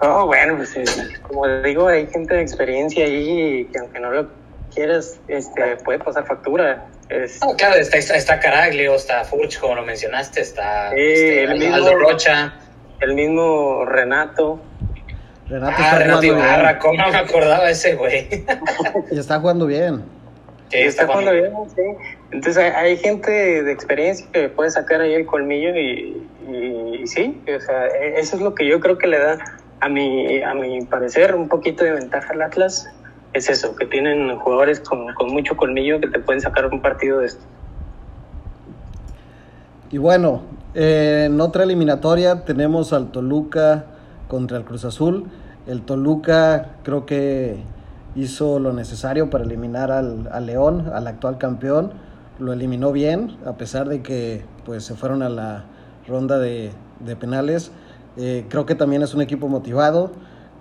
Oh, 0.00 0.26
bueno, 0.26 0.56
pues 0.56 0.74
como 1.22 1.46
digo, 1.62 1.88
hay 1.88 2.06
gente 2.08 2.34
de 2.34 2.42
experiencia 2.42 3.04
ahí 3.04 3.68
que 3.72 3.78
aunque 3.78 4.00
no 4.00 4.10
lo 4.10 4.28
quieras, 4.74 5.18
este, 5.28 5.76
puede 5.76 5.98
pasar 5.98 6.26
factura. 6.26 6.86
No, 7.40 7.54
claro, 7.56 7.76
está, 7.76 7.98
está, 7.98 8.40
Caraglio, 8.40 8.94
está 8.94 9.24
Furch, 9.24 9.58
como 9.58 9.76
lo 9.76 9.82
mencionaste, 9.82 10.40
está 10.40 10.88
este, 10.88 11.44
el 11.44 11.58
mismo, 11.58 11.74
Aldo 11.76 11.98
Rocha. 11.98 12.54
El 13.00 13.14
mismo 13.14 13.84
Renato. 13.84 14.60
Renato 15.48 15.76
ah, 15.78 15.98
Renato 15.98 16.24
Ibarra, 16.24 16.78
¿cómo 16.78 17.00
no 17.00 17.12
me 17.12 17.18
acordaba 17.18 17.70
ese 17.70 17.94
güey? 17.94 18.28
y 19.10 19.18
está 19.18 19.38
jugando 19.38 19.66
bien. 19.66 20.15
Sí, 20.70 20.78
está, 20.78 21.06
jugando 21.06 21.32
bien, 21.32 21.52
sí. 21.74 21.82
Entonces 22.32 22.72
hay, 22.74 22.96
gente 22.96 23.30
de 23.62 23.72
experiencia 23.72 24.26
que 24.32 24.48
puede 24.48 24.70
sacar 24.70 25.00
ahí 25.00 25.14
el 25.14 25.26
colmillo 25.26 25.76
y, 25.76 26.26
y, 26.48 27.06
sí, 27.06 27.40
o 27.56 27.60
sea, 27.60 27.86
e, 27.86 28.18
eso 28.18 28.36
es 28.36 28.42
lo 28.42 28.54
que 28.54 28.66
yo 28.66 28.80
creo 28.80 28.98
que 28.98 29.06
le 29.06 29.18
da 29.18 29.38
a 29.80 29.88
mi, 29.88 30.42
a 30.42 30.54
mi 30.54 30.82
parecer 30.82 31.34
un 31.34 31.48
poquito 31.48 31.84
de 31.84 31.92
ventaja 31.92 32.32
al 32.32 32.42
Atlas 32.42 32.88
es 33.36 33.50
eso, 33.50 33.76
que 33.76 33.86
tienen 33.86 34.36
jugadores 34.38 34.80
con, 34.80 35.06
mucho 35.28 35.56
colmillo 35.56 36.00
que 36.00 36.08
te 36.08 36.18
pueden 36.18 36.40
sacar 36.40 36.66
un 36.66 36.80
partido 36.80 37.20
de 37.20 37.26
esto. 37.26 37.42
Y 39.90 39.98
bueno, 39.98 40.42
en 40.74 41.40
otra 41.40 41.64
eliminatoria 41.64 42.44
tenemos 42.44 42.92
al 42.92 43.12
Toluca 43.12 43.84
contra 44.28 44.58
el 44.58 44.64
Cruz 44.64 44.84
Azul. 44.84 45.26
El 45.66 45.82
Toluca 45.82 46.76
creo 46.82 47.06
que 47.06 47.58
hizo 48.16 48.58
lo 48.58 48.72
necesario 48.72 49.30
para 49.30 49.44
eliminar 49.44 49.92
al, 49.92 50.46
León, 50.46 50.90
al 50.92 51.06
actual 51.06 51.38
campeón. 51.38 51.92
Lo 52.38 52.52
eliminó 52.52 52.92
bien, 52.92 53.36
a 53.46 53.56
pesar 53.56 53.88
de 53.88 54.02
que 54.02 54.44
pues, 54.64 54.84
se 54.84 54.94
fueron 54.94 55.22
a 55.22 55.28
la 55.28 55.64
ronda 56.08 56.38
de, 56.38 56.72
penales. 57.20 57.70
Eh, 58.16 58.46
creo 58.48 58.66
que 58.66 58.74
también 58.74 59.02
es 59.02 59.14
un 59.14 59.20
equipo 59.20 59.48
motivado 59.48 60.10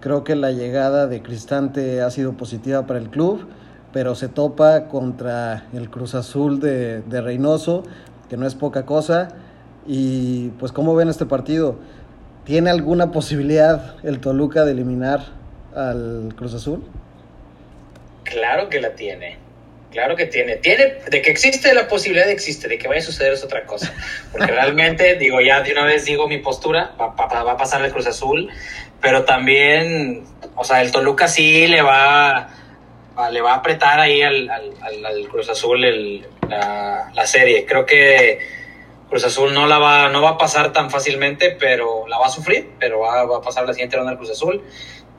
Creo 0.06 0.24
que 0.24 0.36
la 0.36 0.52
llegada 0.52 1.08
de 1.08 1.24
Cristante 1.24 2.04
ha 2.04 2.12
sido 2.12 2.34
positiva 2.34 2.86
para 2.86 3.00
el 3.00 3.10
club, 3.10 3.48
pero 3.91 4.13
se 4.13 4.28
topa 4.28 4.88
contra 4.88 5.65
el 5.74 5.89
Cruz 5.89 6.13
Azul 6.13 6.60
de, 6.60 7.02
de 7.02 7.22
Reynoso, 7.22 7.82
que 8.30 8.38
no 8.38 8.46
es 8.46 8.54
poca 8.54 8.86
cosa. 8.86 9.30
Y 9.88 10.50
pues, 10.60 10.72
¿cómo 10.72 10.94
ven 10.94 11.10
este 11.10 11.26
partido? 11.26 11.78
¿Tiene 12.44 12.70
alguna 12.70 13.12
posibilidad 13.12 13.96
el 14.04 14.20
Toluca 14.20 14.63
de 14.63 14.74
eliminar 14.74 15.22
al 15.76 16.36
Cruz 16.36 16.54
Azul? 16.54 16.84
Claro 18.25 18.69
que 18.69 18.81
la 18.81 18.93
tiene. 18.95 19.38
Claro 19.91 20.17
que 20.17 20.25
tiene. 20.25 20.57
Tiene, 20.57 20.95
de 21.09 21.21
que 21.21 21.31
existe 21.31 21.73
la 21.73 21.88
posibilidad, 21.88 22.29
existe. 22.29 22.67
De 22.67 22.77
que 22.77 22.89
vaya 22.89 22.99
a 22.99 23.03
suceder 23.03 23.31
es 23.31 23.43
otra 23.45 23.65
cosa. 23.65 23.93
Porque 24.33 24.51
realmente, 24.51 25.15
digo, 25.15 25.39
ya 25.39 25.61
de 25.61 25.71
una 25.71 25.85
vez 25.85 26.03
digo 26.03 26.27
mi 26.27 26.39
postura, 26.39 26.93
va, 26.99 27.15
va 27.15 27.51
a 27.53 27.57
pasar 27.57 27.83
el 27.85 27.93
Cruz 27.93 28.07
Azul 28.07 28.51
pero 29.05 29.23
también, 29.23 30.23
o 30.55 30.63
sea, 30.63 30.81
el 30.81 30.91
Toluca 30.91 31.27
sí 31.27 31.67
le 31.67 31.83
va, 31.83 32.49
le 33.31 33.39
va 33.39 33.51
a 33.51 33.55
apretar 33.57 33.99
ahí 33.99 34.23
al, 34.23 34.49
al, 34.49 35.27
Cruz 35.29 35.47
Azul 35.47 35.85
el, 35.85 36.27
la, 36.49 37.27
serie. 37.27 37.67
Creo 37.67 37.85
que 37.85 38.39
Cruz 39.07 39.23
Azul 39.23 39.53
no 39.53 39.67
la 39.67 39.77
va, 39.77 40.09
no 40.09 40.23
va 40.23 40.31
a 40.31 40.38
pasar 40.39 40.73
tan 40.73 40.89
fácilmente, 40.89 41.51
pero 41.51 42.07
la 42.07 42.17
va 42.17 42.25
a 42.25 42.29
sufrir, 42.29 42.71
pero 42.79 43.01
va, 43.01 43.21
a 43.21 43.41
pasar 43.41 43.67
la 43.67 43.73
siguiente 43.73 43.95
ronda 43.95 44.13
al 44.13 44.17
Cruz 44.17 44.31
Azul. 44.31 44.63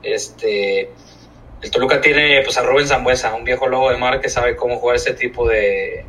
Este, 0.03 0.89
el 1.61 1.71
Toluca 1.71 2.01
tiene 2.01 2.41
pues 2.43 2.57
a 2.57 2.63
Rubén 2.63 2.87
Zambuesa, 2.87 3.33
un 3.35 3.43
viejo 3.43 3.67
lobo 3.67 3.89
de 3.89 3.97
mar 3.97 4.21
que 4.21 4.29
sabe 4.29 4.55
cómo 4.55 4.77
jugar 4.77 4.95
ese 4.97 5.13
tipo 5.13 5.47
de, 5.47 6.05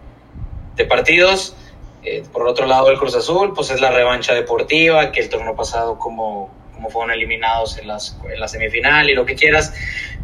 partidos. 0.89 1.57
Eh, 2.05 2.23
por 2.33 2.47
otro 2.47 2.67
lado, 2.67 2.91
el 2.91 2.99
Cruz 2.99 3.15
Azul, 3.15 3.53
pues 3.55 3.71
es 3.71 3.81
la 3.81 3.91
revancha 3.91 4.35
deportiva, 4.35 5.11
que 5.11 5.21
el 5.21 5.29
torneo 5.29 5.57
pasado 5.57 5.99
como 5.99 6.57
como 6.79 6.91
fueron 6.91 7.11
eliminados 7.11 7.77
en, 7.79 7.89
las, 7.89 8.17
en 8.33 8.39
la 8.39 8.47
semifinal 8.47 9.11
y 9.11 9.15
lo 9.15 9.27
que 9.27 9.35
quieras. 9.35 9.75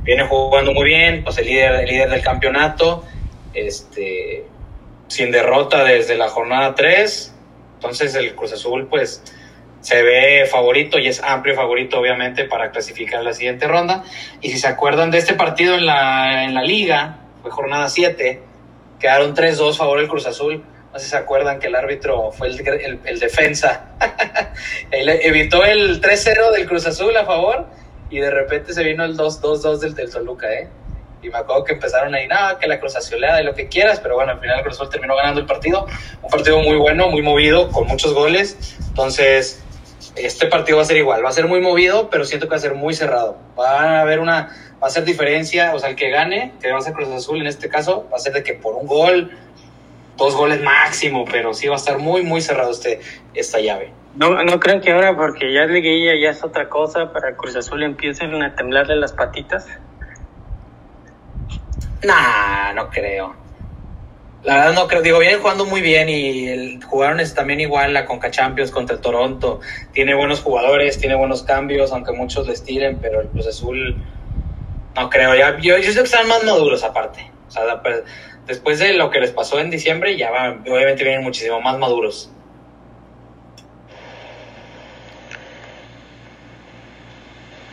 Viene 0.05 0.29
jugando 0.29 0.73
muy 0.73 0.85
bien, 0.85 1.25
pues 1.25 1.37
el 1.39 1.47
líder, 1.47 1.81
el 1.81 1.87
líder 1.87 2.11
del 2.11 2.23
campeonato, 2.23 3.05
este, 3.55 4.45
sin 5.09 5.33
derrota 5.33 5.83
desde 5.83 6.17
la 6.17 6.29
jornada 6.29 6.77
3. 6.77 7.35
Entonces 7.75 8.15
el 8.15 8.37
Cruz 8.37 8.53
Azul 8.53 8.87
pues 8.87 9.21
se 9.85 10.03
ve 10.03 10.47
favorito 10.47 10.99
y 10.99 11.09
es 11.09 11.23
amplio 11.23 11.55
favorito 11.55 12.01
obviamente 12.01 12.45
para 12.45 12.71
clasificar 12.71 13.23
la 13.23 13.35
siguiente 13.35 13.69
ronda. 13.69 14.03
Y 14.41 14.49
si 14.49 14.59
se 14.59 14.67
acuerdan 14.67 15.11
de 15.11 15.19
este 15.19 15.35
partido 15.35 15.75
en 15.75 15.85
la, 15.85 16.45
en 16.45 16.55
la 16.55 16.63
liga, 16.63 17.19
fue 17.43 17.51
jornada 17.51 17.91
7, 17.91 18.41
quedaron 18.99 19.37
3-2 19.37 19.77
favor 19.77 19.99
del 19.99 20.09
Cruz 20.09 20.27
Azul 20.27 20.65
no 20.95 21.01
sé 21.01 21.07
si 21.07 21.11
se 21.11 21.17
acuerdan 21.17 21.59
que 21.59 21.67
el 21.67 21.75
árbitro 21.75 22.31
fue 22.31 22.47
el, 22.47 23.01
el, 23.05 23.19
defensa. 23.19 23.97
evitó 24.93 25.65
el 25.65 26.01
3-0 26.01 26.53
del 26.53 26.69
Cruz 26.69 26.87
Azul 26.87 27.17
a 27.17 27.25
favor 27.25 27.67
y 28.11 28.21
de 28.21 28.31
repente 28.31 28.73
se 28.73 28.85
vino 28.85 29.05
el 29.05 29.17
2-2-2 29.17 29.79
del, 29.79 29.95
del, 29.97 30.13
Toluca, 30.13 30.53
¿eh? 30.53 30.69
Y 31.21 31.31
me 31.31 31.39
acuerdo 31.39 31.65
que 31.65 31.73
empezaron 31.73 32.15
ahí, 32.15 32.29
nada, 32.29 32.61
que 32.61 32.69
la 32.69 32.79
Cruz 32.79 32.95
Azuleada 32.95 33.43
y 33.43 33.45
lo 33.45 33.57
que 33.57 33.67
quieras, 33.67 33.99
pero 33.99 34.15
bueno, 34.15 34.31
al 34.31 34.39
final 34.39 34.59
el 34.59 34.63
Cruz 34.63 34.77
Azul 34.77 34.89
terminó 34.89 35.17
ganando 35.17 35.41
el 35.41 35.47
partido. 35.47 35.85
Un 36.23 36.31
partido 36.31 36.61
muy 36.61 36.77
bueno, 36.77 37.09
muy 37.09 37.23
movido, 37.23 37.73
con 37.73 37.89
muchos 37.89 38.15
goles. 38.15 38.77
Entonces, 38.87 39.64
este 40.17 40.47
partido 40.47 40.79
va 40.79 40.83
a 40.83 40.87
ser 40.87 40.97
igual, 40.97 41.25
va 41.25 41.29
a 41.29 41.33
ser 41.33 41.47
muy 41.47 41.61
movido, 41.61 42.09
pero 42.11 42.25
siento 42.25 42.47
que 42.47 42.51
va 42.51 42.57
a 42.57 42.61
ser 42.61 42.75
muy 42.75 42.95
cerrado. 42.95 43.37
Va 43.59 43.99
a 43.99 44.01
haber 44.03 44.21
una, 44.21 44.55
va 44.83 44.87
a 44.87 44.91
ser 44.91 45.05
diferencia, 45.05 45.75
o 45.75 45.79
sea, 45.79 45.91
el 45.91 45.97
que 45.97 46.11
gane, 46.11 46.53
que 46.61 46.71
va 46.71 46.79
a 46.79 46.83
ser 46.83 46.93
Cruz 46.93 47.09
Azul 47.09 47.41
en 47.41 47.47
este 47.47 47.69
caso, 47.69 48.09
va 48.13 48.17
a 48.17 48.21
ser 48.21 48.33
de 48.33 48.43
que 48.43 48.55
por 48.55 48.75
un 48.75 48.87
gol, 48.87 49.31
dos 50.17 50.37
goles 50.37 50.63
máximo, 50.63 51.25
pero 51.31 51.55
sí 51.55 51.69
va 51.69 51.75
a 51.75 51.79
estar 51.79 51.99
muy, 51.99 52.23
muy 52.23 52.41
cerrado 52.41 52.71
este, 52.71 53.01
esta 53.35 53.61
llave. 53.61 53.93
No, 54.17 54.45
no 54.45 54.61
creen 54.61 54.81
que 54.81 54.93
ahora, 54.93 55.17
porque 55.17 55.53
ya 55.53 55.65
es 55.65 55.71
liguilla, 55.71 56.13
ya 56.15 56.31
es 56.31 56.45
otra 56.45 56.69
cosa, 56.69 57.13
para 57.13 57.37
Cruz 57.37 57.57
Azul 57.57 57.83
empiecen 57.83 58.41
a 58.43 58.55
temblarle 58.55 58.97
las 58.97 59.13
patitas. 59.13 59.67
Nah, 62.05 62.73
no 62.75 62.89
creo. 62.91 63.44
La 64.45 64.57
verdad 64.59 64.75
no 64.75 64.89
creo, 64.89 65.01
digo, 65.01 65.19
vienen 65.21 65.41
jugando 65.41 65.65
muy 65.65 65.81
bien 65.81 66.11
y 66.11 66.49
el, 66.49 66.85
jugaron 66.85 67.19
también 67.35 67.61
igual 67.61 67.95
la 67.95 68.05
Conca 68.05 68.31
Champions 68.31 68.71
contra 68.71 69.01
Toronto. 69.01 69.61
Tiene 69.93 70.15
buenos 70.15 70.41
jugadores, 70.41 70.99
tiene 70.99 71.15
buenos 71.15 71.43
cambios, 71.43 71.93
aunque 71.93 72.13
muchos 72.13 72.47
les 72.47 72.63
tiren, 72.63 72.99
pero 73.01 73.23
el 73.23 73.29
Cruz 73.29 73.47
Azul 73.47 73.97
no 74.95 75.09
creo. 75.09 75.35
Ya, 75.35 75.59
yo, 75.59 75.79
yo 75.79 75.93
que 75.95 76.01
están 76.01 76.29
más 76.29 76.45
maduros 76.45 76.85
aparte. 76.85 77.31
O 77.49 77.51
sea, 77.51 77.63
después 78.47 78.79
de 78.81 78.93
lo 78.93 79.11
que 79.11 79.21
les 79.21 79.31
pasó 79.31 79.59
en 79.61 79.71
diciembre, 79.71 80.15
ya 80.19 80.31
obviamente 80.31 81.05
vienen 81.05 81.23
muchísimo 81.23 81.63
más 81.63 81.79
maduros. 81.79 82.31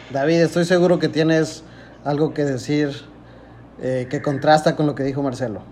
David, 0.10 0.42
estoy 0.42 0.64
seguro 0.64 1.00
que 1.00 1.10
tienes 1.10 1.66
algo 2.06 2.34
que 2.34 2.44
decir 2.44 2.92
eh, 3.82 4.08
que 4.10 4.22
contrasta 4.22 4.78
con 4.78 4.86
lo 4.86 4.96
que 4.96 5.04
dijo 5.04 5.22
Marcelo. 5.22 5.71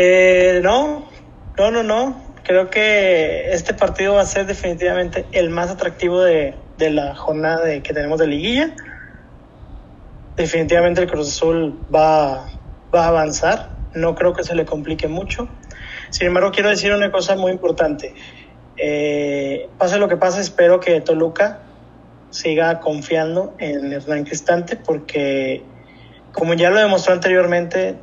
Eh, 0.00 0.60
no, 0.62 1.08
no, 1.58 1.72
no, 1.72 1.82
no. 1.82 2.22
Creo 2.44 2.70
que 2.70 3.50
este 3.50 3.74
partido 3.74 4.14
va 4.14 4.20
a 4.20 4.26
ser 4.26 4.46
definitivamente 4.46 5.26
el 5.32 5.50
más 5.50 5.70
atractivo 5.70 6.20
de, 6.20 6.54
de 6.76 6.90
la 6.90 7.16
jornada 7.16 7.64
de, 7.64 7.82
que 7.82 7.92
tenemos 7.92 8.20
de 8.20 8.28
liguilla. 8.28 8.76
Definitivamente 10.36 11.00
el 11.00 11.10
Cruz 11.10 11.30
Azul 11.30 11.76
va, 11.92 12.48
va 12.94 13.06
a 13.06 13.08
avanzar. 13.08 13.70
No 13.92 14.14
creo 14.14 14.34
que 14.34 14.44
se 14.44 14.54
le 14.54 14.64
complique 14.64 15.08
mucho. 15.08 15.48
Sin 16.10 16.28
embargo, 16.28 16.52
quiero 16.52 16.68
decir 16.68 16.92
una 16.92 17.10
cosa 17.10 17.34
muy 17.34 17.50
importante. 17.50 18.14
Eh, 18.76 19.68
pase 19.78 19.98
lo 19.98 20.08
que 20.08 20.16
pase, 20.16 20.40
espero 20.40 20.78
que 20.78 21.00
Toluca 21.00 21.58
siga 22.30 22.78
confiando 22.78 23.56
en 23.58 23.92
Hernán 23.92 24.22
Cristante 24.22 24.76
porque, 24.76 25.64
como 26.30 26.54
ya 26.54 26.70
lo 26.70 26.78
demostró 26.78 27.14
anteriormente, 27.14 27.96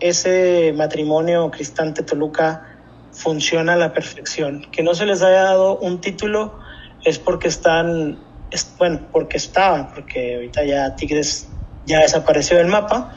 ese 0.00 0.72
matrimonio 0.74 1.50
Cristante-Toluca 1.50 2.66
funciona 3.12 3.74
a 3.74 3.76
la 3.76 3.92
perfección. 3.92 4.66
Que 4.70 4.82
no 4.82 4.94
se 4.94 5.06
les 5.06 5.22
haya 5.22 5.42
dado 5.42 5.78
un 5.78 6.00
título 6.00 6.58
es 7.04 7.18
porque 7.18 7.48
están, 7.48 8.18
es, 8.50 8.74
bueno, 8.78 9.00
porque 9.12 9.36
estaban, 9.36 9.92
porque 9.92 10.36
ahorita 10.36 10.64
ya 10.64 10.96
Tigres 10.96 11.48
ya 11.86 12.00
desapareció 12.00 12.56
del 12.56 12.66
mapa. 12.66 13.16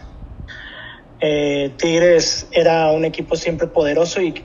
Eh, 1.19 1.71
Tigres 1.77 2.47
era 2.51 2.91
un 2.91 3.05
equipo 3.05 3.35
siempre 3.35 3.67
poderoso 3.67 4.21
y 4.21 4.43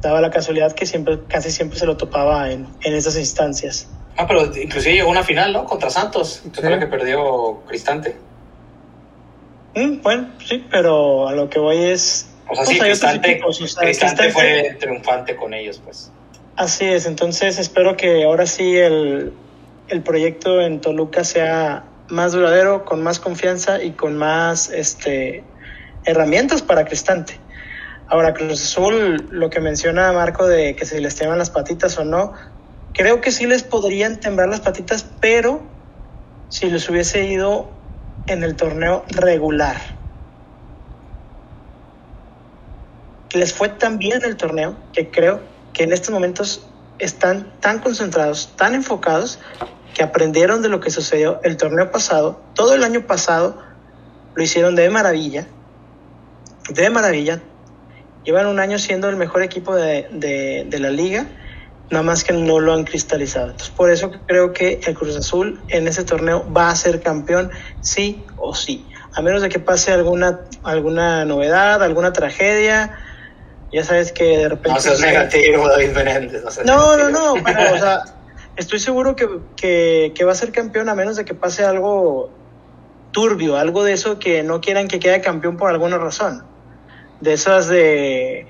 daba 0.00 0.20
la 0.20 0.30
casualidad 0.30 0.72
que 0.72 0.86
siempre, 0.86 1.20
casi 1.28 1.50
siempre 1.50 1.78
se 1.78 1.86
lo 1.86 1.96
topaba 1.96 2.50
en, 2.50 2.66
en 2.82 2.94
esas 2.94 3.16
instancias. 3.16 3.88
Ah, 4.16 4.26
pero 4.26 4.46
inclusive 4.56 4.94
llegó 4.94 5.08
a 5.08 5.12
una 5.12 5.24
final, 5.24 5.52
¿no? 5.52 5.64
Contra 5.66 5.90
Santos, 5.90 6.42
fue 6.52 6.70
la 6.70 6.78
que 6.78 6.86
perdió 6.86 7.62
Cristante. 7.66 8.16
Mm, 9.76 10.00
bueno, 10.02 10.28
sí, 10.44 10.66
pero 10.70 11.28
a 11.28 11.32
lo 11.32 11.48
que 11.48 11.58
voy 11.58 11.76
es... 11.76 12.28
O 12.48 12.54
sea, 12.54 12.64
sí, 12.64 12.76
pues, 12.78 12.88
Cristante, 12.90 13.30
equipos, 13.32 13.60
o 13.60 13.66
sea, 13.66 13.82
Cristante 13.82 14.22
Cristante- 14.24 14.32
fue 14.32 14.76
triunfante 14.80 15.36
con 15.36 15.52
ellos, 15.54 15.80
pues. 15.84 16.10
Así 16.56 16.86
es, 16.86 17.04
entonces 17.06 17.58
espero 17.58 17.96
que 17.96 18.24
ahora 18.24 18.46
sí 18.46 18.76
el, 18.76 19.32
el 19.88 20.02
proyecto 20.02 20.60
en 20.62 20.80
Toluca 20.80 21.22
sea 21.22 21.84
más 22.08 22.32
duradero, 22.32 22.84
con 22.84 23.02
más 23.02 23.18
confianza 23.18 23.82
y 23.82 23.90
con 23.90 24.16
más 24.16 24.70
este, 24.70 25.44
herramientas 26.06 26.62
para 26.62 26.86
Cristante. 26.86 27.38
Ahora, 28.08 28.32
Cruz 28.32 28.62
Azul, 28.62 29.26
lo 29.30 29.50
que 29.50 29.60
menciona 29.60 30.12
Marco 30.12 30.46
de 30.46 30.76
que 30.76 30.86
si 30.86 31.00
les 31.00 31.16
temblan 31.16 31.38
las 31.38 31.50
patitas 31.50 31.98
o 31.98 32.04
no, 32.04 32.32
creo 32.94 33.20
que 33.20 33.32
sí 33.32 33.46
les 33.46 33.64
podrían 33.64 34.20
temblar 34.20 34.48
las 34.48 34.60
patitas, 34.60 35.04
pero 35.20 35.60
si 36.48 36.70
les 36.70 36.88
hubiese 36.88 37.24
ido 37.26 37.75
en 38.26 38.42
el 38.42 38.56
torneo 38.56 39.04
regular. 39.08 39.76
Les 43.32 43.52
fue 43.52 43.68
tan 43.68 43.98
bien 43.98 44.24
el 44.24 44.36
torneo 44.36 44.76
que 44.92 45.10
creo 45.10 45.40
que 45.72 45.84
en 45.84 45.92
estos 45.92 46.10
momentos 46.10 46.66
están 46.98 47.52
tan 47.60 47.80
concentrados, 47.80 48.52
tan 48.56 48.74
enfocados, 48.74 49.38
que 49.94 50.02
aprendieron 50.02 50.60
de 50.60 50.68
lo 50.68 50.80
que 50.80 50.90
sucedió 50.90 51.40
el 51.42 51.56
torneo 51.56 51.90
pasado. 51.90 52.40
Todo 52.54 52.74
el 52.74 52.84
año 52.84 53.06
pasado 53.06 53.62
lo 54.34 54.42
hicieron 54.42 54.74
de 54.74 54.90
maravilla, 54.90 55.46
de 56.68 56.90
maravilla. 56.90 57.40
Llevan 58.24 58.46
un 58.46 58.60
año 58.60 58.78
siendo 58.78 59.08
el 59.08 59.16
mejor 59.16 59.42
equipo 59.42 59.74
de, 59.74 60.08
de, 60.10 60.66
de 60.68 60.78
la 60.78 60.90
liga, 60.90 61.26
nada 61.90 62.02
más 62.02 62.24
que 62.24 62.32
no 62.32 62.58
lo 62.60 62.72
han 62.72 62.84
cristalizado. 62.84 63.46
Entonces, 63.46 63.70
por 63.70 63.90
eso 63.90 64.10
creo 64.26 64.52
que 64.52 64.80
el 64.86 64.94
Cruz 64.94 65.16
Azul 65.16 65.62
en 65.68 65.86
ese 65.88 66.04
torneo 66.04 66.44
va 66.52 66.70
a 66.70 66.74
ser 66.76 67.00
campeón, 67.00 67.50
sí 67.80 68.24
o 68.36 68.54
sí. 68.54 68.88
A 69.14 69.22
menos 69.22 69.40
de 69.42 69.48
que 69.48 69.58
pase 69.58 69.92
alguna, 69.92 70.40
alguna 70.62 71.24
novedad, 71.24 71.82
alguna 71.82 72.12
tragedia. 72.12 72.96
Ya 73.72 73.82
sabes 73.84 74.12
que 74.12 74.24
de 74.24 74.48
repente... 74.48 74.70
No 74.70 74.80
seas 74.80 75.00
negativo, 75.00 75.68
David. 75.68 75.90
No, 76.44 76.50
seas 76.50 76.66
No, 76.66 76.96
no, 76.96 77.08
negativo. 77.08 77.36
no, 77.36 77.42
pero, 77.44 77.74
o 77.74 77.78
sea, 77.78 78.02
estoy 78.56 78.78
seguro 78.78 79.16
que, 79.16 79.28
que, 79.56 80.12
que 80.14 80.24
va 80.24 80.32
a 80.32 80.36
ser 80.36 80.52
campeón 80.52 80.88
a 80.88 80.94
menos 80.94 81.16
de 81.16 81.24
que 81.24 81.34
pase 81.34 81.64
algo 81.64 82.30
turbio, 83.12 83.56
algo 83.56 83.82
de 83.84 83.92
eso 83.94 84.18
que 84.18 84.42
no 84.42 84.60
quieran 84.60 84.88
que 84.88 84.98
quede 84.98 85.20
campeón 85.20 85.56
por 85.56 85.70
alguna 85.70 85.98
razón. 85.98 86.44
De 87.20 87.32
esas 87.32 87.68
de... 87.68 88.46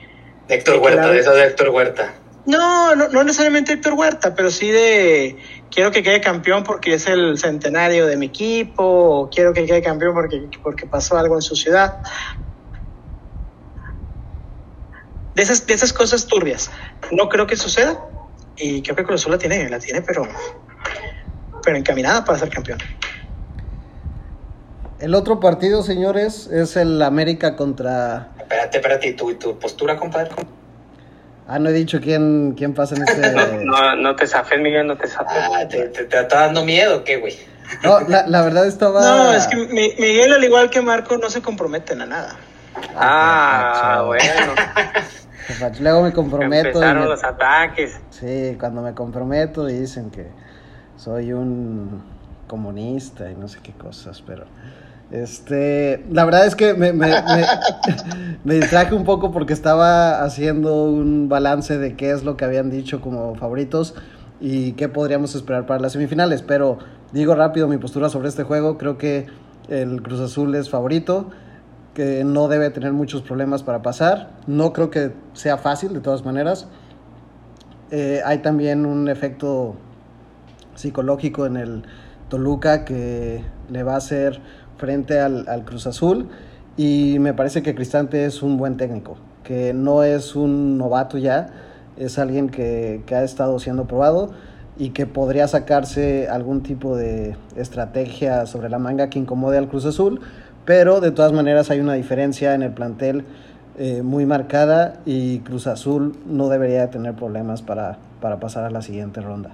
De 0.49 0.55
Héctor 0.55 0.75
de 0.75 0.81
Huerta, 0.81 1.03
la- 1.07 1.13
de 1.13 1.19
esas 1.21 1.35
de 1.35 1.45
Héctor 1.45 1.69
Huerta. 1.71 2.15
No, 2.47 2.95
no, 2.95 3.09
no 3.09 3.25
necesariamente 3.25 3.73
Héctor 3.73 3.95
Huerta, 3.95 4.35
pero 4.35 4.51
sí 4.51 4.71
de... 4.71 5.37
Quiero 5.71 5.91
que 5.91 6.03
quede 6.03 6.21
campeón 6.21 6.63
porque 6.63 6.95
es 6.95 7.09
el 7.09 7.37
centenario 7.39 8.07
de 8.07 8.17
mi 8.17 8.27
equipo, 8.27 8.85
o 8.85 9.31
quiero 9.31 9.53
que 9.53 9.67
quede 9.67 9.83
campeón 9.83 10.15
porque, 10.15 10.49
porque 10.63 10.87
pasó 10.87 11.19
algo 11.19 11.35
en 11.35 11.43
su 11.43 11.57
ciudad. 11.57 12.01
De 15.35 15.43
esas, 15.43 15.67
de 15.67 15.75
esas 15.75 15.93
cosas 15.93 16.27
turbias. 16.27 16.71
No 17.11 17.29
creo 17.29 17.47
que 17.47 17.57
suceda. 17.57 18.01
Y 18.57 18.81
creo 18.81 18.97
que 18.97 19.05
Cruz 19.05 19.21
Azul 19.21 19.33
la 19.33 19.39
tiene, 19.39 19.69
la 19.69 19.79
tiene, 19.79 20.01
pero, 20.01 20.27
pero 21.63 21.77
encaminada 21.77 22.25
para 22.25 22.39
ser 22.39 22.49
campeón. 22.49 22.79
El 25.01 25.15
otro 25.15 25.41
partido, 25.41 25.83
señores, 25.83 26.47
es 26.47 26.77
el 26.77 27.03
América 27.03 27.57
contra... 27.57 28.31
Espérate, 28.39 28.79
espérate, 28.79 29.09
¿y 29.09 29.13
tu, 29.13 29.31
y 29.31 29.35
tu 29.35 29.59
postura, 29.59 29.99
compadre? 29.99 30.31
Ah, 31.49 31.59
no 31.61 31.69
he 31.69 31.73
dicho 31.73 32.01
quién, 32.01 32.55
quién 32.57 32.75
pasa 32.75 32.97
en 32.97 33.03
este... 33.03 33.33
No, 33.33 33.65
no, 33.65 33.97
no 33.97 34.17
te 34.17 34.27
zafes, 34.27 34.59
Miguel, 34.61 34.87
no 34.87 34.97
te 34.97 35.07
zafes. 35.07 35.29
Ah, 35.55 35.67
¿te, 35.69 35.89
te, 35.91 36.05
te 36.05 36.21
está 36.21 36.41
dando 36.47 36.65
miedo 36.65 37.05
qué, 37.05 37.19
güey? 37.19 37.35
No, 37.85 38.01
la, 38.01 38.27
la 38.27 38.43
verdad 38.43 38.67
estaba... 38.67 39.01
No, 39.01 39.33
es 39.33 39.47
que 39.47 39.57
Mi- 39.57 39.95
Miguel, 39.99 40.33
al 40.33 40.43
igual 40.43 40.71
que 40.71 40.83
Marco, 40.83 41.17
no 41.19 41.31
se 41.31 41.43
comprometen 41.43 42.01
a 42.03 42.07
nada. 42.07 42.37
Ah, 42.97 44.03
bueno. 44.07 44.55
Luego 45.81 46.03
me 46.03 46.13
comprometo. 46.13 46.67
y 46.67 46.69
Empezaron 46.73 47.05
me- 47.05 47.09
los 47.11 47.23
ataques. 47.25 48.01
Sí, 48.11 48.57
cuando 48.59 48.83
me 48.83 48.95
comprometo 48.95 49.67
dicen 49.67 50.11
que 50.11 50.27
soy 50.97 51.33
un 51.33 52.03
comunista 52.49 53.31
y 53.31 53.35
no 53.37 53.47
sé 53.49 53.61
qué 53.63 53.73
cosas, 53.73 54.23
pero 54.27 54.45
este, 55.11 56.05
la 56.11 56.25
verdad 56.25 56.47
es 56.47 56.57
que 56.57 56.75
me, 56.75 56.93
me, 56.93 57.09
me- 58.45 58.55
distraje 58.55 58.95
un 58.95 59.05
poco 59.05 59.31
porque 59.31 59.53
estaba 59.53 60.23
haciendo 60.23 60.85
un 60.85 61.29
balance 61.29 61.79
de 61.79 61.95
qué 61.97 62.11
es 62.11 62.25
lo 62.25 62.37
que 62.37 62.45
habían 62.45 62.71
dicho 62.71 63.01
como 63.01 63.35
favoritos 63.37 63.95
y 64.41 64.73
qué 64.73 64.89
podríamos 64.89 65.35
esperar 65.35 65.67
para 65.67 65.81
las 65.81 65.93
semifinales, 65.93 66.43
pero 66.43 66.79
digo 67.13 67.35
rápido 67.35 67.69
mi 67.69 67.79
postura 67.79 68.09
sobre 68.09 68.29
este 68.29 68.43
juego, 68.43 68.77
creo 68.79 68.99
que 68.99 69.27
el 69.69 70.03
Cruz 70.03 70.21
Azul 70.21 70.55
es 70.55 70.69
favorito, 70.71 71.31
que 71.95 72.25
no 72.25 72.49
debe 72.49 72.69
tener 72.71 72.93
muchos 72.93 73.23
problemas 73.23 73.63
para 73.63 73.81
pasar, 73.83 74.31
no 74.47 74.73
creo 74.73 74.91
que 74.91 75.13
sea 75.33 75.57
fácil 75.57 75.95
de 75.95 76.01
todas 76.01 76.25
maneras. 76.25 76.69
Eh, 77.91 78.21
hay 78.25 78.39
también 78.39 78.85
un 78.85 79.09
efecto 79.09 79.77
psicológico 80.75 81.47
en 81.47 81.57
el 81.57 81.83
Toluca 82.29 82.85
que 82.85 83.43
le 83.71 83.83
va 83.83 83.95
a 83.95 83.99
hacer 83.99 84.41
frente 84.77 85.21
al, 85.21 85.49
al 85.49 85.65
Cruz 85.65 85.87
Azul 85.87 86.29
y 86.77 87.19
me 87.21 87.33
parece 87.33 87.63
que 87.63 87.75
Cristante 87.75 88.27
es 88.27 88.43
un 88.43 88.57
buen 88.59 88.77
técnico, 88.77 89.17
que 89.45 89.73
no 89.73 90.03
es 90.03 90.37
un 90.37 90.77
novato 90.79 91.19
ya, 91.19 91.49
es 91.97 92.19
alguien 92.19 92.49
que, 92.49 93.03
que 93.07 93.15
ha 93.15 93.25
estado 93.25 93.59
siendo 93.59 93.87
probado 93.87 94.31
y 94.79 94.91
que 94.91 95.07
podría 95.07 95.49
sacarse 95.49 96.29
algún 96.29 96.63
tipo 96.63 96.97
de 96.97 97.37
estrategia 97.57 98.45
sobre 98.47 98.69
la 98.69 98.79
manga 98.79 99.09
que 99.09 99.19
incomode 99.19 99.57
al 99.57 99.69
Cruz 99.69 99.87
Azul, 99.87 100.21
pero 100.67 101.01
de 101.01 101.13
todas 101.13 101.33
maneras 101.33 101.71
hay 101.71 101.81
una 101.81 101.95
diferencia 101.95 102.55
en 102.55 102.63
el 102.63 102.73
plantel 102.73 103.25
eh, 103.79 104.03
muy 104.03 104.27
marcada 104.27 105.01
y 105.07 105.41
Cruz 105.41 105.67
Azul 105.67 106.17
no 106.27 106.49
debería 106.49 106.91
tener 106.91 107.15
problemas 107.15 107.63
para, 107.63 107.99
para 108.21 108.41
pasar 108.41 108.65
a 108.65 108.71
la 108.71 108.83
siguiente 108.83 109.21
ronda. 109.21 109.51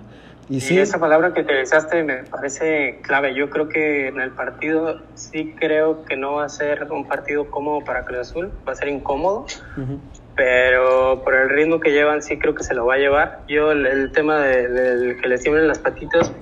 Y 0.48 0.56
Y 0.56 0.60
sí, 0.60 0.78
esa 0.78 0.98
palabra 0.98 1.32
que 1.32 1.42
utilizaste 1.42 2.02
me 2.02 2.24
parece 2.24 3.00
clave. 3.02 3.34
Yo 3.34 3.48
creo 3.48 3.68
que 3.68 4.08
en 4.08 4.20
el 4.20 4.32
partido 4.32 5.00
sí 5.14 5.54
creo 5.58 6.04
que 6.04 6.16
no 6.16 6.34
va 6.34 6.44
a 6.44 6.48
ser 6.48 6.90
un 6.90 7.06
partido 7.06 7.50
cómodo 7.50 7.84
para 7.84 8.04
Cruz 8.04 8.20
Azul, 8.20 8.52
va 8.66 8.72
a 8.72 8.76
ser 8.76 8.88
incómodo, 8.88 9.46
pero 10.34 11.22
por 11.22 11.34
el 11.34 11.48
ritmo 11.48 11.80
que 11.80 11.90
llevan 11.92 12.22
sí 12.22 12.38
creo 12.38 12.54
que 12.54 12.64
se 12.64 12.74
lo 12.74 12.86
va 12.86 12.94
a 12.94 12.98
llevar. 12.98 13.42
Yo 13.48 13.72
el, 13.72 13.86
el 13.86 14.12
tema 14.12 14.40
de, 14.40 15.16
que 15.20 15.28
les 15.28 15.42
tiemblen 15.42 15.68
las 15.68 15.78
patitas, 15.78 16.32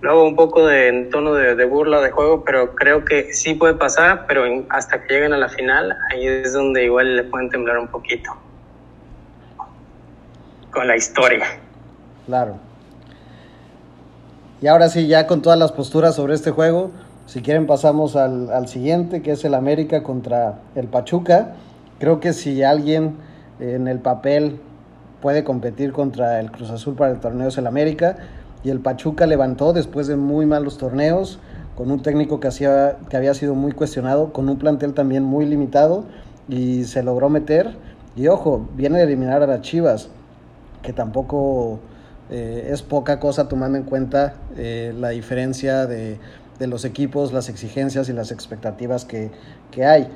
luego 0.00 0.24
un 0.24 0.36
poco 0.36 0.66
de 0.66 0.88
en 0.88 1.10
tono 1.10 1.34
de, 1.34 1.64
burla 1.64 2.00
de 2.00 2.10
juego, 2.10 2.44
pero 2.44 2.74
creo 2.74 3.04
que 3.04 3.34
sí 3.34 3.54
puede 3.54 3.74
pasar, 3.74 4.24
pero 4.26 4.44
hasta 4.70 5.02
que 5.02 5.14
lleguen 5.14 5.32
a 5.32 5.38
la 5.38 5.48
final, 5.48 5.96
ahí 6.10 6.26
es 6.26 6.52
donde 6.52 6.84
igual 6.84 7.16
le 7.16 7.24
pueden 7.24 7.50
temblar 7.50 7.78
un 7.78 7.88
poquito 7.88 8.30
con 10.70 10.86
la 10.86 10.96
historia. 10.96 11.46
Claro. 12.26 12.69
Y 14.62 14.66
ahora 14.66 14.88
sí, 14.88 15.06
ya 15.06 15.26
con 15.26 15.42
todas 15.42 15.58
las 15.58 15.72
posturas 15.72 16.14
sobre 16.14 16.34
este 16.34 16.50
juego, 16.50 16.90
si 17.26 17.40
quieren 17.40 17.66
pasamos 17.66 18.16
al, 18.16 18.50
al 18.50 18.68
siguiente, 18.68 19.22
que 19.22 19.32
es 19.32 19.44
el 19.44 19.54
América 19.54 20.02
contra 20.02 20.58
el 20.74 20.86
Pachuca. 20.88 21.54
Creo 21.98 22.20
que 22.20 22.32
si 22.32 22.62
alguien 22.62 23.16
en 23.58 23.88
el 23.88 24.00
papel 24.00 24.60
puede 25.20 25.44
competir 25.44 25.92
contra 25.92 26.40
el 26.40 26.50
Cruz 26.50 26.70
Azul 26.70 26.94
para 26.94 27.12
el 27.12 27.20
torneo 27.20 27.48
es 27.48 27.58
el 27.58 27.66
América 27.66 28.16
y 28.62 28.70
el 28.70 28.80
Pachuca 28.80 29.26
levantó 29.26 29.72
después 29.72 30.06
de 30.06 30.16
muy 30.16 30.46
malos 30.46 30.78
torneos, 30.78 31.38
con 31.76 31.90
un 31.90 32.02
técnico 32.02 32.40
que, 32.40 32.48
hacía, 32.48 32.98
que 33.08 33.16
había 33.16 33.32
sido 33.32 33.54
muy 33.54 33.72
cuestionado, 33.72 34.32
con 34.32 34.48
un 34.48 34.58
plantel 34.58 34.92
también 34.92 35.22
muy 35.22 35.46
limitado 35.46 36.04
y 36.48 36.84
se 36.84 37.02
logró 37.02 37.30
meter. 37.30 37.76
Y 38.16 38.28
ojo, 38.28 38.68
viene 38.76 38.98
a 38.98 39.02
eliminar 39.04 39.42
a 39.42 39.46
las 39.46 39.62
Chivas, 39.62 40.10
que 40.82 40.92
tampoco 40.92 41.80
eh, 42.30 42.70
es 42.72 42.82
poca 42.82 43.18
cosa 43.18 43.48
tomando 43.48 43.76
en 43.76 43.84
cuenta 43.84 44.34
eh, 44.56 44.94
la 44.96 45.08
diferencia 45.08 45.86
de, 45.86 46.18
de, 46.60 46.66
los 46.68 46.84
equipos, 46.84 47.32
las 47.32 47.48
exigencias 47.48 48.08
y 48.08 48.12
las 48.12 48.30
expectativas 48.30 49.04
que, 49.04 49.30
que, 49.72 49.84
hay. 49.84 50.08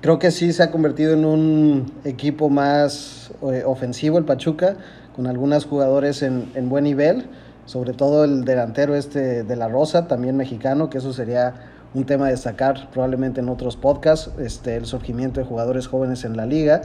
Creo 0.00 0.20
que 0.20 0.30
sí 0.30 0.52
se 0.52 0.62
ha 0.62 0.70
convertido 0.70 1.14
en 1.14 1.24
un 1.24 1.92
equipo 2.04 2.48
más 2.48 3.32
eh, 3.42 3.64
ofensivo 3.66 4.18
el 4.18 4.24
Pachuca, 4.24 4.76
con 5.16 5.26
algunos 5.26 5.64
jugadores 5.64 6.22
en, 6.22 6.50
en 6.54 6.68
buen 6.68 6.84
nivel 6.84 7.26
sobre 7.64 7.92
todo 7.92 8.24
el 8.24 8.44
delantero 8.44 8.94
este 8.94 9.42
de 9.42 9.56
la 9.56 9.68
Rosa, 9.68 10.06
también 10.06 10.38
mexicano, 10.38 10.88
que 10.88 10.98
eso 10.98 11.12
sería 11.12 11.52
un 11.92 12.06
tema 12.06 12.28
a 12.28 12.30
destacar 12.30 12.88
probablemente 12.90 13.40
en 13.40 13.50
otros 13.50 13.76
podcasts, 13.76 14.30
este, 14.38 14.76
el 14.76 14.86
surgimiento 14.86 15.40
de 15.40 15.46
jugadores 15.46 15.86
jóvenes 15.86 16.24
en 16.24 16.34
la 16.34 16.46
liga. 16.46 16.80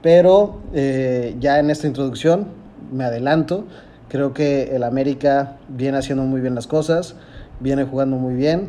Pero 0.00 0.60
ya 0.72 1.58
en 1.58 1.70
esta 1.70 1.88
introducción 1.88 2.46
me 2.92 3.04
adelanto, 3.04 3.66
creo 4.12 4.34
que 4.34 4.76
el 4.76 4.84
América 4.84 5.56
viene 5.68 5.96
haciendo 5.96 6.22
muy 6.24 6.42
bien 6.42 6.54
las 6.54 6.66
cosas, 6.66 7.16
viene 7.60 7.84
jugando 7.84 8.16
muy 8.16 8.34
bien 8.34 8.68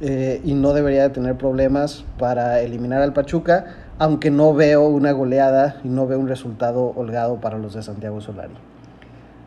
eh, 0.00 0.40
y 0.44 0.54
no 0.54 0.72
debería 0.72 1.02
de 1.02 1.10
tener 1.10 1.36
problemas 1.36 2.04
para 2.18 2.60
eliminar 2.62 3.00
al 3.00 3.12
Pachuca, 3.12 3.76
aunque 4.00 4.32
no 4.32 4.52
veo 4.54 4.82
una 4.82 5.12
goleada 5.12 5.76
y 5.84 5.88
no 5.88 6.08
veo 6.08 6.18
un 6.18 6.26
resultado 6.26 6.92
holgado 6.96 7.40
para 7.40 7.58
los 7.58 7.74
de 7.74 7.84
Santiago 7.84 8.20
Solari. 8.20 8.54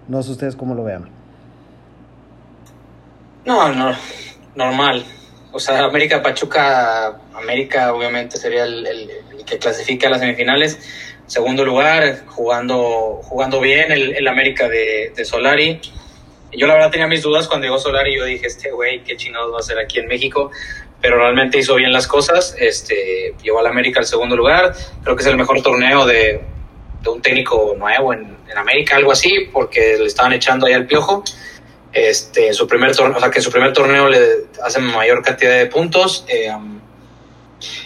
No 0.08 0.24
sé 0.24 0.32
ustedes 0.32 0.56
cómo 0.56 0.74
lo 0.74 0.86
vean. 0.86 1.10
No, 3.44 3.74
no, 3.74 3.92
normal. 4.56 5.04
O 5.52 5.60
sea, 5.60 5.84
América 5.84 6.24
Pachuca, 6.24 7.20
América 7.34 7.94
obviamente 7.94 8.38
sería 8.38 8.64
el, 8.64 9.10
que 9.46 9.58
clasifica 9.58 10.08
a 10.08 10.12
las 10.12 10.22
semifinales. 10.22 10.80
Segundo 11.28 11.66
lugar, 11.66 12.26
jugando, 12.28 13.22
jugando 13.24 13.60
bien 13.60 13.92
el, 13.92 14.16
el 14.16 14.28
América 14.28 14.70
de, 14.70 15.12
de, 15.16 15.26
Solari. 15.26 15.82
Yo 16.52 16.68
la 16.68 16.76
verdad 16.76 16.92
tenía 16.92 17.08
mis 17.08 17.22
dudas 17.22 17.48
cuando 17.48 17.66
llegó 17.66 17.80
Solari. 17.80 18.16
Yo 18.16 18.26
dije, 18.26 18.48
este 18.48 18.72
güey, 18.72 19.04
qué 19.04 19.18
chingados 19.18 19.52
va 19.52 19.58
a 19.58 19.60
hacer 19.60 19.80
aquí 19.80 20.00
en 20.00 20.08
México. 20.08 20.52
Pero 21.02 21.18
realmente 21.18 21.58
hizo 21.58 21.76
bien 21.76 21.92
las 21.92 22.08
cosas. 22.08 22.56
Este, 22.60 23.34
llevó 23.42 23.60
al 23.60 23.68
América 23.68 24.00
al 24.00 24.06
segundo 24.06 24.36
lugar. 24.36 24.74
Creo 25.04 25.16
que 25.16 25.24
es 25.24 25.28
el 25.28 25.38
mejor 25.38 25.62
torneo 25.62 26.06
de, 26.06 26.42
de 27.02 27.10
un 27.10 27.22
técnico 27.22 27.76
nuevo 27.78 28.14
en, 28.14 28.38
en 28.50 28.58
América, 28.58 28.96
algo 28.96 29.12
así, 29.12 29.50
porque 29.52 29.98
le 29.98 30.06
estaban 30.06 30.34
echando 30.34 30.68
ahí 30.68 30.74
al 30.74 30.86
piojo 30.86 31.24
este, 31.96 32.54
su 32.54 32.68
primer 32.68 32.94
torneo, 32.94 33.18
o 33.18 33.22
sea, 33.22 33.32
que 33.32 33.42
su 33.42 33.50
primer 33.50 33.72
torneo 33.72 34.10
le 34.10 34.48
hacen 34.62 34.84
mayor 34.84 35.24
cantidad 35.24 35.58
de 35.58 35.66
puntos. 35.68 36.26
Eh, 36.28 36.54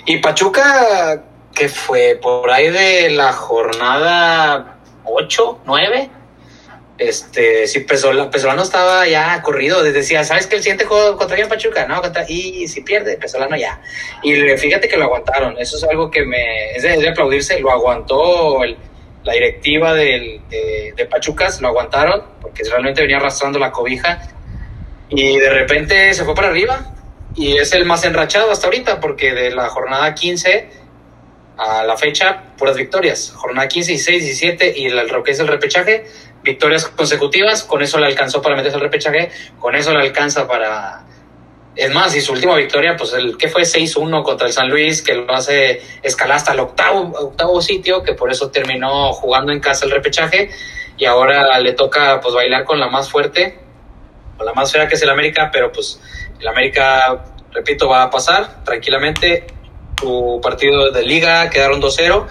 y 0.08 0.18
Pachuca, 0.18 1.24
que 1.60 1.68
fue 1.68 2.18
por 2.22 2.50
ahí 2.50 2.70
de 2.70 3.10
la 3.10 3.34
jornada 3.34 4.78
8, 5.04 5.60
9, 5.66 6.10
este, 6.98 7.68
sí, 7.68 7.82
Pesolano 7.82 8.64
estaba 8.64 9.06
ya 9.06 9.42
corrido, 9.42 9.84
decía, 9.84 10.24
¿sabes 10.24 10.48
que 10.48 10.56
el 10.56 10.62
siguiente 10.62 10.86
juego 10.86 11.18
contra 11.18 11.36
quién 11.36 11.50
Pachuca? 11.50 11.86
No, 11.86 12.02
contra, 12.02 12.24
y 12.30 12.66
si 12.70 12.80
pierde, 12.80 13.18
Pesolano 13.18 13.58
ya. 13.58 13.82
Y 14.24 14.36
fíjate 14.58 14.88
que 14.88 14.96
lo 14.96 15.04
aguantaron, 15.04 15.58
eso 15.60 15.76
es 15.76 15.84
algo 15.84 16.10
que 16.10 16.24
me, 16.24 16.72
es 16.72 16.84
de 16.84 17.10
aplaudirse, 17.10 17.60
lo 17.60 17.72
aguantó 17.72 18.64
el, 18.64 18.78
la 19.26 19.34
directiva 19.34 19.94
del, 19.94 20.40
de, 20.50 20.94
de, 20.96 21.06
Pachucas, 21.08 21.60
lo 21.60 21.68
aguantaron, 21.68 22.24
porque 22.42 22.64
realmente 22.64 23.02
venía 23.02 23.18
arrastrando 23.18 23.60
la 23.60 23.74
cobija, 23.74 24.22
y 25.10 25.38
de 25.38 25.50
repente 25.50 26.14
se 26.14 26.24
fue 26.24 26.36
para 26.36 26.48
arriba, 26.48 26.94
y 27.36 27.58
es 27.58 27.74
el 27.74 27.84
más 27.84 28.06
enrachado 28.06 28.50
hasta 28.50 28.68
ahorita, 28.68 29.02
porque 29.02 29.34
de 29.34 29.52
la 29.52 29.68
jornada 29.68 30.16
15 30.16 30.79
a 31.60 31.84
la 31.84 31.98
fecha, 31.98 32.56
puras 32.58 32.78
victorias. 32.78 33.34
Jornada 33.36 33.68
15, 33.68 33.92
16, 33.92 34.24
17 34.24 34.74
y 34.78 34.90
lo 34.90 35.24
que 35.24 35.32
es 35.32 35.40
el 35.40 35.48
repechaje, 35.48 36.06
victorias 36.42 36.88
consecutivas, 36.88 37.64
con 37.64 37.82
eso 37.82 38.00
le 38.00 38.06
alcanzó 38.06 38.42
para 38.42 38.56
meterse 38.56 38.78
al 38.78 38.84
repechaje, 38.84 39.30
con 39.60 39.76
eso 39.76 39.94
le 39.94 40.00
alcanza 40.00 40.48
para 40.48 41.06
es 41.76 41.94
más, 41.94 42.14
y 42.14 42.20
su 42.20 42.34
última 42.34 42.56
victoria, 42.56 42.98
pues 42.98 43.14
el 43.14 43.38
que 43.38 43.48
fue 43.48 43.62
6-1 43.62 44.24
contra 44.24 44.48
el 44.48 44.54
San 44.54 44.70
Luis, 44.70 45.02
que 45.02 45.14
lo 45.14 45.32
hace 45.34 45.82
escalar 46.04 46.38
hasta 46.38 46.52
el 46.52 46.60
octavo, 46.60 47.12
octavo 47.18 47.62
sitio, 47.62 48.04
que 48.04 48.14
por 48.14 48.30
eso 48.32 48.52
terminó 48.52 49.14
jugando 49.14 49.54
en 49.54 49.62
casa 49.62 49.86
el 49.86 49.92
repechaje, 49.92 50.50
y 50.98 51.06
ahora 51.06 51.58
le 51.60 51.74
toca 51.74 52.20
pues 52.20 52.34
bailar 52.34 52.66
con 52.66 52.80
la 52.80 52.90
más 52.90 53.10
fuerte, 53.10 53.60
con 54.36 54.46
la 54.46 54.54
más 54.54 54.72
fea 54.74 54.88
que 54.90 54.96
es 54.96 55.02
el 55.04 55.10
América, 55.10 55.50
pero 55.54 55.72
pues 55.72 56.02
el 56.40 56.48
América, 56.48 57.24
repito, 57.52 57.88
va 57.88 58.04
a 58.04 58.10
pasar 58.10 58.64
tranquilamente. 58.66 59.48
Su 60.00 60.40
partido 60.42 60.92
de 60.92 61.04
liga 61.04 61.50
quedaron 61.50 61.82
2-0, 61.82 62.26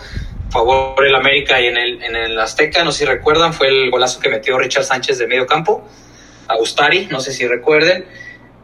favor 0.50 1.06
el 1.06 1.14
América 1.14 1.60
y 1.60 1.66
en 1.66 1.76
el, 1.76 2.02
en 2.02 2.16
el 2.16 2.38
Azteca, 2.40 2.84
no 2.84 2.92
sé 2.92 3.00
si 3.00 3.04
recuerdan, 3.04 3.52
fue 3.52 3.68
el 3.68 3.90
golazo 3.90 4.20
que 4.20 4.28
metió 4.28 4.58
Richard 4.58 4.84
Sánchez 4.84 5.18
de 5.18 5.26
medio 5.26 5.46
campo, 5.46 5.86
a 6.46 6.56
Ustari, 6.56 7.08
no 7.10 7.20
sé 7.20 7.32
si 7.32 7.46
recuerden 7.46 8.06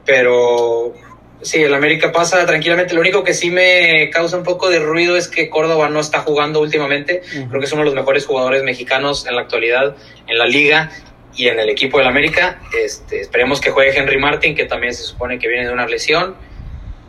pero 0.05 0.94
sí, 1.42 1.62
el 1.62 1.74
América 1.74 2.12
pasa 2.12 2.44
tranquilamente. 2.46 2.94
Lo 2.94 3.00
único 3.00 3.24
que 3.24 3.34
sí 3.34 3.50
me 3.50 4.11
causa 4.11 4.36
un 4.36 4.44
poco 4.44 4.68
de 4.70 4.78
ruido 4.78 5.16
es 5.16 5.28
que 5.28 5.48
Córdoba 5.48 5.88
no 5.88 6.00
está 6.00 6.20
jugando 6.20 6.61
últimamente. 6.61 7.22
Creo 7.30 7.61
que 7.61 7.66
es 7.66 7.72
uno 7.72 7.82
de 7.82 7.86
los 7.86 7.94
mejores 7.94 8.26
jugadores 8.26 8.62
mexicanos 8.62 9.26
en 9.26 9.36
la 9.36 9.42
actualidad 9.42 9.96
en 10.26 10.38
la 10.38 10.46
liga 10.46 10.90
y 11.36 11.48
en 11.48 11.59
el 11.59 11.68
equipo 11.68 11.98
del 11.98 12.07
América. 12.07 12.61
Este, 12.78 13.20
esperemos 13.20 13.61
que 13.61 13.70
juegue 13.70 13.96
Henry 13.96 14.18
Martin, 14.18 14.55
que 14.55 14.66
también 14.66 14.94
se 14.94 15.02
supone 15.02 15.38
que 15.38 15.48
viene 15.48 15.66
de 15.66 15.72
una 15.72 15.86
lesión, 15.86 16.36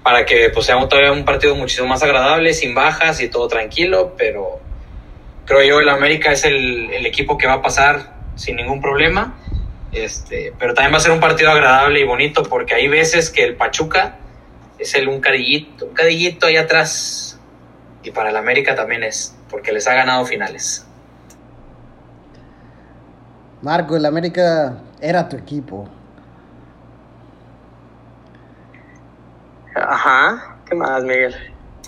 para 0.06 0.26
que 0.26 0.50
pues, 0.54 0.68
sea 0.68 0.80
todavía 0.88 1.12
un 1.12 1.26
partido 1.26 1.54
muchísimo 1.56 1.88
más 1.90 2.02
agradable, 2.02 2.54
sin 2.54 2.74
bajas 2.74 3.20
y 3.20 3.28
todo 3.28 3.50
tranquilo, 3.50 4.16
pero 4.18 4.62
creo 5.46 5.64
yo 5.64 5.80
el 5.82 5.90
América 5.90 6.32
es 6.32 6.46
el, 6.46 6.90
el 6.94 7.06
equipo 7.06 7.38
que 7.38 7.48
va 7.48 7.56
a 7.56 7.62
pasar 7.62 8.16
sin 8.36 8.56
ningún 8.56 8.82
problema 8.82 9.36
este, 9.96 10.54
pero 10.60 10.74
también 10.74 10.94
va 10.94 10.98
a 10.98 11.00
ser 11.00 11.12
un 11.12 11.22
partido 11.22 11.50
agradable 11.50 12.02
y 12.02 12.04
bonito 12.04 12.44
porque 12.44 12.76
hay 12.76 12.90
veces 12.90 13.30
que 13.30 13.46
el 13.46 13.56
Pachuca 13.56 14.18
es 14.78 14.94
el 14.94 15.08
un 15.08 15.22
cadillito, 15.22 15.86
un 15.86 15.94
cadillito 15.94 16.48
ahí 16.48 16.58
atrás. 16.58 17.40
Y 18.04 18.12
para 18.12 18.30
el 18.30 18.36
América 18.36 18.76
también 18.76 19.04
es, 19.04 19.36
porque 19.50 19.72
les 19.72 19.88
ha 19.88 19.94
ganado 19.94 20.26
finales. 20.26 20.86
Marco, 23.62 23.96
el 23.96 24.06
América 24.06 24.78
era 25.00 25.28
tu 25.30 25.38
equipo. 25.38 25.90
Ajá, 29.76 30.58
¿qué 30.66 30.76
más, 30.76 31.04
Miguel? 31.04 31.36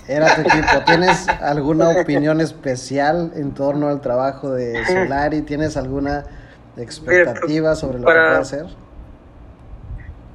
Era 0.08 0.36
tu 0.36 0.42
equipo. 0.42 0.84
¿Tienes 0.86 1.28
alguna 1.28 1.90
opinión 1.90 2.40
especial 2.42 3.32
en 3.36 3.54
torno 3.54 3.88
al 3.88 4.02
trabajo 4.02 4.52
de 4.52 4.86
Solari? 4.88 5.42
¿Tienes 5.42 5.78
alguna 5.78 6.26
expectativas 6.78 7.80
sobre 7.80 8.00
lo 8.00 8.06
para, 8.06 8.22
que 8.22 8.28
puede 8.28 8.42
hacer? 8.42 8.66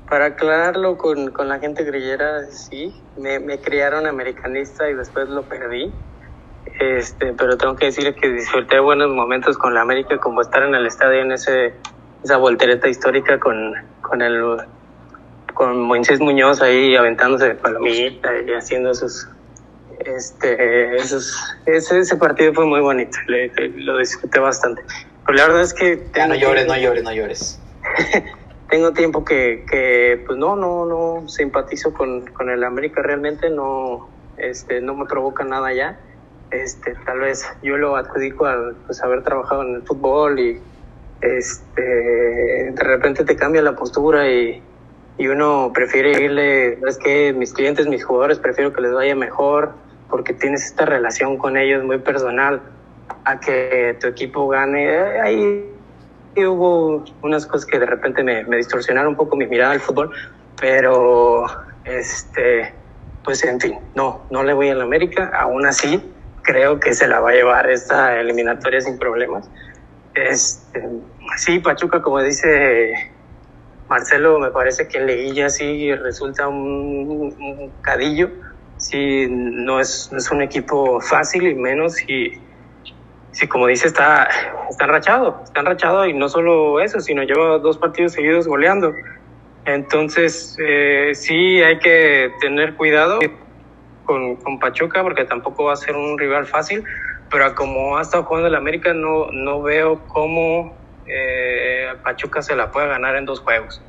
Para 0.08 0.26
aclararlo 0.26 0.98
con, 0.98 1.30
con 1.30 1.48
la 1.48 1.58
gente 1.58 1.84
grillera, 1.84 2.44
sí, 2.50 2.94
me, 3.16 3.38
me, 3.38 3.60
criaron 3.60 4.06
americanista 4.06 4.90
y 4.90 4.94
después 4.94 5.28
lo 5.28 5.42
perdí. 5.42 5.92
Este, 6.80 7.32
pero 7.34 7.56
tengo 7.56 7.76
que 7.76 7.86
decir 7.86 8.14
que 8.14 8.28
disfruté 8.28 8.80
buenos 8.80 9.10
momentos 9.10 9.56
con 9.58 9.74
la 9.74 9.82
América, 9.82 10.18
como 10.18 10.40
estar 10.40 10.62
en 10.62 10.74
el 10.74 10.86
estadio 10.86 11.20
en 11.20 11.32
ese, 11.32 11.74
esa 12.24 12.36
voltereta 12.36 12.88
histórica 12.88 13.38
con, 13.38 13.74
con 14.00 14.22
el 14.22 14.58
con 15.54 15.80
Moisés 15.80 16.20
Muñoz 16.20 16.60
ahí 16.62 16.96
aventándose 16.96 17.48
de 17.48 17.54
palomita 17.54 18.30
y 18.46 18.52
haciendo 18.52 18.90
esos 18.90 19.28
este 19.98 20.96
esos 20.96 21.38
ese, 21.66 22.00
ese 22.00 22.16
partido 22.16 22.52
fue 22.52 22.66
muy 22.66 22.80
bonito 22.80 23.18
lo 23.76 23.98
disfruté 23.98 24.40
bastante 24.40 24.82
pero 25.26 25.38
la 25.38 25.46
verdad 25.46 25.62
es 25.62 25.74
que... 25.74 26.06
Ya 26.14 26.26
no 26.26 26.34
llores, 26.34 26.66
no 26.66 26.76
llores, 26.76 27.04
no 27.04 27.12
llores. 27.12 27.60
tengo 28.70 28.92
tiempo 28.92 29.24
que, 29.24 29.64
que, 29.70 30.22
pues 30.26 30.38
no, 30.38 30.56
no, 30.56 30.86
no 30.86 31.28
simpatizo 31.28 31.92
con, 31.92 32.26
con 32.26 32.50
el 32.50 32.64
América 32.64 33.02
realmente, 33.02 33.50
no, 33.50 34.08
este, 34.36 34.80
no 34.80 34.94
me 34.94 35.06
provoca 35.06 35.44
nada 35.44 35.72
ya. 35.72 35.98
Este, 36.50 36.94
tal 37.06 37.20
vez 37.20 37.46
yo 37.62 37.76
lo 37.76 37.96
adjudico 37.96 38.46
al 38.46 38.74
pues, 38.86 39.02
haber 39.02 39.22
trabajado 39.22 39.62
en 39.62 39.76
el 39.76 39.82
fútbol 39.82 40.38
y 40.38 40.60
este, 41.20 41.82
de 41.82 42.82
repente 42.82 43.24
te 43.24 43.36
cambia 43.36 43.62
la 43.62 43.74
postura 43.76 44.28
y, 44.28 44.62
y 45.18 45.28
uno 45.28 45.70
prefiere 45.74 46.22
irle, 46.22 46.78
es 46.86 46.98
que 46.98 47.32
mis 47.32 47.52
clientes, 47.52 47.86
mis 47.86 48.04
jugadores, 48.04 48.38
prefiero 48.38 48.72
que 48.72 48.80
les 48.80 48.92
vaya 48.92 49.14
mejor 49.14 49.72
porque 50.08 50.32
tienes 50.32 50.64
esta 50.64 50.84
relación 50.84 51.38
con 51.38 51.56
ellos 51.56 51.84
muy 51.84 51.98
personal 51.98 52.60
a 53.24 53.40
que 53.40 53.96
tu 54.00 54.08
equipo 54.08 54.48
gane. 54.48 54.88
Ahí 55.20 55.64
hubo 56.36 57.04
unas 57.22 57.46
cosas 57.46 57.66
que 57.66 57.78
de 57.78 57.86
repente 57.86 58.22
me, 58.22 58.44
me 58.44 58.56
distorsionaron 58.56 59.10
un 59.10 59.16
poco 59.16 59.36
mi 59.36 59.46
mirada 59.46 59.72
al 59.72 59.80
fútbol, 59.80 60.10
pero 60.60 61.46
este, 61.84 62.72
pues 63.24 63.44
en 63.44 63.60
fin, 63.60 63.78
no, 63.94 64.22
no 64.30 64.42
le 64.42 64.52
voy 64.52 64.68
a 64.68 64.74
la 64.74 64.84
América, 64.84 65.30
aún 65.34 65.66
así 65.66 66.02
creo 66.42 66.80
que 66.80 66.94
se 66.94 67.06
la 67.06 67.20
va 67.20 67.30
a 67.30 67.34
llevar 67.34 67.70
esta 67.70 68.18
eliminatoria 68.20 68.80
sin 68.80 68.98
problemas. 68.98 69.48
Este, 70.14 70.86
sí, 71.36 71.58
Pachuca, 71.60 72.02
como 72.02 72.20
dice 72.20 73.11
Marcelo, 73.88 74.38
me 74.38 74.50
parece 74.50 74.88
que 74.88 74.98
en 74.98 75.06
Leguilla 75.06 75.48
sí 75.48 75.94
resulta 75.94 76.48
un, 76.48 77.72
cadillo, 77.82 78.30
sí, 78.76 79.26
no 79.28 79.80
es, 79.80 80.10
es 80.16 80.30
un 80.30 80.42
equipo 80.42 81.00
fácil 81.00 81.46
y 81.46 81.54
menos 81.54 82.00
y 82.08 82.40
sí, 83.32 83.48
como 83.48 83.66
dice, 83.66 83.88
está, 83.88 84.28
está 84.70 84.84
enrachado, 84.84 85.40
está 85.44 85.60
enrachado 85.60 86.06
y 86.06 86.14
no 86.14 86.28
solo 86.28 86.80
eso, 86.80 87.00
sino 87.00 87.22
lleva 87.22 87.58
dos 87.58 87.78
partidos 87.78 88.12
seguidos 88.12 88.46
goleando. 88.46 88.94
Entonces, 89.64 90.56
eh, 90.60 91.12
sí 91.14 91.62
hay 91.62 91.78
que 91.78 92.32
tener 92.40 92.74
cuidado 92.74 93.20
con, 94.04 94.36
con, 94.36 94.58
Pachuca 94.58 95.02
porque 95.02 95.24
tampoco 95.24 95.64
va 95.64 95.74
a 95.74 95.76
ser 95.76 95.96
un 95.96 96.18
rival 96.18 96.46
fácil, 96.46 96.84
pero 97.30 97.54
como 97.54 97.96
ha 97.96 98.02
estado 98.02 98.24
jugando 98.24 98.48
el 98.48 98.54
América, 98.54 98.92
no, 98.92 99.30
no 99.30 99.62
veo 99.62 100.04
cómo 100.08 100.76
eh, 101.06 101.71
Pachuca 101.96 102.42
se 102.42 102.56
la 102.56 102.70
puede 102.70 102.88
ganar 102.88 103.16
en 103.16 103.24
dos 103.24 103.40
juegos. 103.40 103.82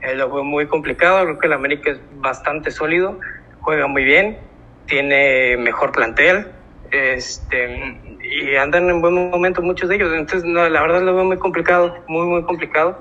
Eh, 0.00 0.14
lo 0.14 0.30
fue 0.30 0.44
muy 0.44 0.66
complicado, 0.66 1.24
creo 1.24 1.38
que 1.38 1.46
el 1.46 1.52
América 1.52 1.90
es 1.90 2.00
bastante 2.12 2.70
sólido, 2.70 3.18
juega 3.60 3.86
muy 3.86 4.04
bien, 4.04 4.38
tiene 4.86 5.56
mejor 5.56 5.92
plantel, 5.92 6.46
este, 6.90 8.00
y 8.22 8.56
andan 8.56 8.88
en 8.88 9.00
buen 9.00 9.30
momento 9.30 9.60
muchos 9.60 9.88
de 9.88 9.96
ellos. 9.96 10.12
Entonces, 10.12 10.44
no, 10.44 10.68
la 10.68 10.80
verdad 10.80 11.02
lo 11.02 11.14
veo 11.14 11.24
muy 11.24 11.38
complicado, 11.38 12.04
muy, 12.06 12.26
muy 12.26 12.42
complicado. 12.44 12.98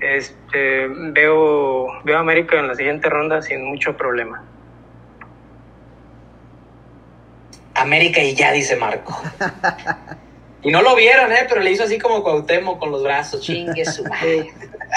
Este, 0.00 0.88
veo, 0.88 1.88
veo 2.04 2.16
a 2.16 2.20
América 2.20 2.58
en 2.58 2.68
la 2.68 2.74
siguiente 2.74 3.08
ronda 3.08 3.42
sin 3.42 3.64
mucho 3.64 3.96
problema. 3.96 4.42
América 7.74 8.22
y 8.22 8.34
ya, 8.34 8.52
dice 8.52 8.76
Marco. 8.76 9.20
y 10.66 10.72
no 10.72 10.82
lo 10.82 10.96
vieron, 10.96 11.30
¿eh? 11.30 11.46
Pero 11.48 11.60
le 11.60 11.70
hizo 11.70 11.84
así 11.84 11.96
como 11.96 12.24
Cuauhtémoc 12.24 12.80
con 12.80 12.90
los 12.90 13.00
brazos. 13.04 13.40
Chingue 13.40 13.84
su 13.84 14.02
madre. 14.08 14.52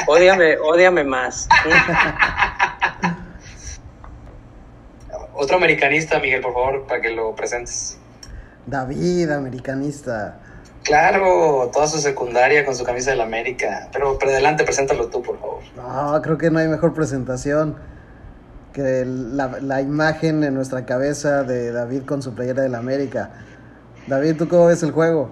Ódiame, 0.07 0.57
ódiame 0.57 1.03
más. 1.03 1.47
Otro 5.35 5.57
americanista, 5.57 6.19
Miguel, 6.19 6.41
por 6.41 6.53
favor, 6.53 6.87
para 6.87 7.01
que 7.01 7.11
lo 7.11 7.35
presentes. 7.35 7.99
David, 8.65 9.29
americanista. 9.29 10.39
Claro, 10.81 11.69
toda 11.71 11.85
su 11.85 11.99
secundaria 11.99 12.65
con 12.65 12.75
su 12.75 12.83
camisa 12.83 13.11
del 13.11 13.21
América. 13.21 13.89
Pero, 13.91 14.17
pero 14.17 14.31
adelante, 14.31 14.63
preséntalo 14.63 15.07
tú, 15.09 15.21
por 15.21 15.39
favor. 15.39 15.59
No, 15.75 16.19
creo 16.23 16.39
que 16.39 16.49
no 16.49 16.57
hay 16.57 16.67
mejor 16.67 16.95
presentación 16.95 17.75
que 18.73 19.03
la, 19.05 19.59
la 19.61 19.81
imagen 19.81 20.43
en 20.43 20.55
nuestra 20.55 20.87
cabeza 20.87 21.43
de 21.43 21.71
David 21.71 22.05
con 22.05 22.23
su 22.23 22.33
playera 22.33 22.63
del 22.63 22.73
América. 22.73 23.29
David, 24.07 24.35
¿tú 24.35 24.47
cómo 24.47 24.65
ves 24.65 24.81
el 24.81 24.93
juego? 24.93 25.29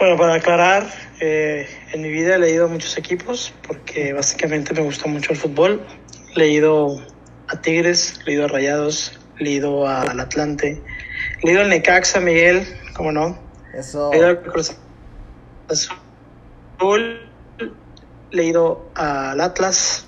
Bueno, 0.00 0.16
para 0.16 0.32
aclarar, 0.36 0.86
eh, 1.20 1.68
en 1.92 2.00
mi 2.00 2.08
vida 2.08 2.36
he 2.36 2.38
leído 2.38 2.66
muchos 2.68 2.96
equipos 2.96 3.52
porque 3.68 4.14
básicamente 4.14 4.72
me 4.72 4.80
gusta 4.80 5.06
mucho 5.06 5.32
el 5.32 5.38
fútbol. 5.38 5.82
He 6.34 6.38
leído 6.38 6.96
a 7.48 7.60
Tigres, 7.60 8.18
he 8.22 8.30
leído 8.30 8.46
a 8.46 8.48
Rayados, 8.48 9.20
he 9.38 9.44
leído 9.44 9.86
al 9.86 10.18
Atlante, 10.18 10.82
he 11.42 11.46
leído 11.46 11.60
al 11.60 11.68
Necaxa, 11.68 12.18
Miguel, 12.18 12.66
¿cómo 12.94 13.12
no? 13.12 13.38
Eso. 13.74 14.10
He 14.10 14.16
leído 14.16 14.28
al 14.28 14.40
Cruz 14.40 14.74
Azul, 15.68 17.20
leído 18.30 18.90
al 18.94 19.38
Atlas, 19.38 20.06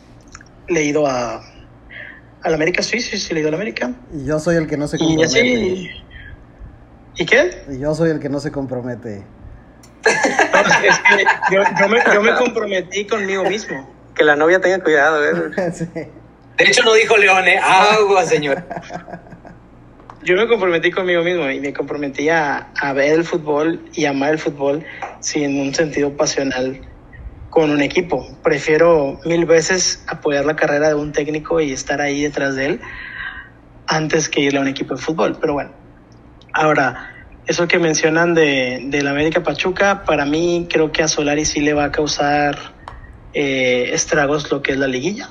leído 0.69 1.07
a 1.07 1.45
al 2.45 2.55
América 2.55 2.83
sí, 2.83 2.99
sí, 2.99 3.19
sí, 3.19 3.35
leído 3.35 3.51
al 3.51 3.55
América. 3.57 3.93
Y 4.11 4.25
yo 4.25 4.39
soy 4.39 4.57
el 4.57 4.67
que 4.67 4.79
no 4.79 4.89
se 4.89 4.97
Y 4.97 5.01
compromete. 5.01 5.39
así. 5.39 5.91
¿Y 7.19 7.27
qué? 7.27 7.51
Y 7.71 7.79
yo 7.79 7.95
soy 7.95 8.09
el 8.09 8.21
que 8.21 8.31
no 8.31 8.41
se 8.41 8.51
compromete. 8.51 9.23
No, 10.05 10.61
es 10.61 10.99
que 10.99 11.25
yo, 11.55 11.63
yo 11.79 11.89
me, 11.89 11.99
yo 12.15 12.23
me 12.23 12.35
comprometí 12.35 13.07
conmigo 13.07 13.45
mismo. 13.45 13.89
Que 14.15 14.25
la 14.25 14.37
novia 14.37 14.61
tenga 14.61 14.83
cuidado, 14.83 15.25
¿eh? 15.25 15.73
Sí. 15.73 15.87
De 15.95 16.65
hecho, 16.65 16.83
no 16.85 16.93
dijo 16.93 17.17
León, 17.17 17.49
¿eh? 17.49 17.59
Agua, 17.59 18.25
señor. 18.25 18.63
Yo 20.23 20.37
me 20.37 20.47
comprometí 20.47 20.91
conmigo 20.91 21.23
mismo 21.23 21.51
y 21.51 21.61
me 21.61 21.73
comprometí 21.73 22.29
a, 22.29 22.69
a 22.79 22.93
ver 22.93 23.15
el 23.15 23.25
fútbol 23.25 23.81
y 23.95 24.05
amar 24.05 24.33
el 24.33 24.39
fútbol 24.39 24.85
sin 25.21 25.61
un 25.61 25.75
sentido 25.75 26.17
pasional 26.17 26.81
con 27.51 27.71
un 27.71 27.83
equipo. 27.83 28.27
Prefiero 28.43 29.19
mil 29.25 29.45
veces 29.47 30.05
apoyar 30.07 30.45
la 30.45 30.57
carrera 30.57 30.89
de 30.89 30.95
un 30.95 31.13
técnico 31.13 31.61
y 31.61 31.73
estar 31.73 32.01
ahí 32.01 32.23
detrás 32.23 32.55
de 32.55 32.67
él 32.67 32.81
antes 33.87 34.29
que 34.29 34.41
irle 34.41 34.59
a 34.59 34.63
un 34.63 34.69
equipo 34.69 34.95
de 34.95 35.03
fútbol. 35.03 35.37
Pero 35.41 35.55
bueno, 35.55 35.73
ahora, 36.53 37.22
eso 37.47 37.67
que 37.67 37.79
mencionan 37.79 38.35
de, 38.35 38.83
del 38.87 39.09
América 39.09 39.43
Pachuca, 39.43 40.05
para 40.05 40.25
mí 40.25 40.69
creo 40.71 40.93
que 40.93 41.03
a 41.03 41.09
Solari 41.09 41.45
sí 41.45 41.61
le 41.61 41.75
va 41.75 41.85
a 41.85 41.93
causar 41.93 42.57
eh, 43.35 43.91
estragos 43.93 44.51
lo 44.51 44.63
que 44.63 44.73
es 44.73 44.79
la 44.79 44.87
liguilla. 44.87 45.29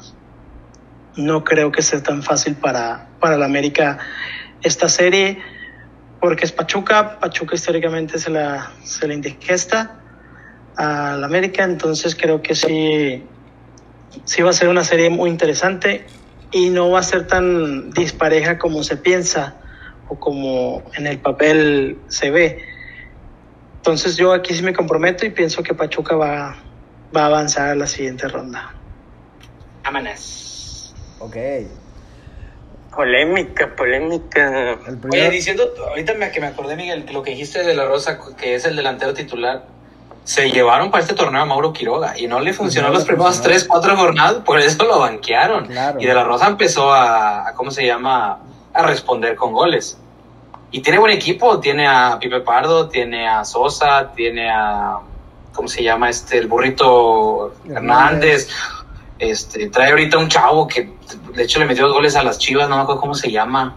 No 1.15 1.43
creo 1.43 1.71
que 1.71 1.81
sea 1.81 2.03
tan 2.03 2.21
fácil 2.21 2.55
para, 2.55 3.07
para 3.19 3.35
el 3.35 3.43
América 3.43 3.99
esta 4.61 4.89
serie, 4.89 5.39
porque 6.19 6.45
es 6.45 6.51
Pachuca. 6.51 7.19
Pachuca 7.19 7.55
históricamente 7.55 8.19
se 8.19 8.29
la, 8.29 8.71
se 8.83 9.07
la 9.07 9.13
indigesta 9.13 9.99
al 10.75 11.23
América, 11.23 11.63
entonces 11.63 12.15
creo 12.15 12.41
que 12.41 12.55
sí, 12.55 13.23
sí 14.25 14.41
va 14.41 14.49
a 14.49 14.53
ser 14.53 14.67
una 14.67 14.83
serie 14.83 15.09
muy 15.09 15.29
interesante 15.29 16.05
y 16.51 16.69
no 16.69 16.91
va 16.91 16.99
a 16.99 17.03
ser 17.03 17.27
tan 17.27 17.91
dispareja 17.91 18.57
como 18.57 18.83
se 18.83 18.97
piensa 18.97 19.55
o 20.11 20.19
como 20.19 20.83
en 20.97 21.07
el 21.07 21.19
papel 21.19 21.97
se 22.09 22.31
ve. 22.31 22.59
Entonces 23.77 24.17
yo 24.17 24.33
aquí 24.33 24.53
sí 24.53 24.61
me 24.61 24.73
comprometo 24.73 25.25
y 25.25 25.29
pienso 25.29 25.63
que 25.63 25.73
Pachuca 25.73 26.17
va, 26.17 26.57
va 27.15 27.21
a 27.21 27.25
avanzar 27.27 27.69
a 27.69 27.75
la 27.75 27.87
siguiente 27.87 28.27
ronda. 28.27 28.73
Vámonos. 29.85 30.93
Ok. 31.19 31.37
Polémica, 32.93 33.73
polémica. 33.73 34.73
El 34.85 34.99
Oye, 35.09 35.29
diciendo, 35.29 35.63
ahorita 35.87 36.13
me, 36.15 36.29
que 36.29 36.41
me 36.41 36.47
acordé, 36.47 36.75
Miguel, 36.75 37.05
que 37.05 37.13
lo 37.13 37.23
que 37.23 37.31
dijiste 37.31 37.63
de 37.63 37.73
la 37.73 37.85
Rosa, 37.85 38.19
que 38.37 38.55
es 38.55 38.65
el 38.65 38.75
delantero 38.75 39.13
titular, 39.13 39.65
se 40.25 40.51
llevaron 40.51 40.91
para 40.91 41.03
este 41.03 41.15
torneo 41.15 41.41
a 41.41 41.45
Mauro 41.45 41.71
Quiroga 41.71 42.19
y 42.19 42.27
no 42.27 42.41
le 42.41 42.51
funcionó 42.51 42.89
No 42.89 42.93
le 42.93 42.99
las 42.99 43.07
primeras 43.07 43.35
funcionó. 43.35 43.49
tres, 43.49 43.63
cuatro 43.63 43.95
jornadas, 43.95 44.35
por 44.43 44.59
eso 44.59 44.83
lo 44.83 44.99
banquearon. 44.99 45.67
Claro. 45.67 46.01
Y 46.01 46.05
de 46.05 46.13
la 46.13 46.25
Rosa 46.25 46.47
empezó 46.47 46.91
a, 46.93 47.47
a, 47.47 47.53
¿cómo 47.53 47.71
se 47.71 47.85
llama? 47.85 48.39
A 48.73 48.83
responder 48.85 49.37
con 49.37 49.53
goles. 49.53 49.97
Y 50.71 50.81
tiene 50.81 50.99
buen 50.99 51.11
equipo, 51.11 51.59
tiene 51.59 51.87
a 51.87 52.17
Pipe 52.19 52.39
Pardo, 52.41 52.87
tiene 52.87 53.27
a 53.27 53.43
Sosa, 53.43 54.11
tiene 54.15 54.49
a, 54.49 54.99
¿cómo 55.53 55.67
se 55.67 55.83
llama? 55.83 56.09
Este, 56.09 56.37
el 56.37 56.47
burrito 56.47 57.53
Hernández. 57.69 58.49
Este, 59.19 59.69
trae 59.69 59.91
ahorita 59.91 60.17
un 60.17 60.29
chavo 60.29 60.67
que, 60.67 60.93
de 61.35 61.43
hecho, 61.43 61.59
le 61.59 61.65
metió 61.65 61.85
dos 61.85 61.93
goles 61.93 62.15
a 62.15 62.23
las 62.23 62.39
Chivas, 62.39 62.69
no 62.69 62.77
me 62.77 62.81
acuerdo 62.83 63.01
cómo 63.01 63.13
se 63.13 63.29
llama. 63.29 63.75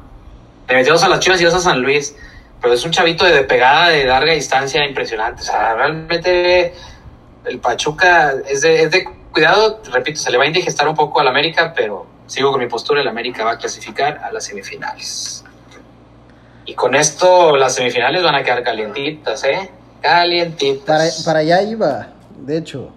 Le 0.69 0.75
metió 0.77 0.93
dos 0.93 1.03
a 1.03 1.09
las 1.09 1.21
Chivas 1.21 1.41
y 1.41 1.45
dos 1.45 1.55
a 1.55 1.61
San 1.61 1.83
Luis. 1.83 2.17
Pero 2.61 2.73
es 2.73 2.85
un 2.85 2.93
chavito 2.93 3.27
de, 3.27 3.33
de 3.33 3.45
pegada 3.45 3.89
de 3.91 4.07
larga 4.07 4.33
distancia 4.33 4.87
impresionante. 4.87 5.43
O 5.43 5.45
sea, 5.45 5.75
realmente 5.75 6.73
el 7.45 7.59
Pachuca 7.59 8.35
es 8.49 8.63
de, 8.63 8.85
es 8.85 8.91
de 8.91 9.05
cuidado, 9.33 9.83
repito, 9.93 10.19
se 10.21 10.31
le 10.31 10.39
va 10.39 10.45
a 10.45 10.47
indigestar 10.47 10.89
un 10.89 10.95
poco 10.95 11.21
al 11.21 11.29
América, 11.29 11.73
pero 11.77 12.07
sigo 12.27 12.51
con 12.53 12.61
mi 12.61 12.69
postura, 12.69 13.03
el 13.03 13.09
América 13.09 13.45
va 13.45 13.53
a 13.53 13.59
clasificar 13.59 14.19
a 14.25 14.33
las 14.33 14.45
semifinales. 14.45 15.44
Y 16.67 16.75
con 16.75 16.95
esto 16.95 17.57
las 17.57 17.75
semifinales 17.75 18.23
van 18.23 18.35
a 18.35 18.43
quedar 18.43 18.63
calientitas, 18.63 19.45
¿eh? 19.45 19.71
Calientitas. 20.01 20.87
Para, 20.87 21.25
para 21.25 21.39
allá 21.41 21.63
iba, 21.63 22.09
de 22.39 22.57
hecho. 22.57 22.91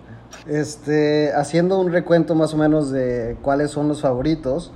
Este, 0.47 1.33
haciendo 1.33 1.77
un 1.79 1.91
recuento 1.91 2.33
más 2.33 2.53
o 2.53 2.57
menos 2.57 2.89
de 2.91 3.37
cuáles 3.41 3.71
son 3.71 3.89
los 3.89 4.01
favoritos. 4.01 4.71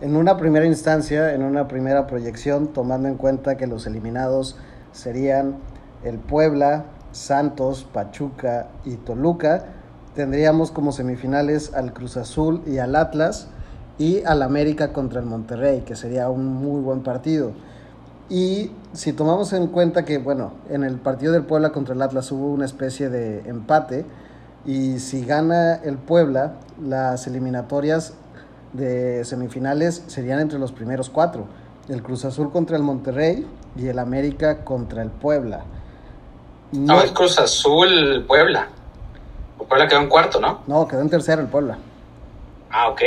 En 0.00 0.16
una 0.16 0.36
primera 0.36 0.64
instancia, 0.64 1.34
en 1.34 1.42
una 1.42 1.66
primera 1.66 2.06
proyección, 2.06 2.68
tomando 2.68 3.08
en 3.08 3.16
cuenta 3.16 3.56
que 3.56 3.66
los 3.66 3.86
eliminados 3.86 4.56
serían 4.92 5.56
el 6.04 6.18
Puebla, 6.18 6.84
Santos, 7.12 7.86
Pachuca 7.92 8.68
y 8.84 8.96
Toluca, 8.96 9.66
tendríamos 10.14 10.70
como 10.70 10.92
semifinales 10.92 11.74
al 11.74 11.92
Cruz 11.92 12.16
Azul 12.16 12.62
y 12.66 12.78
al 12.78 12.94
Atlas 12.94 13.48
y 13.98 14.22
al 14.24 14.42
América 14.42 14.92
contra 14.92 15.20
el 15.20 15.26
Monterrey, 15.26 15.82
que 15.82 15.96
sería 15.96 16.30
un 16.30 16.46
muy 16.46 16.80
buen 16.80 17.02
partido. 17.02 17.52
Y 18.30 18.70
si 18.92 19.12
tomamos 19.12 19.52
en 19.52 19.66
cuenta 19.66 20.04
que, 20.04 20.18
bueno, 20.18 20.52
en 20.70 20.84
el 20.84 20.98
partido 20.98 21.32
del 21.32 21.42
Puebla 21.42 21.72
contra 21.72 21.94
el 21.96 22.00
Atlas 22.00 22.30
hubo 22.30 22.46
una 22.46 22.64
especie 22.64 23.10
de 23.10 23.40
empate, 23.40 24.06
Y 24.66 24.98
si 24.98 25.24
gana 25.24 25.76
el 25.76 25.96
Puebla, 25.96 26.56
las 26.82 27.26
eliminatorias 27.26 28.14
de 28.72 29.24
semifinales 29.24 30.04
serían 30.06 30.38
entre 30.38 30.58
los 30.58 30.70
primeros 30.70 31.08
cuatro. 31.08 31.46
El 31.88 32.02
Cruz 32.02 32.24
Azul 32.24 32.52
contra 32.52 32.76
el 32.76 32.82
Monterrey 32.82 33.46
y 33.76 33.88
el 33.88 33.98
América 33.98 34.62
contra 34.64 35.02
el 35.02 35.10
Puebla. 35.10 35.64
No, 36.72 37.00
el 37.02 37.12
Cruz 37.12 37.38
Azul 37.38 38.24
Puebla. 38.28 38.68
El 39.58 39.66
Puebla 39.66 39.88
quedó 39.88 40.00
en 40.00 40.08
cuarto, 40.08 40.40
¿no? 40.40 40.60
No, 40.66 40.86
quedó 40.86 41.00
en 41.00 41.10
tercero 41.10 41.40
el 41.40 41.48
Puebla. 41.48 41.78
Ah, 42.70 42.90
ok. 42.90 43.00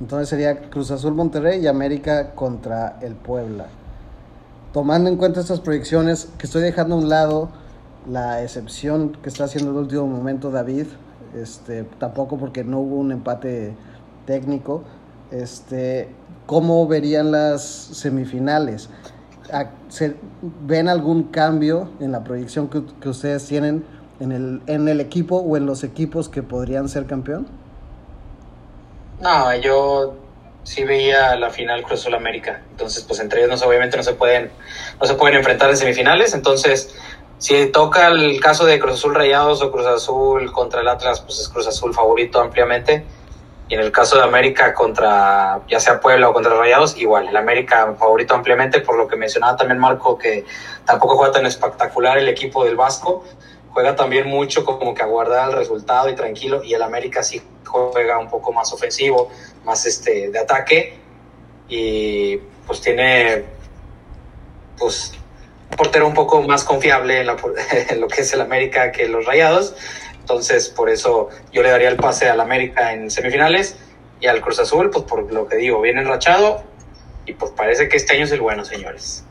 Entonces 0.00 0.28
sería 0.28 0.58
Cruz 0.70 0.90
Azul 0.90 1.14
Monterrey 1.14 1.60
y 1.60 1.66
América 1.68 2.32
contra 2.34 2.98
el 3.00 3.14
Puebla. 3.14 3.66
Tomando 4.72 5.10
en 5.10 5.16
cuenta 5.16 5.40
estas 5.40 5.60
proyecciones, 5.60 6.28
que 6.38 6.46
estoy 6.46 6.62
dejando 6.62 6.94
a 6.94 6.98
un 6.98 7.08
lado 7.08 7.48
la 8.08 8.42
excepción 8.42 9.16
que 9.22 9.28
está 9.28 9.44
haciendo 9.44 9.72
el 9.72 9.78
último 9.78 10.06
momento 10.06 10.50
David, 10.50 10.86
este, 11.34 11.84
tampoco 11.98 12.38
porque 12.38 12.62
no 12.62 12.78
hubo 12.78 12.96
un 12.96 13.10
empate 13.10 13.74
técnico, 14.26 14.84
este, 15.32 16.08
¿cómo 16.46 16.86
verían 16.86 17.32
las 17.32 17.62
semifinales? 17.62 18.88
¿Ven 20.66 20.88
algún 20.88 21.24
cambio 21.24 21.90
en 21.98 22.12
la 22.12 22.22
proyección 22.22 22.68
que, 22.68 23.08
ustedes 23.08 23.46
tienen 23.46 23.84
en 24.20 24.30
el, 24.30 24.62
en 24.66 24.88
el 24.88 25.00
equipo 25.00 25.36
o 25.36 25.56
en 25.56 25.66
los 25.66 25.82
equipos 25.82 26.28
que 26.28 26.44
podrían 26.44 26.88
ser 26.88 27.06
campeón? 27.06 27.48
No, 29.20 29.54
yo 29.56 30.14
sí 30.62 30.84
veía 30.84 31.36
la 31.36 31.50
final 31.50 31.82
Cruz 31.82 32.00
Azul 32.00 32.14
América. 32.14 32.62
Entonces, 32.70 33.04
pues 33.04 33.20
entre 33.20 33.44
ellos 33.44 33.60
no, 33.60 33.66
obviamente 33.66 33.96
no 33.96 34.02
se 34.02 34.14
pueden, 34.14 34.50
no 35.00 35.06
se 35.06 35.14
pueden 35.14 35.38
enfrentar 35.38 35.70
en 35.70 35.76
semifinales. 35.76 36.34
Entonces, 36.34 36.94
si 37.38 37.66
toca 37.66 38.08
el 38.08 38.40
caso 38.40 38.66
de 38.66 38.78
Cruz 38.78 38.94
Azul 38.94 39.14
Rayados 39.14 39.62
o 39.62 39.72
Cruz 39.72 39.86
Azul 39.86 40.52
contra 40.52 40.82
el 40.82 40.88
Atlas, 40.88 41.20
pues 41.20 41.38
es 41.40 41.48
Cruz 41.48 41.66
Azul 41.66 41.94
favorito 41.94 42.40
ampliamente. 42.40 43.04
Y 43.68 43.74
en 43.74 43.80
el 43.80 43.92
caso 43.92 44.16
de 44.16 44.24
América 44.24 44.74
contra 44.74 45.60
ya 45.68 45.78
sea 45.78 46.00
Puebla 46.00 46.28
o 46.28 46.32
contra 46.32 46.54
Rayados, 46.54 46.96
igual, 46.96 47.28
el 47.28 47.36
América 47.36 47.94
favorito 47.98 48.34
ampliamente, 48.34 48.80
por 48.80 48.96
lo 48.96 49.06
que 49.06 49.16
mencionaba 49.16 49.56
también 49.56 49.78
Marco, 49.78 50.18
que 50.18 50.44
tampoco 50.84 51.16
juega 51.16 51.32
tan 51.32 51.46
espectacular 51.46 52.18
el 52.18 52.28
equipo 52.28 52.64
del 52.64 52.74
Vasco, 52.76 53.24
juega 53.72 53.96
también 53.96 54.28
mucho 54.28 54.64
como 54.64 54.94
que 54.94 55.02
aguardar 55.02 55.50
el 55.50 55.56
resultado 55.56 56.08
y 56.08 56.14
tranquilo, 56.14 56.62
y 56.62 56.74
el 56.74 56.82
América 56.82 57.22
sí 57.22 57.42
juega 57.66 58.18
un 58.18 58.28
poco 58.28 58.52
más 58.52 58.72
ofensivo, 58.72 59.30
más 59.64 59.86
este 59.86 60.30
de 60.30 60.38
ataque, 60.38 60.98
y 61.68 62.36
pues 62.66 62.80
tiene 62.80 63.44
pues 64.78 65.12
un 65.70 65.76
portero 65.76 66.06
un 66.06 66.14
poco 66.14 66.42
más 66.42 66.64
confiable 66.64 67.20
en, 67.20 67.28
en 67.90 68.00
lo 68.00 68.08
que 68.08 68.22
es 68.22 68.32
el 68.32 68.40
América 68.40 68.92
que 68.92 69.08
los 69.08 69.24
Rayados, 69.24 69.74
entonces, 70.30 70.68
por 70.68 70.88
eso 70.88 71.28
yo 71.52 71.60
le 71.60 71.70
daría 71.70 71.88
el 71.88 71.96
pase 71.96 72.28
al 72.28 72.40
América 72.40 72.92
en 72.92 73.10
semifinales 73.10 73.76
y 74.20 74.28
al 74.28 74.40
Cruz 74.40 74.60
Azul, 74.60 74.88
pues 74.88 75.04
por 75.04 75.32
lo 75.32 75.48
que 75.48 75.56
digo, 75.56 75.80
viene 75.80 76.02
enrachado 76.02 76.62
y 77.26 77.32
pues 77.32 77.50
parece 77.50 77.88
que 77.88 77.96
este 77.96 78.14
año 78.14 78.26
es 78.26 78.30
el 78.30 78.40
bueno, 78.40 78.64
señores. 78.64 79.24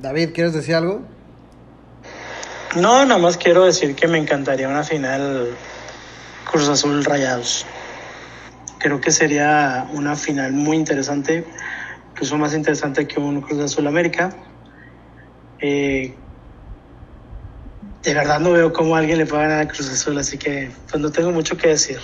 David, 0.00 0.34
¿quieres 0.34 0.52
decir 0.52 0.74
algo? 0.74 1.00
No, 2.76 3.04
nada 3.06 3.18
más 3.18 3.38
quiero 3.38 3.64
decir 3.64 3.94
que 3.94 4.06
me 4.06 4.18
encantaría 4.18 4.68
una 4.68 4.84
final 4.84 5.48
Cruz 6.50 6.68
Azul 6.68 7.02
Rayados. 7.02 7.64
Creo 8.78 9.00
que 9.00 9.10
sería 9.10 9.88
una 9.92 10.16
final 10.16 10.52
muy 10.52 10.76
interesante, 10.76 11.46
incluso 12.10 12.36
más 12.36 12.54
interesante 12.54 13.08
que 13.08 13.18
un 13.18 13.40
Cruz 13.40 13.60
Azul 13.60 13.86
América. 13.86 14.34
Eh, 15.60 16.14
de 18.02 18.14
verdad 18.14 18.38
no 18.38 18.52
veo 18.52 18.72
cómo 18.72 18.96
alguien 18.96 19.18
le 19.18 19.26
pueda 19.26 19.42
ganar 19.42 19.60
a 19.60 19.68
Cruz 19.68 19.90
Azul, 19.90 20.18
así 20.18 20.36
que 20.36 20.70
pues 20.90 21.02
no 21.02 21.10
tengo 21.10 21.32
mucho 21.32 21.56
que 21.56 21.68
decir. 21.68 21.98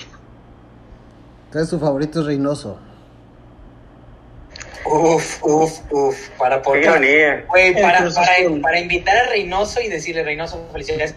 Entonces 1.46 1.70
tu 1.70 1.78
favorito 1.78 2.20
es 2.20 2.26
Reynoso. 2.26 2.78
Uf, 4.94 5.42
uf, 5.42 5.80
uf. 5.90 6.28
Para 6.38 6.62
poder. 6.62 7.46
Güey, 7.48 7.74
para, 7.74 8.08
para, 8.10 8.60
para, 8.62 8.78
invitar 8.78 9.16
a 9.16 9.28
Reynoso 9.28 9.80
y 9.80 9.88
decirle, 9.88 10.22
Reynoso, 10.22 10.68
felicidades. 10.70 11.16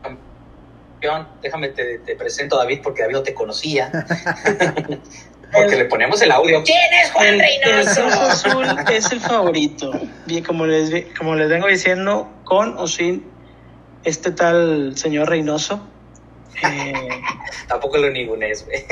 Campeón, 0.00 1.26
déjame 1.42 1.70
te, 1.70 1.98
te 1.98 2.14
presento 2.14 2.56
a 2.56 2.62
David 2.62 2.78
porque 2.80 3.02
David 3.02 3.14
no 3.14 3.22
te 3.24 3.34
conocía. 3.34 3.90
porque 5.52 5.76
le 5.76 5.86
ponemos 5.86 6.22
el 6.22 6.30
audio. 6.30 6.62
¿Quién 6.62 6.78
es 7.02 7.10
Juan 7.10 7.40
Reynoso? 7.40 8.06
El 8.06 8.12
Cruz 8.12 8.16
Azul 8.16 8.66
es 8.92 9.10
el 9.10 9.20
favorito. 9.20 9.90
Bien, 10.26 10.44
como 10.44 10.64
les, 10.64 11.06
como 11.18 11.34
les 11.34 11.48
vengo 11.48 11.66
diciendo, 11.66 12.30
con 12.44 12.78
o 12.78 12.86
sin 12.86 13.26
este 14.04 14.30
tal 14.30 14.96
señor 14.96 15.28
Reynoso. 15.28 15.88
Eh, 16.62 16.92
Tampoco 17.66 17.98
lo 17.98 18.10
ningunes, 18.10 18.64
güey. 18.64 18.84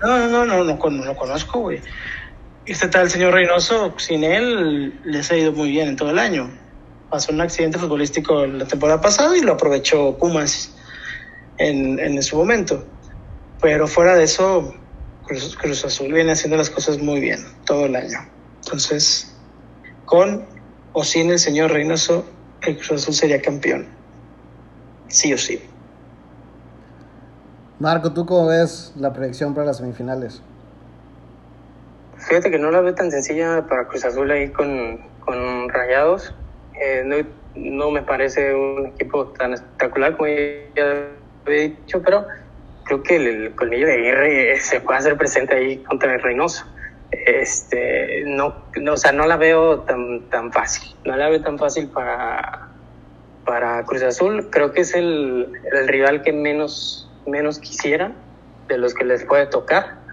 no, 0.00 0.18
no, 0.18 0.44
no, 0.44 0.64
no, 0.64 0.64
no, 0.64 1.04
lo 1.04 1.16
conozco, 1.16 1.60
güey. 1.60 1.80
Este 2.66 2.88
tal 2.88 3.08
señor 3.08 3.32
Reynoso, 3.32 3.94
sin 3.96 4.24
él, 4.24 5.00
les 5.04 5.30
ha 5.30 5.36
ido 5.36 5.52
muy 5.52 5.70
bien 5.70 5.86
en 5.86 5.94
todo 5.96 6.10
el 6.10 6.18
año. 6.18 6.50
Pasó 7.08 7.32
un 7.32 7.40
accidente 7.40 7.78
futbolístico 7.78 8.44
la 8.44 8.66
temporada 8.66 9.00
pasada 9.00 9.36
y 9.36 9.40
lo 9.40 9.52
aprovechó 9.52 10.18
Pumas 10.18 10.74
en, 11.58 12.00
en 12.00 12.20
su 12.24 12.36
momento. 12.36 12.84
Pero 13.60 13.86
fuera 13.86 14.16
de 14.16 14.24
eso, 14.24 14.74
Cruz, 15.26 15.56
Cruz 15.56 15.84
Azul 15.84 16.12
viene 16.12 16.32
haciendo 16.32 16.56
las 16.56 16.68
cosas 16.68 16.98
muy 16.98 17.20
bien 17.20 17.38
todo 17.64 17.86
el 17.86 17.94
año. 17.94 18.18
Entonces, 18.64 19.32
con 20.04 20.44
o 20.92 21.04
sin 21.04 21.30
el 21.30 21.38
señor 21.38 21.70
Reynoso, 21.70 22.24
el 22.62 22.78
Cruz 22.78 23.02
Azul 23.02 23.14
sería 23.14 23.40
campeón. 23.40 23.86
Sí 25.06 25.32
o 25.32 25.38
sí. 25.38 25.60
Marco, 27.78 28.12
¿tú 28.12 28.26
cómo 28.26 28.48
ves 28.48 28.92
la 28.96 29.12
predicción 29.12 29.54
para 29.54 29.68
las 29.68 29.76
semifinales? 29.76 30.42
Fíjate 32.26 32.50
que 32.50 32.58
no 32.58 32.72
la 32.72 32.80
veo 32.80 32.94
tan 32.94 33.10
sencilla 33.12 33.64
para 33.68 33.86
Cruz 33.86 34.04
Azul 34.04 34.28
ahí 34.30 34.48
con, 34.48 34.98
con 35.20 35.68
Rayados. 35.68 36.34
Eh, 36.74 37.02
no, 37.04 37.16
no, 37.54 37.90
me 37.92 38.02
parece 38.02 38.52
un 38.52 38.86
equipo 38.86 39.28
tan 39.28 39.54
espectacular 39.54 40.16
como 40.16 40.28
ya 40.28 41.06
había 41.46 41.60
dicho, 41.60 42.02
pero 42.02 42.26
creo 42.84 43.02
que 43.04 43.16
el, 43.16 43.54
colmillo 43.54 43.86
de 43.86 43.94
Aguirre 43.94 44.56
se 44.60 44.80
puede 44.80 44.98
hacer 44.98 45.16
presente 45.16 45.54
ahí 45.54 45.78
contra 45.84 46.14
el 46.14 46.22
Reynoso. 46.22 46.66
Este, 47.12 48.24
no, 48.26 48.56
no, 48.80 48.94
o 48.94 48.96
sea, 48.96 49.12
no 49.12 49.26
la 49.26 49.36
veo 49.36 49.80
tan, 49.82 50.22
tan 50.28 50.52
fácil. 50.52 50.96
No 51.04 51.16
la 51.16 51.28
veo 51.28 51.40
tan 51.42 51.56
fácil 51.58 51.88
para, 51.88 52.70
para 53.44 53.84
Cruz 53.84 54.02
Azul. 54.02 54.48
Creo 54.50 54.72
que 54.72 54.80
es 54.80 54.94
el, 54.94 55.52
el 55.72 55.86
rival 55.86 56.22
que 56.22 56.32
menos, 56.32 57.08
menos 57.24 57.60
quisiera 57.60 58.10
de 58.66 58.78
los 58.78 58.94
que 58.94 59.04
les 59.04 59.24
puede 59.24 59.46
tocar. 59.46 60.05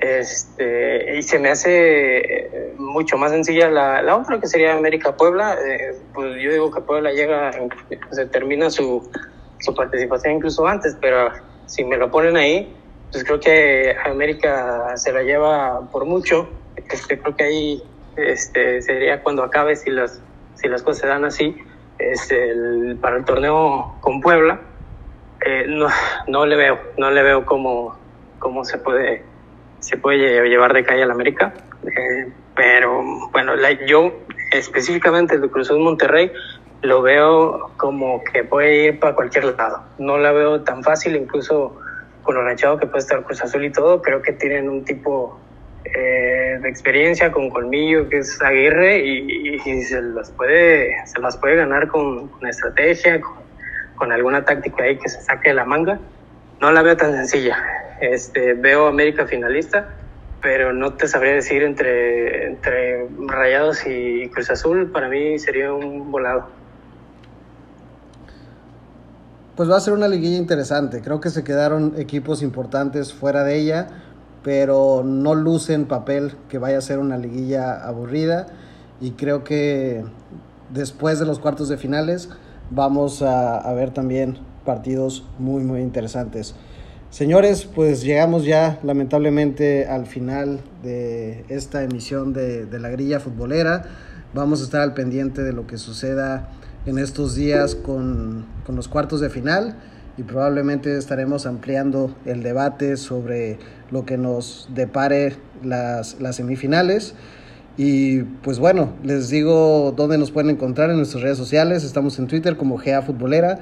Este, 0.00 1.16
y 1.16 1.22
se 1.22 1.38
me 1.38 1.50
hace 1.50 2.72
mucho 2.76 3.18
más 3.18 3.32
sencilla 3.32 3.68
la, 3.68 4.00
la 4.02 4.16
otra, 4.16 4.38
que 4.38 4.46
sería 4.46 4.74
América 4.74 5.16
Puebla. 5.16 5.56
Eh, 5.66 5.96
pues 6.14 6.40
yo 6.40 6.52
digo 6.52 6.70
que 6.70 6.80
Puebla 6.80 7.12
llega, 7.12 7.50
se 8.10 8.26
termina 8.26 8.70
su, 8.70 9.10
su 9.58 9.74
participación 9.74 10.34
incluso 10.34 10.66
antes, 10.66 10.96
pero 11.00 11.30
si 11.66 11.84
me 11.84 11.96
lo 11.96 12.10
ponen 12.10 12.36
ahí, 12.36 12.74
pues 13.10 13.24
creo 13.24 13.40
que 13.40 13.96
América 14.04 14.96
se 14.96 15.12
la 15.12 15.22
lleva 15.22 15.80
por 15.90 16.04
mucho. 16.04 16.48
Este, 16.76 17.18
creo 17.18 17.36
que 17.36 17.44
ahí 17.44 17.82
este, 18.16 18.80
sería 18.82 19.22
cuando 19.22 19.42
acabe 19.42 19.74
si 19.74 19.90
las, 19.90 20.20
si 20.54 20.68
las 20.68 20.82
cosas 20.82 21.00
se 21.02 21.06
dan 21.08 21.24
así. 21.24 21.56
Es 21.98 22.30
el, 22.30 22.96
para 23.00 23.16
el 23.16 23.24
torneo 23.24 23.96
con 24.00 24.20
Puebla, 24.20 24.60
eh, 25.44 25.64
no, 25.66 25.88
no 26.28 26.46
le 26.46 26.54
veo, 26.54 26.78
no 26.96 27.10
le 27.10 27.24
veo 27.24 27.44
cómo, 27.44 27.96
cómo 28.38 28.64
se 28.64 28.78
puede 28.78 29.24
se 29.80 29.96
puede 29.96 30.48
llevar 30.48 30.72
de 30.72 30.84
calle 30.84 31.02
a 31.02 31.06
la 31.06 31.14
América. 31.14 31.54
Eh, 31.84 32.32
pero 32.54 33.30
bueno, 33.30 33.52
yo 33.86 34.12
específicamente 34.52 35.34
el 35.34 35.42
de 35.42 35.48
Cruz 35.48 35.68
Azul 35.68 35.80
Monterrey 35.80 36.32
lo 36.82 37.02
veo 37.02 37.70
como 37.76 38.22
que 38.24 38.44
puede 38.44 38.86
ir 38.86 38.98
para 39.00 39.14
cualquier 39.14 39.44
lado. 39.56 39.82
No 39.98 40.18
la 40.18 40.32
veo 40.32 40.62
tan 40.62 40.82
fácil, 40.82 41.16
incluso 41.16 41.78
con 42.22 42.34
lo 42.34 42.44
rechado 42.44 42.78
que 42.78 42.86
puede 42.86 43.00
estar 43.00 43.22
Cruz 43.24 43.42
Azul 43.42 43.64
y 43.64 43.70
todo, 43.70 44.02
creo 44.02 44.20
que 44.22 44.32
tienen 44.32 44.68
un 44.68 44.84
tipo 44.84 45.40
eh, 45.84 46.58
de 46.60 46.68
experiencia 46.68 47.32
con 47.32 47.48
colmillo 47.48 48.08
que 48.08 48.18
es 48.18 48.40
Aguirre 48.42 48.98
y, 48.98 49.54
y, 49.64 49.82
se 49.82 50.02
las 50.02 50.30
puede 50.32 50.94
se 51.06 51.18
las 51.20 51.38
puede 51.38 51.56
ganar 51.56 51.88
con, 51.88 52.28
con 52.28 52.46
estrategia, 52.46 53.20
con, 53.20 53.36
con, 53.96 54.12
alguna 54.12 54.44
táctica 54.44 54.84
ahí 54.84 54.98
que 54.98 55.08
se 55.08 55.22
saque 55.22 55.50
de 55.50 55.54
la 55.54 55.64
manga. 55.64 55.98
No 56.60 56.70
la 56.72 56.82
veo 56.82 56.96
tan 56.96 57.12
sencilla. 57.12 57.56
Este, 58.00 58.54
veo 58.54 58.86
América 58.86 59.26
finalista, 59.26 59.88
pero 60.40 60.72
no 60.72 60.94
te 60.94 61.08
sabría 61.08 61.32
decir 61.34 61.62
entre, 61.62 62.56
Rayados 63.26 63.86
y 63.86 64.28
Cruz 64.28 64.50
Azul, 64.50 64.90
para 64.92 65.08
mí 65.08 65.38
sería 65.38 65.72
un 65.72 66.10
volado 66.10 66.58
pues 69.58 69.68
va 69.68 69.76
a 69.76 69.80
ser 69.80 69.92
una 69.92 70.06
liguilla 70.06 70.36
interesante. 70.36 71.00
Creo 71.02 71.20
que 71.20 71.30
se 71.30 71.42
quedaron 71.42 71.94
equipos 71.98 72.42
importantes 72.42 73.12
fuera 73.12 73.42
de 73.42 73.58
ella, 73.58 73.88
pero 74.44 75.02
no 75.04 75.34
luce 75.34 75.74
en 75.74 75.86
papel 75.86 76.34
que 76.48 76.58
vaya 76.58 76.78
a 76.78 76.80
ser 76.80 77.00
una 77.00 77.18
liguilla 77.18 77.84
aburrida. 77.84 78.46
Y 79.00 79.10
creo 79.10 79.42
que 79.42 80.04
después 80.72 81.18
de 81.18 81.26
los 81.26 81.40
cuartos 81.40 81.68
de 81.68 81.76
finales 81.76 82.28
vamos 82.70 83.20
a, 83.20 83.58
a 83.58 83.72
ver 83.74 83.90
también 83.90 84.38
partidos 84.64 85.26
muy, 85.40 85.64
muy 85.64 85.80
interesantes. 85.80 86.54
Señores, 87.10 87.64
pues 87.64 88.02
llegamos 88.02 88.44
ya 88.44 88.78
lamentablemente 88.82 89.86
al 89.86 90.06
final 90.06 90.60
de 90.82 91.42
esta 91.48 91.82
emisión 91.82 92.34
de, 92.34 92.66
de, 92.66 92.78
la 92.78 92.90
grilla 92.90 93.18
futbolera. 93.18 93.84
Vamos 94.34 94.60
a 94.60 94.64
estar 94.64 94.82
al 94.82 94.92
pendiente 94.92 95.42
de 95.42 95.54
lo 95.54 95.66
que 95.66 95.78
suceda 95.78 96.50
en 96.84 96.98
estos 96.98 97.34
días 97.34 97.74
con, 97.74 98.44
con 98.66 98.76
los 98.76 98.88
cuartos 98.88 99.22
de 99.22 99.30
final 99.30 99.76
y 100.18 100.22
probablemente 100.22 100.98
estaremos 100.98 101.46
ampliando 101.46 102.14
el 102.26 102.42
debate 102.42 102.98
sobre 102.98 103.58
lo 103.90 104.04
que 104.04 104.18
nos 104.18 104.68
depare 104.74 105.36
las, 105.64 106.20
las 106.20 106.36
semifinales. 106.36 107.14
Y 107.78 108.22
pues 108.22 108.58
bueno, 108.58 108.92
les 109.02 109.30
digo 109.30 109.94
dónde 109.96 110.18
nos 110.18 110.30
pueden 110.30 110.50
encontrar 110.50 110.90
en 110.90 110.98
nuestras 110.98 111.22
redes 111.22 111.38
sociales. 111.38 111.84
Estamos 111.84 112.18
en 112.18 112.26
Twitter 112.26 112.58
como 112.58 112.76
GA 112.76 113.00
Futbolera 113.00 113.60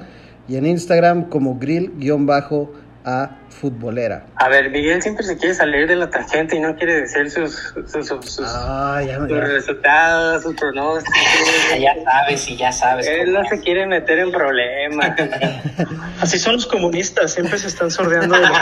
y 0.49 0.57
en 0.57 0.65
Instagram 0.65 1.29
como 1.29 1.57
grill-bajo 1.59 2.71
a 3.07 3.39
futbolera. 3.49 4.25
A 4.35 4.49
ver, 4.49 4.69
Miguel 4.69 5.01
siempre 5.01 5.23
se 5.23 5.37
quiere 5.37 5.55
salir 5.55 5.87
de 5.87 5.95
la 5.95 6.09
tangente 6.09 6.57
y 6.57 6.59
no 6.59 6.75
quiere 6.75 7.01
decir 7.01 7.31
sus, 7.31 7.73
sus, 7.87 8.05
sus, 8.05 8.25
sus, 8.25 8.45
Ah, 8.45 9.01
ya 9.01 9.17
resultados, 9.19 10.43
sus 10.43 10.53
pronósticos. 10.55 11.15
Ya 11.79 11.95
sabes 12.03 12.49
y 12.49 12.57
ya 12.57 12.73
sabes. 12.73 13.07
Él 13.07 13.31
no 13.31 13.45
se 13.45 13.61
quiere 13.61 13.87
meter 13.87 14.19
en 14.19 14.31
problemas. 14.33 15.13
Así 16.21 16.37
son 16.37 16.55
los 16.55 16.67
comunistas, 16.67 17.33
siempre 17.33 17.57
se 17.57 17.67
están 17.67 17.89
sordeando 17.91 18.35
de 18.35 18.41
los 18.41 18.51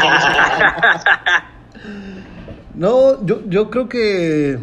No, 2.76 3.26
yo, 3.26 3.41
yo 3.48 3.72
creo 3.72 3.89
que, 3.89 4.60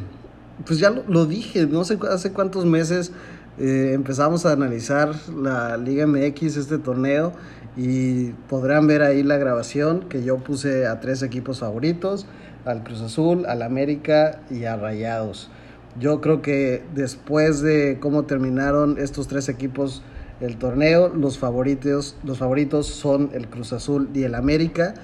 pues 0.64 0.78
ya 0.78 0.91
lo, 0.91 1.03
lo 1.09 1.26
dije, 1.26 1.66
no 1.66 1.83
sé 1.83 1.99
hace 2.09 2.33
cuántos 2.33 2.66
meses 2.66 3.12
eh, 3.59 3.93
empezamos 3.95 4.47
a 4.47 4.53
analizar 4.53 5.14
la 5.37 5.76
Liga 5.76 6.07
MX, 6.07 6.57
este 6.57 6.78
torneo, 6.78 7.33
y 7.77 8.31
podrán 8.49 8.87
ver 8.87 9.03
ahí 9.03 9.23
la 9.23 9.39
grabación 9.39 10.09
que 10.09 10.23
yo 10.23 10.39
puse 10.39 10.87
a 10.87 11.01
tres 11.01 11.23
equipos 11.23 11.61
favoritos, 11.61 12.27
al 12.64 12.85
Cruz 12.85 13.01
Azul, 13.01 13.47
al 13.47 13.62
América 13.62 14.41
y 14.51 14.64
a 14.64 14.77
Rayados. 14.77 15.51
Yo 15.99 16.20
creo 16.20 16.43
que 16.43 16.85
después 16.95 17.61
de 17.61 17.99
cómo 18.01 18.25
terminaron 18.25 18.99
estos 18.99 19.29
tres 19.29 19.49
equipos 19.49 20.03
el 20.41 20.57
torneo, 20.57 21.09
los 21.09 21.39
favoritos, 21.39 22.16
los 22.25 22.39
favoritos 22.39 22.87
son 22.87 23.31
el 23.33 23.49
Cruz 23.49 23.73
Azul 23.73 24.09
y 24.12 24.25
el 24.25 24.35
América. 24.35 24.95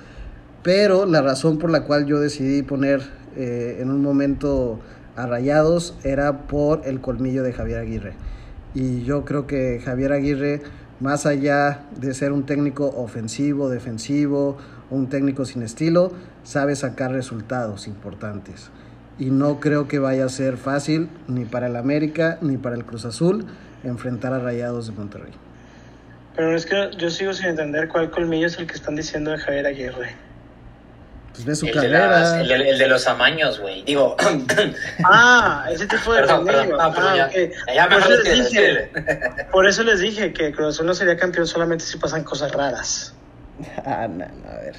Pero 0.63 1.07
la 1.07 1.23
razón 1.23 1.59
por 1.59 1.71
la 1.71 1.85
cual 1.85 2.07
yo 2.07 2.19
decidí 2.19 2.63
poner 2.63 3.03
eh, 3.37 3.79
en 3.81 3.91
un 3.91 4.03
momento 4.03 4.81
a 5.15 5.27
Rayados 5.27 5.97
era 6.03 6.47
por 6.49 6.83
el 6.85 7.01
colmillo 7.01 7.43
de 7.43 7.53
Javier 7.53 7.79
Aguirre. 7.79 8.15
Y 8.75 9.05
yo 9.05 9.25
creo 9.25 9.47
que 9.47 9.81
Javier 9.85 10.13
Aguirre, 10.13 10.63
más 11.01 11.27
allá 11.27 11.83
de 11.97 12.15
ser 12.15 12.33
un 12.33 12.45
técnico 12.45 12.87
ofensivo, 12.97 13.69
defensivo, 13.69 14.59
un 14.91 15.09
técnico 15.09 15.45
sin 15.45 15.63
estilo, 15.63 16.13
sabe 16.43 16.75
sacar 16.77 17.13
resultados 17.13 17.87
importantes. 17.87 18.71
Y 19.19 19.27
no 19.27 19.61
creo 19.61 19.89
que 19.89 19.99
vaya 19.99 20.25
a 20.25 20.29
ser 20.29 20.57
fácil 20.57 21.09
ni 21.27 21.45
para 21.45 21.67
el 21.67 21.77
América 21.77 22.39
ni 22.41 22.57
para 22.57 22.77
el 22.77 22.85
Cruz 22.85 23.05
Azul 23.05 23.47
enfrentar 23.85 24.33
a 24.33 24.39
Rayados 24.39 24.87
de 24.87 24.93
Monterrey. 24.93 25.33
Pero 26.37 26.55
es 26.55 26.67
que 26.67 26.91
yo 26.97 27.11
sigo 27.11 27.33
sin 27.33 27.47
entender 27.47 27.89
cuál 27.89 28.11
colmillo 28.11 28.47
es 28.47 28.59
el 28.59 28.67
que 28.67 28.75
están 28.75 28.95
diciendo 28.95 29.33
de 29.33 29.39
Javier 29.39 29.67
Aguirre. 29.67 30.28
Pues 31.33 31.45
ve 31.45 31.55
su 31.55 31.67
El 31.67 31.73
de, 31.73 31.77
carrera. 31.81 32.09
las- 32.11 32.35
el, 32.41 32.49
de, 32.49 32.71
el 32.71 32.79
de 32.79 32.89
los 32.89 33.07
amaños, 33.07 33.61
güey. 33.61 33.85
Digo, 33.85 34.17
Ah, 35.05 35.67
ese 35.71 35.87
tipo 35.87 36.13
de 36.13 36.21
perdón. 36.23 36.47
Ah, 36.81 36.93
perdón, 36.95 37.13
Ah, 37.21 37.75
ya, 37.75 37.89
Por 37.89 37.99
eso 38.01 38.11
les 38.23 38.35
dije, 38.51 38.91
por 39.53 39.67
eso 39.67 39.83
les 39.85 40.01
dije 40.01 40.33
que 40.33 40.53
Cruz 40.53 40.75
Azul 40.75 40.87
no 40.87 40.95
sería 40.95 41.17
campeón 41.17 41.47
solamente 41.47 41.85
si 41.85 41.97
pasan 41.99 42.25
cosas 42.25 42.53
raras. 42.53 43.15
Ah, 43.85 44.09
no, 44.09 44.25
no, 44.27 44.51
a 44.51 44.57
ver. 44.61 44.75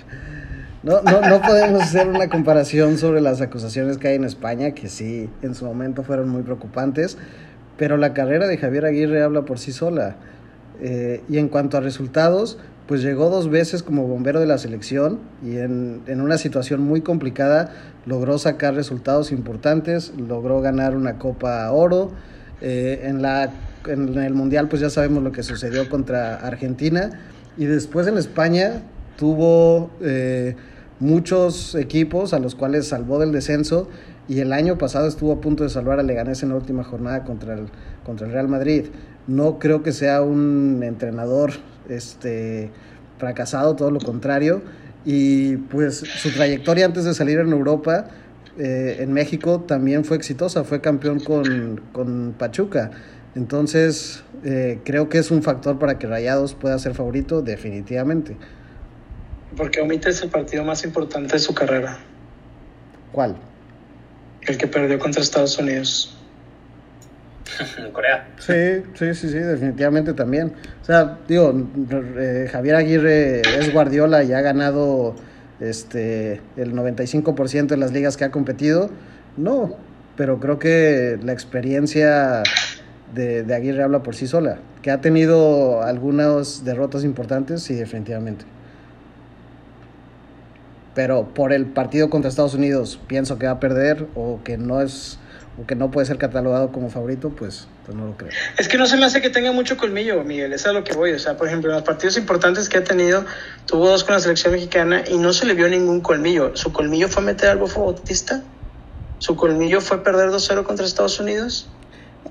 No, 0.82 1.02
no, 1.02 1.20
no 1.22 1.42
podemos 1.42 1.82
hacer 1.82 2.08
una 2.08 2.30
comparación 2.30 2.98
sobre 2.98 3.20
las 3.20 3.42
acusaciones 3.42 3.98
que 3.98 4.08
hay 4.10 4.16
en 4.16 4.24
España, 4.24 4.72
que 4.72 4.88
sí, 4.88 5.30
en 5.42 5.54
su 5.54 5.66
momento 5.66 6.04
fueron 6.04 6.30
muy 6.30 6.42
preocupantes, 6.44 7.18
pero 7.78 7.98
la 7.98 8.14
carrera 8.14 8.48
de 8.48 8.58
Javier 8.58 8.86
Aguirre 8.86 9.22
habla 9.22 9.42
por 9.42 9.60
sí 9.60 9.74
sola. 9.74 10.16
Eh, 10.82 11.22
y 11.28 11.38
en 11.38 11.50
cuanto 11.50 11.76
a 11.76 11.82
resultados, 11.82 12.58
pues 12.90 13.04
llegó 13.04 13.30
dos 13.30 13.52
veces 13.52 13.84
como 13.84 14.08
bombero 14.08 14.40
de 14.40 14.48
la 14.48 14.58
selección 14.58 15.20
y 15.46 15.58
en, 15.58 16.02
en 16.08 16.22
una 16.22 16.40
situación 16.40 16.82
muy 16.82 17.02
complicada 17.02 17.72
logró 18.08 18.40
sacar 18.40 18.74
resultados 18.74 19.32
importantes, 19.32 20.12
logró 20.18 20.60
ganar 20.60 20.96
una 20.96 21.20
Copa 21.20 21.72
Oro. 21.72 22.10
Eh, 22.62 23.02
en, 23.04 23.22
la, 23.22 23.54
en 23.86 24.18
el 24.18 24.34
Mundial 24.34 24.70
pues 24.70 24.82
ya 24.82 24.90
sabemos 24.90 25.22
lo 25.22 25.32
que 25.32 25.44
sucedió 25.44 25.88
contra 25.88 26.38
Argentina 26.38 27.12
y 27.58 27.66
después 27.66 28.08
en 28.08 28.18
España 28.18 28.82
tuvo 29.18 29.92
eh, 30.02 30.56
muchos 31.00 31.76
equipos 31.76 32.34
a 32.34 32.40
los 32.40 32.56
cuales 32.56 32.88
salvó 32.88 33.20
del 33.20 33.32
descenso 33.32 33.88
y 34.28 34.40
el 34.40 34.52
año 34.52 34.80
pasado 34.80 35.08
estuvo 35.08 35.34
a 35.34 35.42
punto 35.42 35.64
de 35.64 35.70
salvar 35.70 36.00
a 36.00 36.04
Leganés 36.04 36.42
en 36.42 36.50
la 36.50 36.56
última 36.56 36.84
jornada 36.84 37.24
contra 37.24 37.54
el, 37.54 37.68
contra 38.04 38.26
el 38.26 38.34
Real 38.34 38.48
Madrid. 38.48 38.88
No 39.28 39.60
creo 39.60 39.84
que 39.84 39.92
sea 39.92 40.24
un 40.24 40.82
entrenador 40.82 41.52
este, 41.90 42.70
fracasado, 43.18 43.76
todo 43.76 43.92
lo 43.92 44.00
contrario. 44.00 44.62
Y 45.06 45.58
pues 45.58 45.98
su 45.98 46.32
trayectoria 46.32 46.86
antes 46.86 47.06
de 47.06 47.14
salir 47.14 47.40
en 47.40 47.52
Europa, 47.52 48.10
eh, 48.58 48.98
en 49.00 49.14
México, 49.14 49.62
también 49.62 50.04
fue 50.06 50.18
exitosa, 50.18 50.64
fue 50.64 50.82
campeón 50.82 51.20
con, 51.20 51.82
con 51.92 52.36
Pachuca. 52.38 52.92
Entonces, 53.36 54.24
eh, 54.44 54.80
creo 54.84 55.10
que 55.10 55.20
es 55.20 55.32
un 55.32 55.44
factor 55.44 55.80
para 55.80 55.98
que 55.98 56.08
Rayados 56.08 56.56
pueda 56.56 56.78
ser 56.80 56.94
favorito, 56.94 57.42
definitivamente. 57.42 58.36
Porque 59.56 59.82
omites 59.82 60.22
el 60.22 60.30
partido 60.30 60.64
más 60.64 60.84
importante 60.84 61.34
de 61.34 61.40
su 61.40 61.54
carrera, 61.54 62.00
¿Cuál? 63.12 63.36
el 64.42 64.58
que 64.58 64.68
perdió 64.68 65.00
contra 65.00 65.22
Estados 65.22 65.58
Unidos. 65.58 66.19
Corea. 67.94 68.28
Sí, 68.38 68.84
sí, 68.94 69.14
sí, 69.14 69.30
sí, 69.30 69.40
definitivamente 69.40 70.14
también. 70.14 70.54
O 70.82 70.86
sea, 70.86 71.18
digo, 71.28 71.54
eh, 72.18 72.48
Javier 72.52 72.76
Aguirre 72.76 73.42
es 73.42 73.74
Guardiola 73.74 74.24
y 74.24 74.34
ha 74.34 74.42
ganado 74.42 75.16
este 75.60 76.42
el 76.56 76.74
95% 76.74 77.68
de 77.68 77.78
las 77.78 77.92
ligas 77.92 78.18
que 78.18 78.26
ha 78.26 78.32
competido. 78.32 78.90
No, 79.38 79.76
pero 80.16 80.40
creo 80.40 80.60
que 80.60 81.20
la 81.22 81.34
experiencia 81.34 82.44
de, 83.14 83.44
de 83.44 83.56
Aguirre 83.56 83.84
habla 83.84 84.04
por 84.04 84.16
sí 84.16 84.28
sola. 84.28 84.60
Que 84.82 84.92
ha 84.92 85.02
tenido 85.02 85.82
algunas 85.82 86.64
derrotas 86.64 87.04
importantes, 87.04 87.64
sí, 87.64 87.76
definitivamente. 87.76 88.46
Pero 90.96 91.34
por 91.34 91.54
el 91.54 91.66
partido 91.66 92.10
contra 92.10 92.30
Estados 92.30 92.56
Unidos 92.56 93.00
pienso 93.08 93.38
que 93.38 93.46
va 93.46 93.54
a 93.54 93.60
perder 93.60 94.08
o 94.16 94.40
que 94.44 94.58
no 94.58 94.82
es 94.82 95.20
o 95.60 95.66
que 95.66 95.76
no 95.76 95.92
puede 95.92 96.08
ser 96.08 96.18
catalogado 96.18 96.72
como 96.72 96.90
favorito, 96.90 97.30
pues, 97.30 97.68
pues 97.86 97.98
no 97.98 98.06
lo 98.06 98.18
creo. 98.18 98.30
Es 98.58 98.68
que 98.68 98.78
no 98.78 98.86
se 98.86 98.98
me 98.98 99.06
hace 99.06 99.22
que 99.22 99.30
tenga 99.30 99.52
mucho 99.52 99.78
colmillo, 99.78 100.24
Miguel, 100.24 100.54
es 100.54 100.66
a 100.66 100.72
lo 100.72 100.84
que 100.84 100.94
voy. 100.94 101.12
O 101.12 101.20
sea, 101.20 101.38
por 101.38 101.48
ejemplo, 101.48 101.70
en 101.70 101.76
los 101.76 101.84
partidos 101.84 102.18
importantes 102.18 102.70
que 102.70 102.78
ha 102.78 102.84
tenido, 102.84 103.26
tuvo 103.66 103.90
dos 103.90 104.04
con 104.04 104.14
la 104.14 104.20
selección 104.20 104.54
mexicana 104.54 105.04
y 105.10 105.18
no 105.18 105.34
se 105.34 105.46
le 105.46 105.54
vio 105.54 105.68
ningún 105.68 106.02
colmillo. 106.02 106.56
Su 106.56 106.72
colmillo 106.72 107.10
fue 107.10 107.24
meter 107.24 107.50
al 107.50 107.58
Bofo 107.58 107.84
Bautista, 107.84 108.44
su 109.18 109.36
colmillo 109.36 109.82
fue 109.82 110.04
perder 110.04 110.30
2-0 110.30 110.64
contra 110.64 110.86
Estados 110.86 111.20
Unidos. 111.20 111.68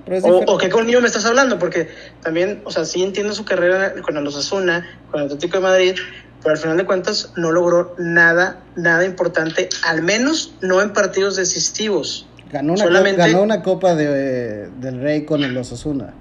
Es 0.06 0.24
O, 0.24 0.38
o 0.38 0.58
qué 0.58 0.70
colmillo 0.70 1.00
me 1.00 1.06
estás 1.06 1.26
hablando? 1.26 1.58
Porque 1.58 1.88
también, 2.22 2.62
o 2.64 2.70
sea, 2.70 2.84
sí 2.84 3.02
entiendo 3.02 3.34
su 3.34 3.44
carrera 3.44 3.92
con 4.00 4.16
el 4.16 4.26
Osasuna, 4.26 4.86
con 5.10 5.20
el 5.20 5.26
Atlético 5.26 5.58
de 5.58 5.62
Madrid, 5.62 5.96
pero 6.42 6.52
al 6.52 6.58
final 6.58 6.76
de 6.78 6.86
cuentas 6.86 7.32
no 7.36 7.52
logró 7.52 7.94
nada, 7.98 8.62
nada 8.76 9.04
importante, 9.04 9.68
al 9.84 10.02
menos 10.02 10.54
no 10.62 10.80
en 10.80 10.92
partidos 10.92 11.36
decisivos. 11.36 12.26
Ganó 12.50 12.72
una, 12.72 12.84
Solamente- 12.84 13.18
ganó 13.20 13.42
una 13.42 13.62
copa 13.62 13.94
de, 13.94 14.68
del 14.80 15.00
Rey 15.00 15.24
con 15.24 15.42
el 15.44 15.56
Osasuna. 15.56 16.14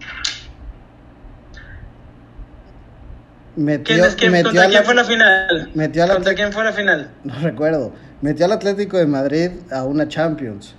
Metió, 3.56 3.96
¿Quién 3.96 4.06
es 4.06 4.16
quién? 4.16 4.32
metió 4.32 4.46
¿Contra 4.50 4.66
al- 4.66 4.72
quién 4.72 4.84
fue 4.86 4.94
la 4.96 5.04
final? 5.04 5.72
metió 5.74 6.04
al 6.04 6.10
¿Contra 6.12 6.32
Atlet- 6.32 6.36
quién 6.36 6.54
fue 6.54 6.64
la 6.64 6.74
final? 6.74 7.10
No 7.24 7.40
recuerdo. 7.40 7.94
Metió 8.22 8.46
al 8.46 8.52
Atlético 8.52 8.98
de 8.98 9.08
Madrid 9.08 9.52
a 9.72 9.84
una 9.84 10.08
Champions. 10.08 10.76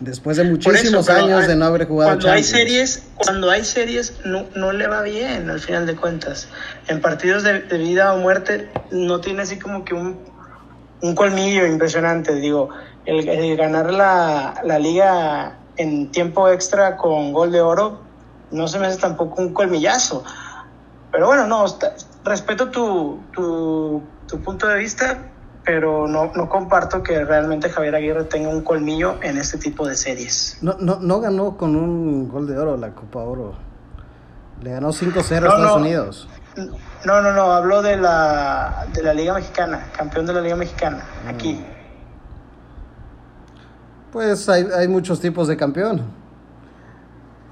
Después 0.00 0.36
de 0.36 0.44
muchísimos 0.44 1.08
eso, 1.08 1.12
años 1.18 1.42
hay- 1.42 1.48
de 1.48 1.56
no 1.56 1.64
haber 1.64 1.86
jugado 1.86 2.10
cuando 2.12 2.30
hay 2.30 2.42
Champions. 2.42 2.46
series 2.68 3.02
cuando 3.16 3.50
hay 3.50 3.64
series 3.64 4.14
no, 4.24 4.46
no 4.54 4.72
le 4.72 4.86
va 4.86 5.02
bien 5.02 5.48
al 5.50 5.58
final 5.58 5.86
de 5.86 5.96
cuentas 5.96 6.48
en 6.86 7.00
partidos 7.00 7.42
de, 7.42 7.62
de 7.62 7.78
vida 7.78 8.12
o 8.14 8.18
muerte 8.18 8.68
no 8.92 9.20
tiene 9.20 9.42
así 9.42 9.58
como 9.58 9.84
que 9.84 9.94
un, 9.94 10.20
un 11.02 11.14
colmillo 11.14 11.66
impresionante 11.66 12.34
digo 12.34 12.70
el, 13.04 13.28
el 13.28 13.56
ganar 13.56 13.92
la, 13.92 14.60
la 14.64 14.78
liga 14.78 15.58
en 15.76 16.10
tiempo 16.10 16.48
extra 16.48 16.96
con 16.96 17.32
gol 17.32 17.52
de 17.52 17.60
oro 17.60 18.00
no 18.50 18.66
se 18.68 18.78
me 18.78 18.86
hace 18.86 18.98
tampoco 18.98 19.40
un 19.42 19.52
colmillazo 19.52 20.24
pero 21.12 21.26
bueno 21.26 21.46
no 21.46 21.64
está- 21.64 21.94
respeto 22.24 22.68
tu, 22.70 23.20
tu, 23.32 24.02
tu 24.26 24.40
punto 24.40 24.66
de 24.66 24.78
vista 24.78 25.18
pero 25.64 26.08
no, 26.08 26.32
no 26.34 26.48
comparto 26.48 27.02
que 27.02 27.24
realmente 27.26 27.68
Javier 27.68 27.94
Aguirre 27.94 28.24
tenga 28.24 28.48
un 28.48 28.62
colmillo 28.62 29.16
en 29.22 29.36
este 29.36 29.58
tipo 29.58 29.86
de 29.86 29.96
series. 29.96 30.56
No, 30.62 30.76
no, 30.80 30.98
no 30.98 31.20
ganó 31.20 31.58
con 31.58 31.76
un 31.76 32.26
gol 32.30 32.46
de 32.46 32.56
oro 32.58 32.78
la 32.78 32.92
Copa 32.94 33.18
Oro. 33.18 33.52
Le 34.62 34.70
ganó 34.70 34.88
5-0 34.88 35.14
a 35.20 35.20
Estados 35.20 35.76
Unidos. 35.76 36.26
No, 37.04 37.20
no, 37.22 37.32
no, 37.32 37.52
habló 37.52 37.80
de 37.82 37.96
la, 37.96 38.86
de 38.92 39.02
la 39.02 39.14
Liga 39.14 39.34
Mexicana, 39.34 39.86
campeón 39.96 40.26
de 40.26 40.32
la 40.32 40.40
Liga 40.40 40.56
Mexicana, 40.56 41.04
Mm. 41.24 41.28
aquí. 41.28 41.64
Pues 44.12 44.48
hay, 44.48 44.66
hay 44.76 44.88
muchos 44.88 45.20
tipos 45.20 45.48
de 45.48 45.56
campeón. 45.56 46.02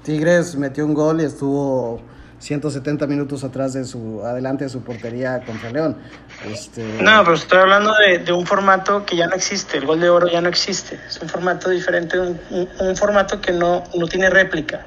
Tigres 0.03 0.55
metió 0.55 0.85
un 0.85 0.93
gol 0.93 1.21
y 1.21 1.25
estuvo 1.25 2.01
170 2.39 3.07
minutos 3.07 3.43
atrás 3.43 3.73
de 3.73 3.83
su, 3.85 4.21
adelante 4.25 4.63
de 4.65 4.69
su 4.69 4.81
portería 4.81 5.41
contra 5.45 5.69
León. 5.71 5.97
Este, 6.45 6.83
No, 7.01 7.23
pero 7.23 7.35
estoy 7.35 7.59
hablando 7.59 7.91
de, 7.93 8.19
de 8.19 8.31
un 8.33 8.45
formato 8.45 9.05
que 9.05 9.15
ya 9.17 9.27
no 9.27 9.35
existe, 9.35 9.77
el 9.77 9.85
gol 9.85 9.99
de 9.99 10.09
oro 10.09 10.27
ya 10.27 10.41
no 10.41 10.49
existe, 10.49 10.99
es 11.07 11.19
un 11.21 11.29
formato 11.29 11.69
diferente, 11.69 12.19
un, 12.19 12.39
un- 12.49 12.69
un 12.79 12.95
formato 12.95 13.39
que 13.41 13.51
no, 13.51 13.83
no 13.95 14.07
tiene 14.07 14.29
réplica. 14.29 14.85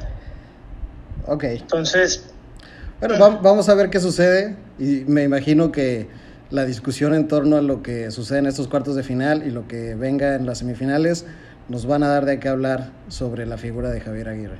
Ok. 1.26 1.44
Entonces, 1.44 2.32
Bueno, 3.00 3.18
va- 3.18 3.40
vamos 3.42 3.68
a 3.68 3.74
ver 3.74 3.90
qué 3.90 3.98
sucede 4.00 4.56
y 4.78 5.04
me 5.06 5.22
imagino 5.24 5.72
que 5.72 6.08
la 6.50 6.64
discusión 6.64 7.14
en 7.14 7.28
torno 7.28 7.56
a 7.56 7.62
lo 7.62 7.82
que 7.82 8.10
sucede 8.10 8.38
en 8.40 8.46
estos 8.46 8.68
cuartos 8.68 8.96
de 8.96 9.02
final 9.02 9.46
y 9.46 9.50
lo 9.50 9.66
que 9.68 9.94
venga 9.94 10.34
en 10.34 10.46
las 10.46 10.58
semifinales 10.58 11.24
nos 11.68 11.86
van 11.86 12.02
a 12.02 12.08
dar 12.08 12.24
de 12.26 12.38
qué 12.40 12.48
hablar 12.48 12.90
sobre 13.08 13.46
la 13.46 13.56
figura 13.56 13.90
de 13.90 14.00
Javier 14.00 14.28
Aguirre. 14.28 14.58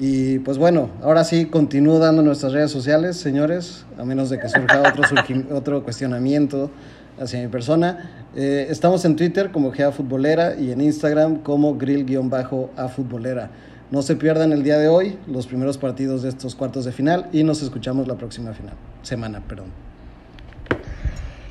Y 0.00 0.38
pues 0.40 0.58
bueno, 0.58 0.90
ahora 1.02 1.24
sí 1.24 1.46
continúo 1.46 1.98
dando 1.98 2.22
nuestras 2.22 2.52
redes 2.52 2.70
sociales, 2.70 3.16
señores, 3.16 3.84
a 3.98 4.04
menos 4.04 4.30
de 4.30 4.38
que 4.38 4.48
surja 4.48 4.80
otro, 4.88 5.04
otro 5.56 5.82
cuestionamiento 5.82 6.70
hacia 7.20 7.40
mi 7.40 7.48
persona. 7.48 8.10
Eh, 8.36 8.66
estamos 8.70 9.04
en 9.04 9.16
Twitter 9.16 9.50
como 9.50 9.72
Gea 9.72 9.90
Futbolera 9.90 10.54
y 10.56 10.70
en 10.70 10.80
Instagram 10.80 11.38
como 11.38 11.76
grill-a 11.76 12.88
futbolera. 12.88 13.50
No 13.90 14.02
se 14.02 14.16
pierdan 14.16 14.52
el 14.52 14.62
día 14.62 14.76
de 14.76 14.88
hoy 14.88 15.18
los 15.26 15.46
primeros 15.46 15.78
partidos 15.78 16.22
de 16.22 16.28
estos 16.28 16.54
cuartos 16.54 16.84
de 16.84 16.92
final 16.92 17.30
y 17.32 17.42
nos 17.42 17.62
escuchamos 17.62 18.06
la 18.06 18.16
próxima 18.16 18.52
final, 18.52 18.74
semana, 19.02 19.40
perdón. 19.40 19.87